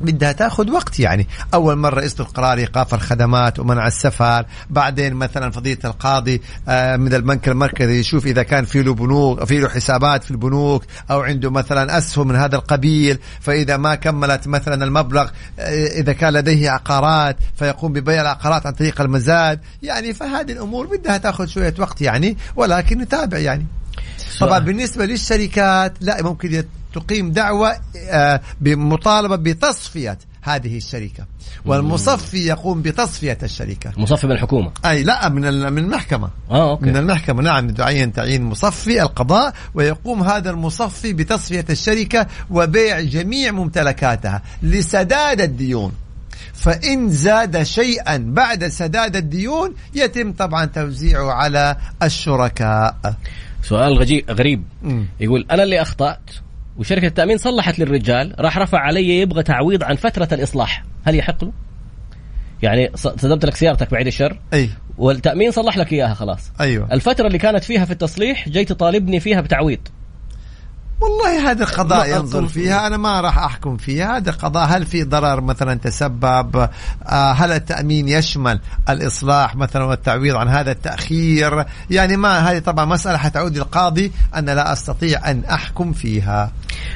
بدها 0.00 0.32
تاخذ 0.32 0.70
وقت 0.70 1.00
يعني. 1.00 1.26
أول 1.54 1.76
مرة 1.76 2.02
يصدر 2.02 2.24
قرار 2.24 2.58
إيقاف 2.58 2.94
الخدمات 2.94 3.58
ومنع 3.58 3.86
السفر. 3.86 4.46
بعدين 4.70 5.14
مثلا 5.14 5.50
فضيلة 5.50 5.78
القاضي 5.84 6.42
آه، 6.68 6.96
من 6.96 7.14
البنك 7.14 7.48
المركزي 7.48 8.00
يشوف 8.00 8.26
إذا 8.26 8.42
كان 8.42 8.64
في 8.64 8.82
له 8.82 8.94
بنوك 8.94 9.44
في 9.44 9.58
له 9.58 9.68
حسابات 9.68 10.24
في 10.24 10.30
البنوك 10.30 10.84
أو 11.10 11.20
عنده 11.20 11.50
مثلا 11.50 11.98
أسهم 11.98 12.28
من 12.28 12.36
هذا 12.36 12.56
القبيل 12.56 13.18
فإذا 13.40 13.76
ما 13.76 13.94
كملت 13.94 14.48
مثلا 14.48 14.84
المبلغ 14.84 15.30
آه، 15.58 15.86
إذا 15.86 16.12
كان 16.12 16.32
لديه 16.32 16.70
عقارات 16.70 17.36
فيقوم 17.56 17.92
ببيع 17.92 18.20
العقارات 18.20 18.66
عن 18.66 18.72
طريق 18.72 19.00
المزاد. 19.00 19.60
يعني 19.82 20.14
فهذه 20.14 20.52
الأمور 20.52 20.86
بدها 20.86 21.18
تاخذ 21.18 21.46
شوية 21.46 21.74
وقت 21.78 22.00
يعني 22.00 22.36
ولكن 22.56 22.98
نتابع 22.98 23.38
يعني. 23.38 23.66
طبعا 24.40 24.58
بالنسبة 24.58 25.06
للشركات 25.06 25.92
لا 26.00 26.22
ممكن 26.22 26.64
تقيم 27.00 27.32
دعوة 27.32 27.76
آه، 28.10 28.40
بمطالبة 28.60 29.36
بتصفية 29.36 30.18
هذه 30.42 30.76
الشركة. 30.76 31.26
والمصفي 31.64 32.46
يقوم 32.46 32.82
بتصفية 32.82 33.38
الشركة. 33.42 33.92
مصفي 33.96 34.26
من 34.26 34.32
الحكومة 34.32 34.70
أي 34.84 35.02
لا 35.02 35.28
من 35.28 35.72
من 35.72 35.84
المحكمة. 35.84 36.30
آه 36.50 36.70
أوكي. 36.70 36.84
من 36.86 36.96
المحكمة. 36.96 37.42
نعم 37.42 37.70
تعين 37.70 38.12
تعيين 38.12 38.42
مصفي 38.42 39.02
القضاء 39.02 39.54
ويقوم 39.74 40.22
هذا 40.22 40.50
المصفي 40.50 41.12
بتصفية 41.12 41.64
الشركة 41.70 42.26
وبيع 42.50 43.00
جميع 43.00 43.50
ممتلكاتها 43.50 44.42
لسداد 44.62 45.40
الديون. 45.40 45.92
فإن 46.54 47.08
زاد 47.08 47.62
شيئا 47.62 48.16
بعد 48.16 48.66
سداد 48.68 49.16
الديون 49.16 49.74
يتم 49.94 50.32
طبعا 50.32 50.64
توزيعه 50.64 51.32
على 51.32 51.76
الشركاء. 52.02 53.14
سؤال 53.62 54.22
غريب. 54.30 54.64
يقول 55.20 55.46
أنا 55.50 55.62
اللي 55.62 55.82
أخطأت 55.82 56.30
وشركة 56.78 57.06
التأمين 57.06 57.38
صلحت 57.38 57.78
للرجال 57.78 58.34
راح 58.38 58.58
رفع 58.58 58.78
علي 58.78 59.20
يبغى 59.20 59.42
تعويض 59.42 59.84
عن 59.84 59.96
فترة 59.96 60.28
الإصلاح. 60.32 60.84
هل 61.04 61.14
يحق 61.14 61.44
له؟ 61.44 61.52
يعني 62.62 62.90
صدمت 62.94 63.44
لك 63.44 63.54
سيارتك 63.54 63.90
بعيد 63.90 64.06
الشر؟ 64.06 64.40
اي 64.54 64.70
والتأمين 64.98 65.50
صلح 65.50 65.78
لك 65.78 65.92
إياها 65.92 66.14
خلاص. 66.14 66.52
أيوه. 66.60 66.92
الفترة 66.92 67.26
اللي 67.26 67.38
كانت 67.38 67.64
فيها 67.64 67.84
في 67.84 67.90
التصليح 67.90 68.48
جاي 68.48 68.64
تطالبني 68.64 69.20
فيها 69.20 69.40
بتعويض. 69.40 69.88
والله 71.00 71.50
هذا 71.50 71.64
القضاء 71.64 72.10
ينظر 72.10 72.46
فيها. 72.46 72.86
أنا 72.86 72.96
ما 72.96 73.20
راح 73.20 73.38
أحكم 73.38 73.76
فيها. 73.76 74.16
هذا 74.16 74.32
قضاء. 74.32 74.66
هل 74.66 74.86
في 74.86 75.02
ضرر 75.02 75.40
مثلا 75.40 75.74
تسبب؟ 75.74 76.68
آه، 77.06 77.32
هل 77.32 77.52
التأمين 77.52 78.08
يشمل 78.08 78.60
الإصلاح 78.88 79.56
مثلا 79.56 79.84
والتعويض 79.84 80.36
عن 80.36 80.48
هذا 80.48 80.72
التأخير؟ 80.72 81.64
يعني 81.90 82.16
ما 82.16 82.38
هذه 82.38 82.58
طبعا 82.58 82.84
مسألة 82.84 83.18
حتعود 83.18 83.56
للقاضي. 83.56 84.12
أنا 84.34 84.54
لا 84.54 84.72
أستطيع 84.72 85.30
أن 85.30 85.44
أحكم 85.44 85.92
فيها. 85.92 86.52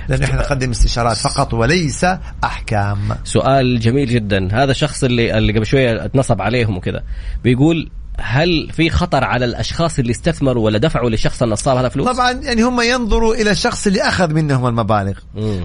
لأن 0.08 0.22
إحنا 0.22 0.40
نقدم 0.40 0.70
استشارات 0.70 1.16
فقط 1.16 1.54
وليس 1.54 2.06
أحكام. 2.44 2.98
سؤال 3.24 3.80
جميل 3.80 4.08
جدا. 4.08 4.48
هذا 4.52 4.70
الشخص 4.70 5.04
اللي 5.04 5.38
اللي 5.38 5.52
قبل 5.52 5.66
شوية 5.66 6.04
اتنصب 6.04 6.42
عليهم 6.42 6.76
وكذا. 6.76 7.02
بيقول 7.44 7.90
هل 8.22 8.70
في 8.72 8.90
خطر 8.90 9.24
على 9.24 9.44
الأشخاص 9.44 9.98
اللي 9.98 10.10
استثمروا 10.10 10.64
ولا 10.64 10.78
دفعوا 10.78 11.10
للشخص 11.10 11.42
النصاب 11.42 11.76
هذا 11.76 11.88
فلوس؟ 11.88 12.08
طبعا 12.08 12.32
يعني 12.32 12.62
هم 12.62 12.80
ينظروا 12.80 13.34
إلى 13.34 13.50
الشخص 13.50 13.86
اللي 13.86 14.02
أخذ 14.02 14.32
منهم 14.32 14.66
المبالغ 14.66 15.18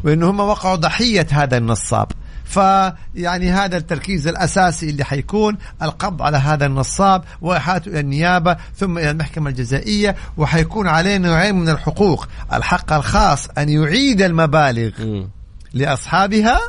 وانه 0.03 0.30
هم 0.30 0.39
وقعوا 0.39 0.76
ضحية 0.76 1.28
هذا 1.32 1.58
النصاب. 1.58 2.08
فيعني 2.45 3.51
هذا 3.51 3.78
التركيز 3.78 4.28
الأساسي 4.28 4.89
اللي 4.89 5.03
حيكون 5.03 5.58
القبض 5.82 6.22
على 6.22 6.38
هذا 6.38 6.66
النصاب 6.66 7.24
واحاته 7.41 7.89
إلى 7.89 7.99
النيابة 7.99 8.58
ثم 8.76 8.97
إلى 8.97 9.12
المحكمة 9.12 9.49
الجزائية 9.49 10.16
وحيكون 10.38 10.88
عليه 10.88 11.18
نوعين 11.18 11.56
من 11.56 11.70
الحقوق، 11.70 12.28
الحق 12.53 12.93
الخاص 12.93 13.47
أن 13.58 13.70
يعيد 13.70 14.22
المبالغ 14.22 14.91
لأصحابها 15.74 16.60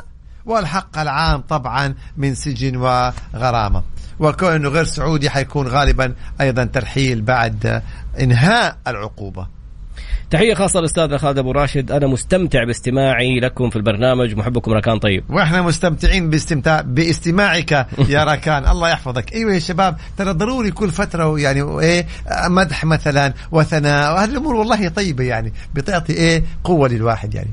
والحق 0.47 0.99
العام 0.99 1.41
طبعا 1.41 1.93
من 2.17 2.35
سجن 2.35 2.75
وغرامة. 2.75 3.83
وكونه 4.19 4.69
غير 4.69 4.83
سعودي 4.83 5.29
حيكون 5.29 5.67
غالبا 5.67 6.13
أيضا 6.41 6.63
ترحيل 6.63 7.21
بعد 7.21 7.81
إنهاء 8.19 8.77
العقوبة. 8.87 9.47
تحية 10.29 10.53
خاصة 10.53 10.79
للأستاذ 10.79 11.17
خالد 11.17 11.37
أبو 11.37 11.51
راشد. 11.51 11.91
أنا 11.91 12.07
مستمتع 12.07 12.63
باستماعي 12.63 13.39
لكم 13.39 13.69
في 13.69 13.75
البرنامج. 13.75 14.35
محبكم 14.35 14.71
ركان 14.73 14.99
طيب. 14.99 15.23
وإحنا 15.29 15.61
مستمتعين 15.61 16.29
باستمتاع 16.29 16.81
باستماعك 16.81 17.71
يا 18.09 18.23
ركان. 18.33 18.67
الله 18.67 18.89
يحفظك. 18.89 19.33
أيوة 19.33 19.53
يا 19.53 19.59
شباب 19.59 19.97
ترى 20.17 20.31
ضروري 20.31 20.71
كل 20.71 20.89
فترة 20.89 21.39
يعني 21.39 21.61
إيه 21.79 22.07
مدح 22.47 22.85
مثلا 22.85 23.33
وثناء 23.51 24.13
وهذه 24.13 24.29
الأمور 24.29 24.55
والله 24.55 24.89
طيبة 24.89 25.23
يعني 25.23 25.53
بتعطي 25.73 26.13
إيه 26.13 26.43
قوة 26.63 26.87
للواحد 26.87 27.35
يعني. 27.35 27.49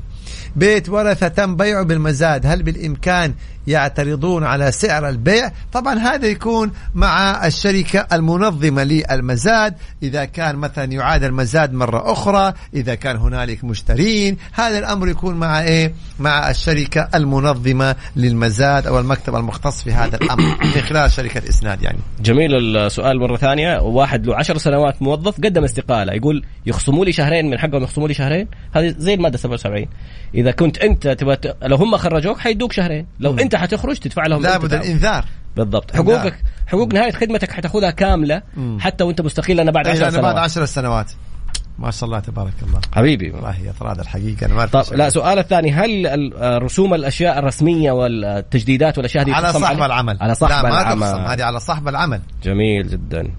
بيت 0.55 0.89
ورثة 0.89 1.27
تم 1.27 1.55
بيعه 1.55 1.83
بالمزاد. 1.83 2.45
هل 2.45 2.63
بالإمكان 2.63 3.33
يعترضون 3.67 4.43
على 4.43 4.71
سعر 4.71 5.09
البيع؟ 5.09 5.51
طبعا 5.73 5.99
هذا 5.99 6.27
يكون 6.27 6.71
مع 6.93 7.47
الشركة 7.47 8.07
المنظمة 8.13 8.83
للمزاد. 8.83 9.75
إذا 10.03 10.25
كان 10.25 10.55
مثلا 10.55 10.93
يعاد 10.93 11.23
المزاد 11.23 11.73
مرة 11.73 12.11
أخرى 12.11 12.53
إذا 12.73 12.95
كان 12.95 13.17
هنالك 13.17 13.63
مشترين 13.63 14.37
هذا 14.53 14.79
الأمر 14.79 15.07
يكون 15.07 15.35
مع 15.35 15.61
إيه؟ 15.61 15.93
مع 16.19 16.49
الشركة 16.49 17.09
المنظمة 17.15 17.95
للمزاد 18.15 18.87
أو 18.87 18.99
المكتب 18.99 19.35
المختص 19.35 19.83
في 19.83 19.91
هذا 19.91 20.15
الأمر 20.15 20.43
من 20.43 20.81
خلال 20.81 21.11
شركة 21.11 21.49
إسناد 21.49 21.81
يعني. 21.81 21.97
جميل 22.21 22.77
السؤال 22.77 23.19
مرة 23.19 23.37
ثانية. 23.37 23.79
واحد 23.79 24.25
له 24.27 24.35
عشر 24.35 24.57
سنوات 24.57 25.01
موظف 25.01 25.37
قدم 25.37 25.63
استقالة 25.63 26.13
يقول 26.13 26.43
يخصموا 26.65 27.05
لي 27.05 27.11
شهرين 27.11 27.49
من 27.49 27.59
حقهم 27.59 27.83
يخصموا 27.83 28.07
لي 28.07 28.13
شهرين؟ 28.13 28.47
هذه 28.75 28.95
زي 28.97 29.13
المادة 29.13 29.37
77 29.37 29.85
إذا 30.35 30.44
كنت 30.51 30.77
أنت 30.77 31.07
تبغى 31.07 31.37
لو 31.63 31.75
هم 31.75 31.97
خرجوك 31.97 32.39
حيدوك 32.39 32.71
شهرين. 32.71 33.07
لو 33.19 33.33
م. 33.33 33.39
أنت 33.39 33.55
حتخرج 33.55 33.97
تدفع 33.97 34.25
لهم 34.25 34.41
لابد 34.41 34.73
الإنذار. 34.73 35.25
بالضبط. 35.57 35.95
حقوقك 35.95 36.35
حقوق 36.67 36.93
نهاية 36.93 37.11
خدمتك 37.11 37.51
حتاخذها 37.51 37.91
كاملة. 37.91 38.41
حتى 38.79 39.03
وأنت 39.03 39.21
مستقيل 39.21 39.59
أنا 39.59 39.71
بعد 39.71 39.87
10 39.87 40.09
سنوات 40.09 40.23
بعد 40.23 40.37
10 40.37 40.65
سنوات. 40.65 41.11
ما 41.79 41.91
شاء 41.91 42.05
الله 42.05 42.19
تبارك 42.19 42.53
الله. 42.67 42.81
حبيبي. 42.95 43.31
والله 43.31 43.69
اطراد 43.69 43.99
الحقيقة 43.99 44.45
أنا 44.45 44.53
ما 44.53 44.65
طب 44.65 44.83
لا 44.93 45.09
سؤال 45.09 45.39
الثاني. 45.39 45.71
هل 45.71 46.31
رسوم 46.63 46.93
الأشياء 46.93 47.39
الرسمية 47.39 47.91
والتجديدات 47.91 48.97
والأشياء 48.97 49.23
هذه 49.23 49.33
على 49.33 49.53
صاحب 49.53 49.81
العمل. 49.81 50.17
على 50.21 50.35
صاحب 50.35 50.65
لا 50.65 50.81
العمل. 50.81 50.99
ما 50.99 51.33
هذه 51.33 51.43
على 51.43 51.59
صاحب 51.59 51.87
العمل. 51.87 52.21
جميل 52.43 52.87
جدا. 52.87 53.31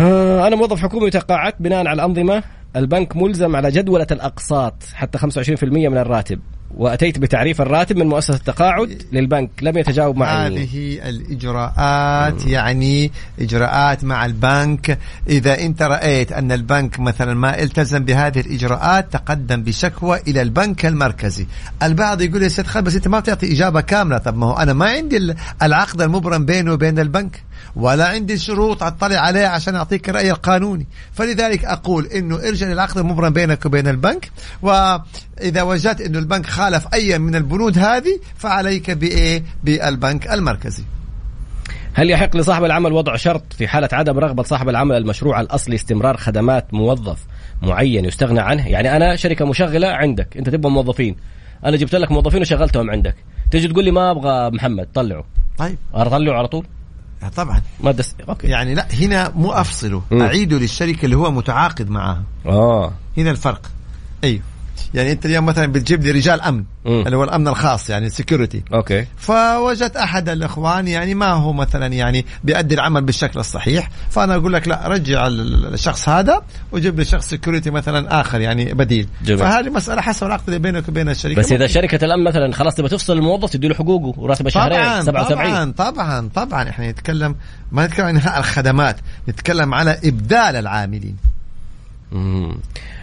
آه 0.00 0.46
أنا 0.46 0.56
موظف 0.56 0.82
حكومي 0.82 1.10
تقاعدت 1.10 1.56
بناء 1.60 1.78
على 1.78 1.92
الأنظمة. 1.92 2.42
البنك 2.76 3.16
ملزم 3.16 3.56
على 3.56 3.70
جدولة 3.70 4.06
الأقساط 4.10 4.74
حتى 4.94 5.18
25% 5.18 5.64
من 5.64 5.98
الراتب. 5.98 6.40
وأتيت 6.76 7.18
بتعريف 7.18 7.60
الراتب 7.60 7.96
من 7.96 8.06
مؤسسة 8.06 8.34
التقاعد 8.34 9.02
للبنك. 9.12 9.50
لم 9.62 9.78
يتجاوب 9.78 10.16
معي. 10.16 10.46
هذه 10.46 11.08
الإجراءات 11.08 12.46
يعني 12.46 13.12
إجراءات 13.40 14.04
مع 14.04 14.26
البنك. 14.26 14.98
إذا 15.28 15.60
أنت 15.60 15.82
رأيت 15.82 16.32
أن 16.32 16.52
البنك 16.52 17.00
مثلا 17.00 17.34
ما 17.34 17.62
التزم 17.62 17.98
بهذه 17.98 18.40
الإجراءات 18.40 19.12
تقدم 19.12 19.62
بشكوى 19.62 20.20
إلى 20.28 20.42
البنك 20.42 20.86
المركزي. 20.86 21.46
البعض 21.82 22.20
يقول 22.20 22.42
يا 22.42 22.48
سيد 22.48 22.66
خالد 22.66 22.86
بس 22.86 22.94
أنت 22.94 23.08
ما 23.08 23.20
تعطي 23.20 23.52
إجابة 23.52 23.80
كاملة. 23.80 24.18
طب 24.18 24.36
ما 24.36 24.46
هو 24.46 24.56
أنا 24.56 24.72
ما 24.72 24.86
عندي 24.86 25.34
العقد 25.62 26.02
المبرم 26.02 26.44
بيني 26.44 26.70
وبين 26.70 26.98
البنك 26.98 27.42
ولا 27.76 28.08
عندي 28.08 28.38
شروط 28.38 28.82
أطلع 28.82 29.18
عليها 29.18 29.48
عشان 29.48 29.74
أعطيك 29.74 30.08
الراي 30.08 30.30
القانوني. 30.30 30.86
فلذلك 31.12 31.64
أقول 31.64 32.06
إنه 32.06 32.36
ارجع 32.36 32.66
للعقد 32.66 32.98
المبرم 32.98 33.32
بينك 33.32 33.66
وبين 33.66 33.88
البنك. 33.88 34.30
وإذا 34.62 35.62
وجدت 35.62 36.00
إنه 36.00 36.18
البنك 36.18 36.46
خالف 36.60 36.94
أي 36.94 37.18
من 37.18 37.34
البنود 37.34 37.78
هذه 37.78 38.20
فعليك 38.36 38.90
بإيه؟ 38.90 39.44
بالبنك 39.64 40.32
المركزي. 40.32 40.82
هل 41.94 42.10
يحق 42.10 42.36
لصاحب 42.36 42.64
العمل 42.64 42.92
وضع 42.92 43.16
شرط 43.16 43.52
في 43.52 43.68
حالة 43.68 43.88
عدم 43.92 44.18
رغبة 44.18 44.42
صاحب 44.42 44.68
العمل 44.68 44.96
المشروع 44.96 45.40
الأصلي 45.40 45.74
استمرار 45.74 46.16
خدمات 46.16 46.74
موظف 46.74 47.18
معين 47.62 48.04
يستغنى 48.04 48.40
عنه؟ 48.40 48.68
يعني 48.68 48.96
أنا 48.96 49.16
شركة 49.16 49.44
مشغلة 49.44 49.88
عندك 49.88 50.36
أنت 50.36 50.48
تبغى 50.48 50.72
موظفين. 50.72 51.16
أنا 51.64 51.76
جبت 51.76 51.94
لك 51.94 52.12
موظفين 52.12 52.40
وشغلتهم 52.40 52.90
عندك. 52.90 53.14
تجي 53.50 53.68
تقول 53.68 53.84
لي 53.84 53.90
ما 53.90 54.10
أبغى 54.10 54.50
محمد 54.50 54.88
طلعه. 54.94 55.24
طيب. 55.58 55.78
أطلعه 55.94 56.38
على 56.38 56.48
طول؟ 56.48 56.66
طبعا. 57.36 57.62
ما 57.80 57.92
دس 57.92 58.14
أوكي. 58.28 58.46
يعني 58.46 58.74
لا 58.74 58.86
هنا 58.92 59.32
مو 59.34 59.52
أفصله. 59.52 60.02
أعيده 60.12 60.58
للشركة 60.58 61.04
اللي 61.04 61.16
هو 61.16 61.30
متعاقد 61.30 61.90
معها. 61.90 62.22
آه. 62.46 62.92
هنا 63.16 63.30
الفرق. 63.30 63.70
أيوه. 64.24 64.42
يعني 64.94 65.12
انت 65.12 65.26
اليوم 65.26 65.46
مثلا 65.46 65.66
بتجيب 65.72 66.04
لي 66.04 66.10
رجال 66.10 66.40
أمن 66.40 66.64
مم. 66.84 67.02
اللي 67.06 67.16
هو 67.16 67.24
الأمن 67.24 67.48
الخاص 67.48 67.90
يعني 67.90 68.08
security 68.10 68.62
okay 68.74 69.06
فوجدت 69.16 69.96
أحد 69.96 70.28
الإخوان 70.28 70.88
يعني 70.88 71.14
ما 71.14 71.26
هو 71.32 71.52
مثلا 71.52 71.86
يعني 71.86 72.26
بيأدي 72.44 72.74
العمل 72.74 73.02
بالشكل 73.04 73.40
الصحيح 73.40 73.90
فأنا 74.10 74.34
أقول 74.34 74.52
لك 74.52 74.68
لا 74.68 74.88
رجع 74.88 75.26
ال- 75.26 75.74
الشخص 75.74 76.08
هذا 76.08 76.42
وجيب 76.72 76.98
لي 76.98 77.04
شخص 77.04 77.28
security 77.30 77.70
مثلا 77.70 78.20
آخر 78.20 78.40
يعني 78.40 78.74
بديل 78.74 79.08
جميل. 79.24 79.38
فهذه 79.40 79.68
مسألة 79.70 80.02
حسب 80.02 80.26
العقد 80.26 80.42
اللي 80.46 80.58
بينك 80.58 80.88
وبين 80.88 81.08
الشركة 81.08 81.36
بس 81.40 81.46
إذا 81.52 81.60
ممكن. 81.60 81.72
شركة 81.72 82.04
الأمن 82.04 82.24
مثلا 82.24 82.52
خلاص 82.52 82.74
تبغى 82.74 82.88
تفصل 82.88 83.12
الموظف 83.18 83.50
تدي 83.50 83.68
له 83.68 83.74
حقوقه 83.74 84.20
وراتبه 84.20 84.50
شهرين 84.50 84.78
طبعا 84.80 85.02
77 85.02 85.72
طبعا 85.72 85.90
طبعا 85.94 86.28
طبعا 86.34 86.68
إحنا 86.68 86.90
نتكلم 86.90 87.36
ما 87.72 87.86
نتكلم 87.86 88.06
عن 88.06 88.14
إنهاء 88.16 88.38
الخدمات 88.38 88.96
نتكلم 89.28 89.74
على 89.74 89.98
إبدال 90.04 90.56
العاملين. 90.56 91.16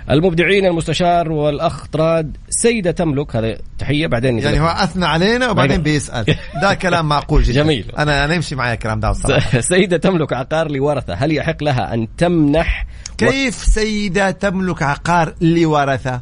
المبدعين 0.10 0.66
المستشار 0.66 1.32
والأخ 1.32 1.86
طراد 1.88 2.38
سيدة 2.50 2.92
تملك 2.92 3.36
هذا 3.36 3.58
تحية 3.80 4.08
بعدين 4.08 4.40
يعني 4.40 4.60
هو 4.60 4.68
أثنى 4.68 5.06
علينا 5.06 5.50
وبعدين 5.50 5.78
بعدين- 5.78 5.94
بيسأل. 5.94 6.26
ده 6.62 6.74
كلام 6.74 7.10
معقول 7.10 7.44
جدا. 7.44 7.64
جميل. 7.64 7.92
أنا 7.98 8.26
أنا 8.26 8.34
يمشي 8.34 8.56
معي 8.56 8.74
الكلام 8.74 9.00
ده 9.00 9.10
الصراحه 9.12 9.60
سيدة 9.74 9.98
تملك 9.98 10.34
عقار 10.34 10.72
لورثة 10.72 11.14
هل 11.14 11.32
يحق 11.32 11.64
لها 11.64 11.94
أن 11.94 12.08
تمنح 12.18 12.86
كيف 13.18 13.56
سيدة 13.56 14.32
تملك 14.32 14.84
عقار 14.84 15.34
لورثة. 15.42 16.22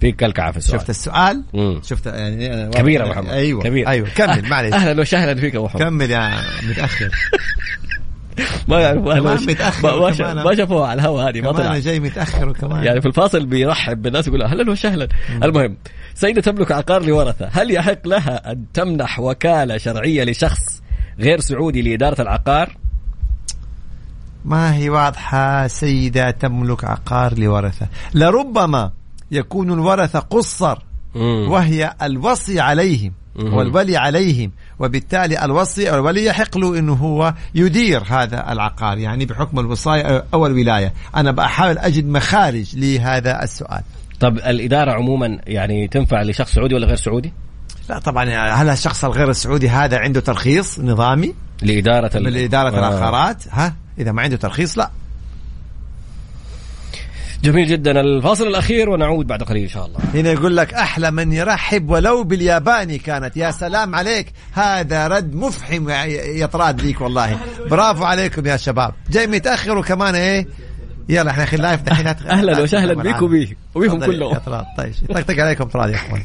في 0.00 0.12
كلكعة 0.12 0.50
في 0.52 0.58
السؤال. 0.58 0.80
شفت 0.80 0.90
السؤال؟ 0.90 1.42
مم. 1.54 1.80
شفت 1.84 2.06
يعني 2.06 2.54
أنا 2.54 2.70
كبيرة 2.70 3.08
محمد. 3.08 3.28
أيوه. 3.28 3.62
كبيرة. 3.62 3.88
أيوه. 3.88 4.08
كمل 4.08 4.48
معلش 4.48 4.72
أهلا 4.74 5.00
وسهلا 5.00 5.40
فيك 5.40 5.54
يا 5.54 5.60
محمد. 5.60 5.82
كمل 5.82 6.10
يا 6.10 6.30
متأخر. 6.70 7.10
ما 8.68 8.80
يعرفوا 8.80 9.34
متأخر 9.34 10.00
ما- 10.00 10.06
ما 10.06 10.12
شا- 10.12 10.24
كمان. 10.32 10.44
ما 10.44 10.54
شافوها 10.54 10.86
على 10.88 11.00
الهواء 11.00 11.28
هذه 11.28 11.40
ما 11.40 11.50
كمان 11.52 11.60
أنا 11.60 11.70
طلع 11.70 11.78
جاي 11.78 12.00
متأخر 12.00 12.48
وكمان. 12.48 12.84
يعني 12.84 13.00
في 13.00 13.08
الفاصل 13.08 13.46
بيرحب 13.46 14.02
بالناس 14.02 14.28
يقول 14.28 14.42
أهلا 14.42 14.70
وسهلا. 14.70 15.08
المهم 15.42 15.76
سيدة 16.14 16.40
تملك 16.40 16.72
عقار 16.72 17.02
لورثة. 17.04 17.48
هل 17.52 17.70
يحق 17.70 18.06
لها 18.08 18.52
أن 18.52 18.64
تمنح 18.74 19.20
وكالة 19.20 19.76
شرعية 19.78 20.24
لشخص 20.24 20.82
غير 21.20 21.40
سعودي 21.40 21.82
لإدارة 21.82 22.20
العقار؟ 22.22 22.76
ما 24.44 24.74
هي 24.74 24.90
واضحة 24.90 25.66
سيدة 25.66 26.30
تملك 26.30 26.84
عقار 26.84 27.38
لورثة؟ 27.38 27.86
لربما 28.14 28.90
يكون 29.30 29.72
الورثة 29.72 30.18
قصر. 30.18 30.78
وهي 31.48 31.94
الوصي 32.02 32.60
عليهم. 32.60 33.12
والولي 33.36 33.96
عليهم. 33.96 34.52
وبالتالي 34.78 35.44
الوصي 35.44 35.90
أو 35.90 35.94
الولي 35.94 36.24
يحق 36.24 36.58
له 36.58 36.78
أنه 36.78 36.92
هو 36.92 37.34
يدير 37.54 38.02
هذا 38.08 38.52
العقار 38.52 38.98
يعني 38.98 39.26
بحكم 39.26 39.58
الوصاية 39.58 40.24
أو 40.34 40.46
الولاية. 40.46 40.92
أنا 41.16 41.30
بحاول 41.30 41.78
أجد 41.78 42.06
مخارج 42.06 42.76
لهذا 42.76 43.42
السؤال. 43.42 43.82
طب 44.20 44.36
الإدارة 44.36 44.92
عموما 44.92 45.38
يعني 45.46 45.88
تنفع 45.88 46.22
لشخص 46.22 46.52
سعودي 46.54 46.74
ولا 46.74 46.86
غير 46.86 46.96
سعودي؟ 46.96 47.32
لا 47.88 47.98
طبعا 47.98 48.24
هل 48.62 48.68
الشخص 48.68 49.04
الغير 49.04 49.30
السعودي 49.30 49.68
هذا 49.68 49.98
عنده 49.98 50.20
ترخيص 50.20 50.78
نظامي؟ 50.80 51.34
لإدارة 51.62 52.16
ال- 52.16 52.24
من 52.24 52.36
إدارة 52.36 52.68
آه. 52.76 52.78
العقارات 52.78 53.42
ها؟ 53.50 53.74
إذا 53.98 54.12
ما 54.12 54.22
عنده 54.22 54.36
ترخيص 54.36 54.78
لا. 54.78 54.90
جميل 57.42 57.68
جدا. 57.68 58.00
الفاصل 58.00 58.46
الأخير 58.46 58.90
ونعود 58.90 59.26
بعد 59.26 59.42
قليل 59.42 59.62
إن 59.62 59.68
شاء 59.68 59.86
الله. 59.86 59.98
هنا 60.14 60.30
يقول 60.30 60.56
لك 60.56 60.74
أحلى 60.74 61.10
من 61.10 61.32
يرحب 61.32 61.90
ولو 61.90 62.24
بالياباني 62.24 62.98
كانت. 62.98 63.36
يا 63.36 63.50
سلام 63.50 63.94
عليك. 63.94 64.32
هذا 64.52 65.06
رد 65.08 65.34
مفحم 65.34 65.88
يا- 65.88 66.46
طراد 66.46 66.80
ليك 66.80 67.00
والله. 67.00 67.38
برافو 67.70 68.04
عليكم 68.04 68.46
يا 68.46 68.56
شباب. 68.56 68.94
جاي 69.10 69.26
متأخر 69.26 69.78
وكمان 69.78 70.14
إيه؟ 70.14 70.46
يلا 71.08 71.30
إحنا 71.30 71.44
أخي 71.44 71.56
لايف 71.56 71.82
دحين 71.82 72.06
أهلا 72.06 72.60
وسهلا 72.62 72.92
وبيه 73.22 73.56
وبيهم 73.74 73.98
تفضل 73.98 74.06
كلهم. 74.06 74.36
طيب. 74.78 74.92
يطقطق 75.10 75.42
عليكم 75.42 75.64
طراد 75.64 75.90
يا 75.90 75.94
إخوان. 75.96 76.22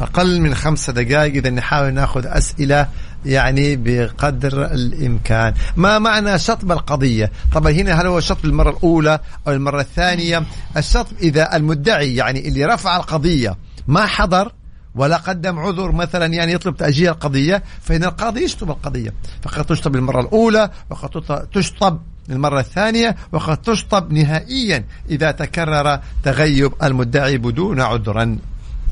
أقل 0.00 0.40
من 0.40 0.54
خمسة 0.54 0.92
دقائق 0.92 1.34
إذا 1.34 1.50
نحاول 1.50 1.94
نأخذ 1.94 2.26
أسئلة 2.26 2.88
يعني 3.26 3.76
بقدر 3.76 4.64
الإمكان. 4.64 5.54
ما 5.76 5.98
معنى 5.98 6.38
شطب 6.38 6.72
القضية؟ 6.72 7.32
طبعا 7.52 7.72
هنا 7.72 8.00
هل 8.00 8.06
هو 8.06 8.20
شطب 8.20 8.44
المرة 8.44 8.70
الأولى 8.70 9.18
أو 9.48 9.52
المرة 9.52 9.80
الثانية؟ 9.80 10.42
الشطب 10.76 11.16
إذا 11.22 11.56
المدعي 11.56 12.16
يعني 12.16 12.48
اللي 12.48 12.64
رفع 12.64 12.96
القضية 12.96 13.56
ما 13.88 14.06
حضر 14.06 14.52
ولا 14.94 15.16
قدم 15.16 15.58
عذر 15.58 15.92
مثلا 15.92 16.26
يعني 16.26 16.52
يطلب 16.52 16.76
تأجيل 16.76 17.08
القضية 17.08 17.62
فإن 17.80 18.04
القاضي 18.04 18.44
يشطب 18.44 18.70
القضية. 18.70 19.12
فقد 19.42 19.64
تشطب 19.64 19.96
المرة 19.96 20.20
الأولى 20.20 20.70
وقد 20.90 21.46
تشطب 21.52 22.00
المرة 22.30 22.60
الثانية 22.60 23.16
وقد 23.32 23.56
تشطب 23.56 24.12
نهائيا 24.12 24.84
إذا 25.10 25.30
تكرر 25.30 26.00
تغيب 26.24 26.72
المدعي 26.82 27.38
بدون 27.38 27.80
عذرا 27.80 28.38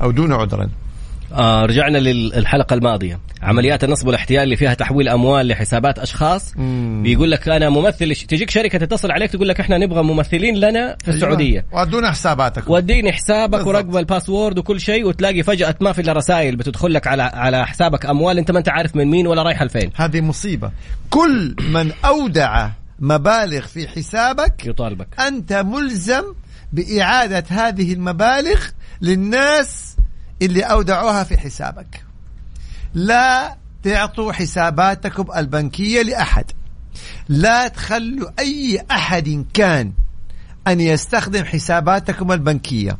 أو 0.01 0.11
دون 0.11 0.33
عذرا. 0.33 0.69
آه 1.33 1.65
رجعنا 1.65 1.97
للحلقة 1.97 2.73
الماضية. 2.73 3.19
عمليات 3.41 3.83
النصب 3.83 4.07
والاحتيال 4.07 4.43
اللي 4.43 4.55
فيها 4.55 4.73
تحويل 4.73 5.09
أموال 5.09 5.47
لحسابات 5.47 5.99
أشخاص. 5.99 6.57
مم. 6.57 7.03
بيقول 7.03 7.31
لك 7.31 7.49
أنا 7.49 7.69
ممثل 7.69 8.15
تجيك 8.15 8.49
شركة 8.49 8.77
تتصل 8.77 9.11
عليك 9.11 9.31
تقول 9.31 9.47
لك 9.47 9.59
إحنا 9.59 9.77
نبغى 9.77 10.03
ممثلين 10.03 10.55
لنا 10.55 10.97
في 11.03 11.11
السعودية. 11.11 11.65
ودون 11.71 12.09
حساباتك 12.11 12.69
وديني 12.69 13.11
حسابك. 13.11 13.67
ورقم 13.67 13.97
الباسورد 13.97 14.57
وكل 14.59 14.79
شيء 14.79 15.07
وتلاقي 15.07 15.43
فجأة 15.43 15.75
ما 15.81 15.91
في 15.91 16.01
إلا 16.01 16.13
رسائل 16.13 16.55
بتدخل 16.55 16.93
لك 16.93 17.07
على 17.07 17.23
على 17.23 17.67
حسابك 17.67 18.05
أموال. 18.05 18.37
أنت 18.37 18.51
ما 18.51 18.59
أنت 18.59 18.69
عارف 18.69 18.95
من 18.95 19.05
مين 19.05 19.27
ولا 19.27 19.43
رايحة 19.43 19.65
لفين. 19.65 19.91
هذه 19.95 20.21
مصيبة. 20.21 20.71
كل 21.09 21.55
من 21.69 21.91
أودع 22.05 22.69
مبالغ 22.99 23.61
في 23.61 23.87
حسابك 23.87 24.65
يطالبك. 24.65 25.07
أنت 25.19 25.53
ملزم 25.53 26.23
بإعادة 26.73 27.43
هذه 27.49 27.93
المبالغ 27.93 28.59
للناس 29.01 29.94
اللي 30.41 30.61
أودعوها 30.61 31.23
في 31.23 31.37
حسابك. 31.37 32.05
لا 32.93 33.57
تعطوا 33.83 34.31
حساباتكم 34.31 35.37
البنكية 35.37 36.01
لأحد. 36.01 36.45
لا 37.29 37.67
تخلوا 37.67 38.29
أي 38.39 38.85
أحد 38.91 39.45
كان 39.53 39.93
أن 40.67 40.81
يستخدم 40.81 41.45
حساباتكم 41.45 42.31
البنكية. 42.31 42.97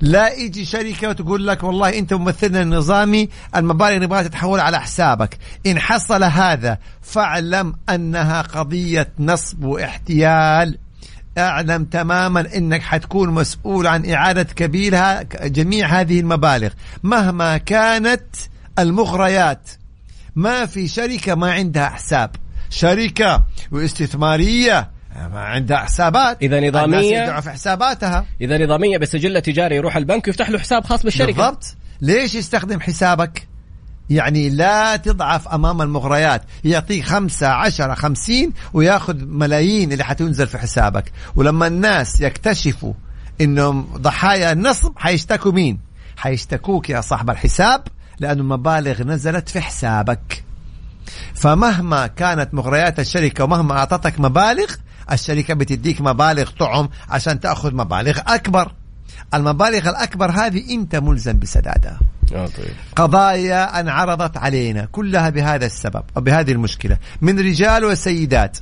لا 0.00 0.32
يجي 0.32 0.64
شركة 0.64 1.08
وتقول 1.08 1.46
لك 1.46 1.62
والله 1.62 1.98
أنت 1.98 2.14
ممثلنا 2.14 2.62
النظامي 2.62 3.28
المبالغ 3.56 3.96
نبغاها 3.96 4.22
تتحول 4.22 4.60
على 4.60 4.80
حسابك. 4.80 5.38
إن 5.66 5.78
حصل 5.78 6.24
هذا 6.24 6.78
فاعلم 7.02 7.74
أنها 7.88 8.42
قضية 8.42 9.12
نصب 9.18 9.64
واحتيال. 9.64 10.78
أعلم 11.38 11.84
تماما 11.84 12.56
إنك 12.56 12.82
حتكون 12.82 13.30
مسؤول 13.30 13.86
عن 13.86 14.10
إعادة 14.10 14.42
كبيرها 14.42 15.22
جميع 15.44 16.00
هذه 16.00 16.20
المبالغ 16.20 16.70
مهما 17.02 17.58
كانت 17.58 18.36
المغريات. 18.78 19.70
ما 20.36 20.66
في 20.66 20.88
شركة 20.88 21.34
ما 21.34 21.52
عندها 21.52 21.88
حساب. 21.88 22.30
شركة 22.70 23.44
واستثماريه 23.72 24.90
ما 25.32 25.40
عندها 25.40 25.76
حسابات. 25.76 26.42
نظامية 26.68 27.22
يدعوا 27.22 27.40
في 27.40 27.50
حساباتها. 27.50 28.26
إذا 28.40 28.64
نظامية 28.64 28.98
بسجل 28.98 29.40
تجاري 29.40 29.76
يروح 29.76 29.96
البنك 29.96 30.26
ويفتح 30.26 30.50
له 30.50 30.58
حساب 30.58 30.84
خاص 30.84 31.02
بالشركة. 31.02 31.32
بالضبط. 31.32 31.76
ليش 32.00 32.34
يستخدم 32.34 32.80
حسابك؟ 32.80 33.49
يعني 34.10 34.50
لا 34.50 34.96
تضعف 34.96 35.48
أمام 35.48 35.82
المغريات. 35.82 36.42
يعطيك 36.64 37.04
خمسة 37.04 37.48
عشرة 37.48 37.94
خمسين 37.94 38.52
وياخذ 38.72 39.24
ملايين 39.24 39.92
اللي 39.92 40.04
حتنزل 40.04 40.46
في 40.46 40.58
حسابك. 40.58 41.12
ولما 41.36 41.66
الناس 41.66 42.20
يكتشفوا 42.20 42.92
إنهم 43.40 43.82
ضحايا 43.96 44.52
النصب 44.52 44.92
حيشتكوا 44.96 45.52
مين؟ 45.52 45.80
حيشتكوك 46.16 46.90
يا 46.90 47.00
صاحب 47.00 47.30
الحساب 47.30 47.82
لأن 48.20 48.38
المبالغ 48.38 49.02
نزلت 49.02 49.48
في 49.48 49.60
حسابك. 49.60 50.44
فمهما 51.34 52.06
كانت 52.06 52.54
مغريات 52.54 53.00
الشركة 53.00 53.44
ومهما 53.44 53.78
أعطتك 53.78 54.20
مبالغ 54.20 54.74
الشركة 55.12 55.54
بتديك 55.54 56.00
مبالغ 56.00 56.50
طعم 56.50 56.88
عشان 57.08 57.40
تأخذ 57.40 57.74
مبالغ 57.74 58.18
أكبر. 58.26 58.72
المبالغ 59.34 59.88
الأكبر 59.88 60.30
هذه 60.30 60.74
أنت 60.74 60.96
ملزم 60.96 61.38
بسدادها. 61.38 62.00
قضايا 62.96 63.80
انعرضت 63.80 64.36
علينا 64.36 64.84
كلها 64.84 65.30
بهذا 65.30 65.66
السبب 65.66 66.02
أو 66.16 66.22
بهذه 66.22 66.52
المشكلة. 66.52 66.96
من 67.20 67.38
رجال 67.38 67.84
وسيدات 67.84 68.58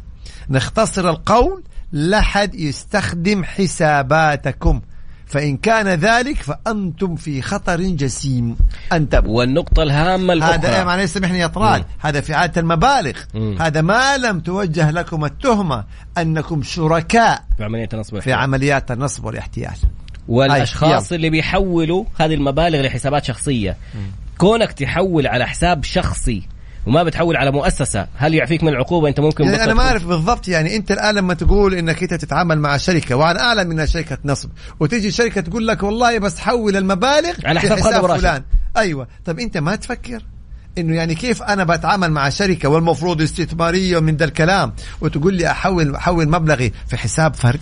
نختصر 0.51 1.11
القول 1.11 1.63
لا 1.93 2.21
حد 2.21 2.55
يستخدم 2.55 3.45
حساباتكم. 3.45 4.81
فإن 5.27 5.57
كان 5.57 5.89
ذلك 5.89 6.37
فأنتم 6.37 7.17
في 7.17 7.43
خطر 7.43 7.81
جسيم. 7.81 8.57
انتبهوا 8.93 9.39
والنقطة 9.39 9.83
الهامة 9.83 10.35
هذا 10.35 10.45
إيه 10.45 10.55
الأخرى 10.55 10.85
معلش 10.85 11.11
سامحني 11.11 11.39
يا 11.39 11.47
طلال 11.47 11.85
هذا 11.99 12.21
في 12.21 12.35
عادة 12.35 12.61
المبالغ. 12.61 13.13
مم. 13.35 13.57
هذا 13.61 13.81
ما 13.81 14.17
لم 14.17 14.41
توجه 14.41 14.91
لكم 14.91 15.25
التهمة 15.25 15.85
أنكم 16.19 16.63
شركاء 16.63 17.45
في 17.57 17.65
عملية 17.65 17.89
النصب 17.93 18.19
في 18.19 18.33
عمليات 18.33 18.91
النصب 18.91 19.25
والاحتيال. 19.25 19.77
والأشخاص 20.29 21.13
أي، 21.13 21.17
اللي 21.17 21.31
بيحولوا 21.31 22.05
هذه 22.17 22.35
المبالغ 22.35 22.81
لحسابات 22.81 23.25
شخصية. 23.25 23.77
كونك 24.39 24.73
تحول 24.73 25.27
على 25.27 25.47
حساب 25.47 25.85
شخصي 25.85 26.43
وما 26.87 27.03
بتحول 27.03 27.37
على 27.37 27.51
مؤسسة 27.51 28.07
هل 28.17 28.35
يعفيك 28.35 28.63
من 28.63 28.69
العقوبة؟ 28.69 29.09
أنت 29.09 29.21
ممكن 29.21 29.45
يعني 29.45 29.65
أنا 29.65 29.75
ما 29.75 29.83
أعرف 29.83 30.07
بالضبط 30.07 30.49
يعني 30.49 30.77
أنت 30.77 30.91
الآن 30.93 31.15
لما 31.15 31.35
تقول 31.35 31.75
إنك 31.75 32.03
أنت 32.03 32.15
تتعامل 32.15 32.59
مع 32.59 32.77
شركة 32.77 33.15
وأنا 33.15 33.41
أعلم 33.41 33.71
إنها 33.71 33.87
شركة 33.87 34.19
نصب 34.25 34.49
وتيجي 34.81 35.11
شركة 35.11 35.41
تقول 35.41 35.67
لك 35.67 35.83
والله 35.83 36.19
بس 36.19 36.39
حول 36.39 36.77
المبالغ 36.77 37.33
على 37.45 37.61
حساب 37.61 38.05
راشد. 38.05 38.21
فلان. 38.21 38.43
أيوه. 38.77 39.09
طب 39.25 39.39
أنت 39.39 39.59
ما 39.59 39.77
تفكر 39.77 40.23
إنه 40.79 40.97
يعني 40.97 41.15
كيف 41.15 41.43
أنا 41.43 41.65
بتعامل 41.65 42.11
مع 42.11 42.29
شركة 42.29 42.69
والمفروض 42.69 43.23
استثمارية 43.23 43.97
ومن 43.99 44.17
ذا 44.17 44.25
الكلام 44.25 44.73
وتقول 45.01 45.35
لي 45.35 45.51
أحول 45.51 45.95
أحول 45.95 46.29
مبلغي 46.29 46.73
في 46.89 46.97
حساب 46.97 47.35
فرد؟ 47.35 47.61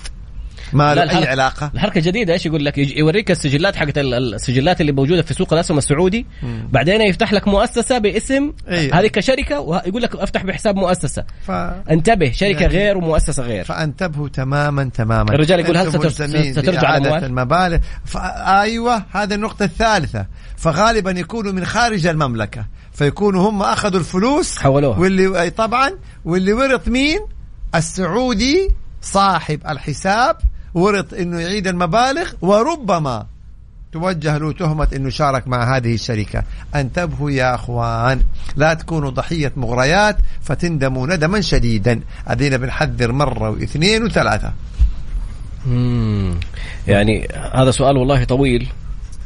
ما 0.73 0.95
له 0.95 1.03
أي 1.03 1.09
الحركة- 1.09 1.29
علاقة. 1.29 1.71
الحركة 1.75 1.99
الجديده 1.99 2.33
إيش 2.33 2.47
يقول 2.47 2.65
لك؟ 2.65 2.79
يوريك 2.79 3.31
السجلات 3.31 3.77
حقت 3.77 3.99
ال- 3.99 4.35
السجلات 4.35 4.81
اللي 4.81 4.93
موجودة 4.93 5.23
في 5.23 5.35
سوق 5.35 5.53
الأسهم 5.53 5.79
السعودي. 5.79 6.27
بعدين 6.73 7.01
يفتح 7.01 7.33
لك 7.33 7.49
مؤسسة 7.49 7.99
باسم 7.99 8.53
أيوة. 8.69 9.01
هذه 9.01 9.07
كشركة 9.07 9.61
ويقول 9.61 10.03
لك 10.03 10.17
أفتح 10.17 10.45
بحساب 10.45 10.77
مؤسسة. 10.77 11.25
ف... 11.47 11.51
انتبه 11.91 12.33
شركة 12.33 12.61
يعني- 12.61 12.67
غير 12.67 12.97
ومؤسسة 12.99 13.43
غير. 13.43 13.65
فأنتبهوا 13.65 14.29
تماما 14.29 14.91
تماما. 14.95 15.35
الرجال 15.35 15.61
يقول 15.61 15.77
هل 15.77 16.13
سترجع 16.53 16.97
الأموال؟ 16.97 17.25
المبالغ. 17.25 17.79
ف... 18.05 18.17
أيوه 18.17 19.03
هذه 19.13 19.35
النقطة 19.35 19.65
الثالثة. 19.65 20.27
فغالبا 20.57 21.11
يكونوا 21.11 21.53
من 21.53 21.65
خارج 21.65 22.07
المملكة. 22.07 22.67
فيكونوا 22.93 23.51
هم 23.51 23.63
أخذوا 23.63 24.01
الفلوس 24.01 24.59
حولوها. 24.59 24.99
واللي 24.99 25.51
طبعا 25.51 25.91
واللي 26.25 26.53
ورث 26.53 26.89
مين؟ 26.89 27.19
السعودي 27.75 28.71
صاحب 29.03 29.61
الحساب 29.69 30.37
ورث 30.77 31.15
إنه 31.15 31.41
يعيد 31.41 31.67
المبالغ 31.67 32.33
وربما 32.41 33.27
توجه 33.93 34.39
له 34.39 34.53
تهمة 34.53 34.89
إنه 34.97 35.11
شارك 35.11 35.49
مع 35.49 35.77
هذه 35.77 35.95
الشركة. 35.95 36.43
أنتبهوا 36.75 37.31
يا 37.31 37.55
أخوان 37.55 38.21
لا 38.57 38.75
تكونوا 38.75 39.11
ضحية 39.11 39.53
مغريات 39.57 40.17
فتندموا 40.43 41.07
ندما 41.07 41.41
شديدا. 41.41 42.01
هذين 42.27 42.57
بنحذر 42.57 43.13
مرة 43.13 43.51
واثنين 43.51 44.05
وثلاثة. 44.05 44.53
مم. 45.67 46.35
يعني 46.89 47.29
هذا 47.55 47.71
سؤال 47.71 47.97
والله 47.97 48.25
طويل. 48.25 48.69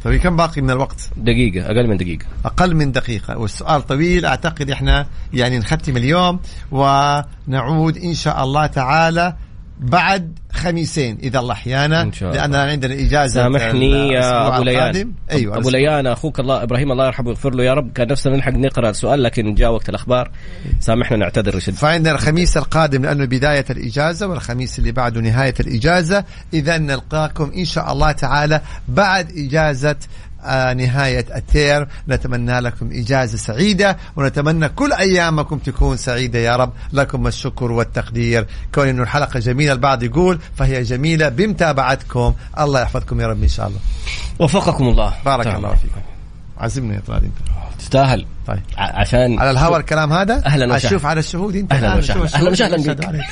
طيب 0.04 0.20
كم 0.20 0.36
باقي 0.36 0.60
من 0.62 0.70
الوقت؟ 0.70 1.10
دقيقة 1.16 1.66
أقل 1.66 1.88
من 1.88 1.96
دقيقة. 1.96 2.26
أقل 2.44 2.74
من 2.76 2.92
دقيقة. 2.92 3.38
والسؤال 3.38 3.86
طويل 3.86 4.26
أعتقد 4.26 4.70
إحنا 4.70 5.06
يعني 5.32 5.58
نختم 5.58 5.96
اليوم 5.96 6.40
ونعود 6.70 7.98
إن 7.98 8.14
شاء 8.14 8.44
الله 8.44 8.66
تعالى 8.66 9.34
بعد 9.80 10.38
خميسين 10.52 11.18
إذا 11.22 11.38
الله 11.38 11.52
أحيانا. 11.52 12.10
لأن 12.20 12.54
عندنا 12.54 12.94
إجازة 12.94 13.42
سامحني 13.42 14.08
يا 14.08 14.56
أبو 14.56 14.62
ليان. 14.62 15.12
أيوه 15.30 15.56
أبو 15.56 15.70
ليان 15.70 16.06
أخوك 16.06 16.40
الله 16.40 16.62
إبراهيم 16.62 16.92
الله 16.92 17.06
يرحمه 17.06 17.28
ويغفر 17.28 17.54
له 17.54 17.64
يا 17.64 17.74
رب. 17.74 17.92
كان 17.92 18.08
نفسنا 18.08 18.36
نلحق 18.36 18.52
نقرأ 18.52 18.90
السؤال 18.90 19.22
لكن 19.22 19.54
جاء 19.54 19.72
وقت 19.72 19.88
الأخبار. 19.88 20.30
سامحنا 20.80 21.16
نعتذر 21.16 21.54
رشد. 21.54 21.74
فعندنا 21.74 22.14
الخميس 22.14 22.56
القادم 22.56 23.02
لأنه 23.02 23.24
بداية 23.24 23.64
الإجازة 23.70 24.26
والخميس 24.26 24.78
اللي 24.78 24.92
بعده 24.92 25.20
نهاية 25.20 25.54
الإجازة. 25.60 26.24
إذا 26.54 26.78
نلقاكم 26.78 27.52
إن 27.56 27.64
شاء 27.64 27.92
الله 27.92 28.12
تعالى 28.12 28.60
بعد 28.88 29.32
إجازة 29.36 29.90
آه 29.90 29.96
نهاية 30.76 31.26
التير. 31.36 31.88
نتمنى 32.08 32.60
لكم 32.60 32.90
إجازة 32.92 33.38
سعيدة 33.38 33.96
ونتمنى 34.16 34.68
كل 34.68 34.92
أيامكم 34.92 35.58
تكون 35.58 35.96
سعيدة 35.96 36.38
يا 36.38 36.56
رب. 36.56 36.72
لكم 36.92 37.26
الشكر 37.26 37.72
والتقدير. 37.72 38.46
كون 38.74 38.88
أنه 38.88 39.02
الحلقة 39.02 39.40
جميلة 39.40 39.72
البعض 39.72 40.02
يقول 40.02 40.38
فهي 40.56 40.82
جميلة 40.82 41.28
بمتابعتكم. 41.28 42.34
الله 42.60 42.80
يحفظكم 42.80 43.20
يا 43.20 43.26
رب 43.26 43.42
إن 43.42 43.48
شاء 43.48 43.66
الله. 43.68 43.78
وفقكم 44.38 44.84
الله. 44.88 45.14
بارك 45.24 45.44
تمام. 45.44 45.56
الله 45.56 45.74
فيكم. 45.74 46.00
عزمنا 46.58 46.94
يا 46.94 47.00
طلال 47.06 47.24
أنت. 47.24 47.34
تستاهل. 47.78 48.26
طيب. 48.46 48.60
عشان 48.78 49.38
على 49.40 49.50
الهواء 49.50 49.80
الكلام 49.80 50.12
هذا؟ 50.12 50.42
أهلاً 50.46 50.66
وسهلاً. 50.66 50.76
أشوف 50.76 51.06
على 51.06 51.20
الشهود 51.20 51.56
أنت. 51.56 51.72
الآن، 51.72 51.98
وسهلاً. 51.98 52.24
الشهود؟ 52.24 52.52
وسهلاً. 52.52 53.22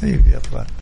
حبيبي 0.00 0.30
يا 0.34 0.38
طلال. 0.52 0.66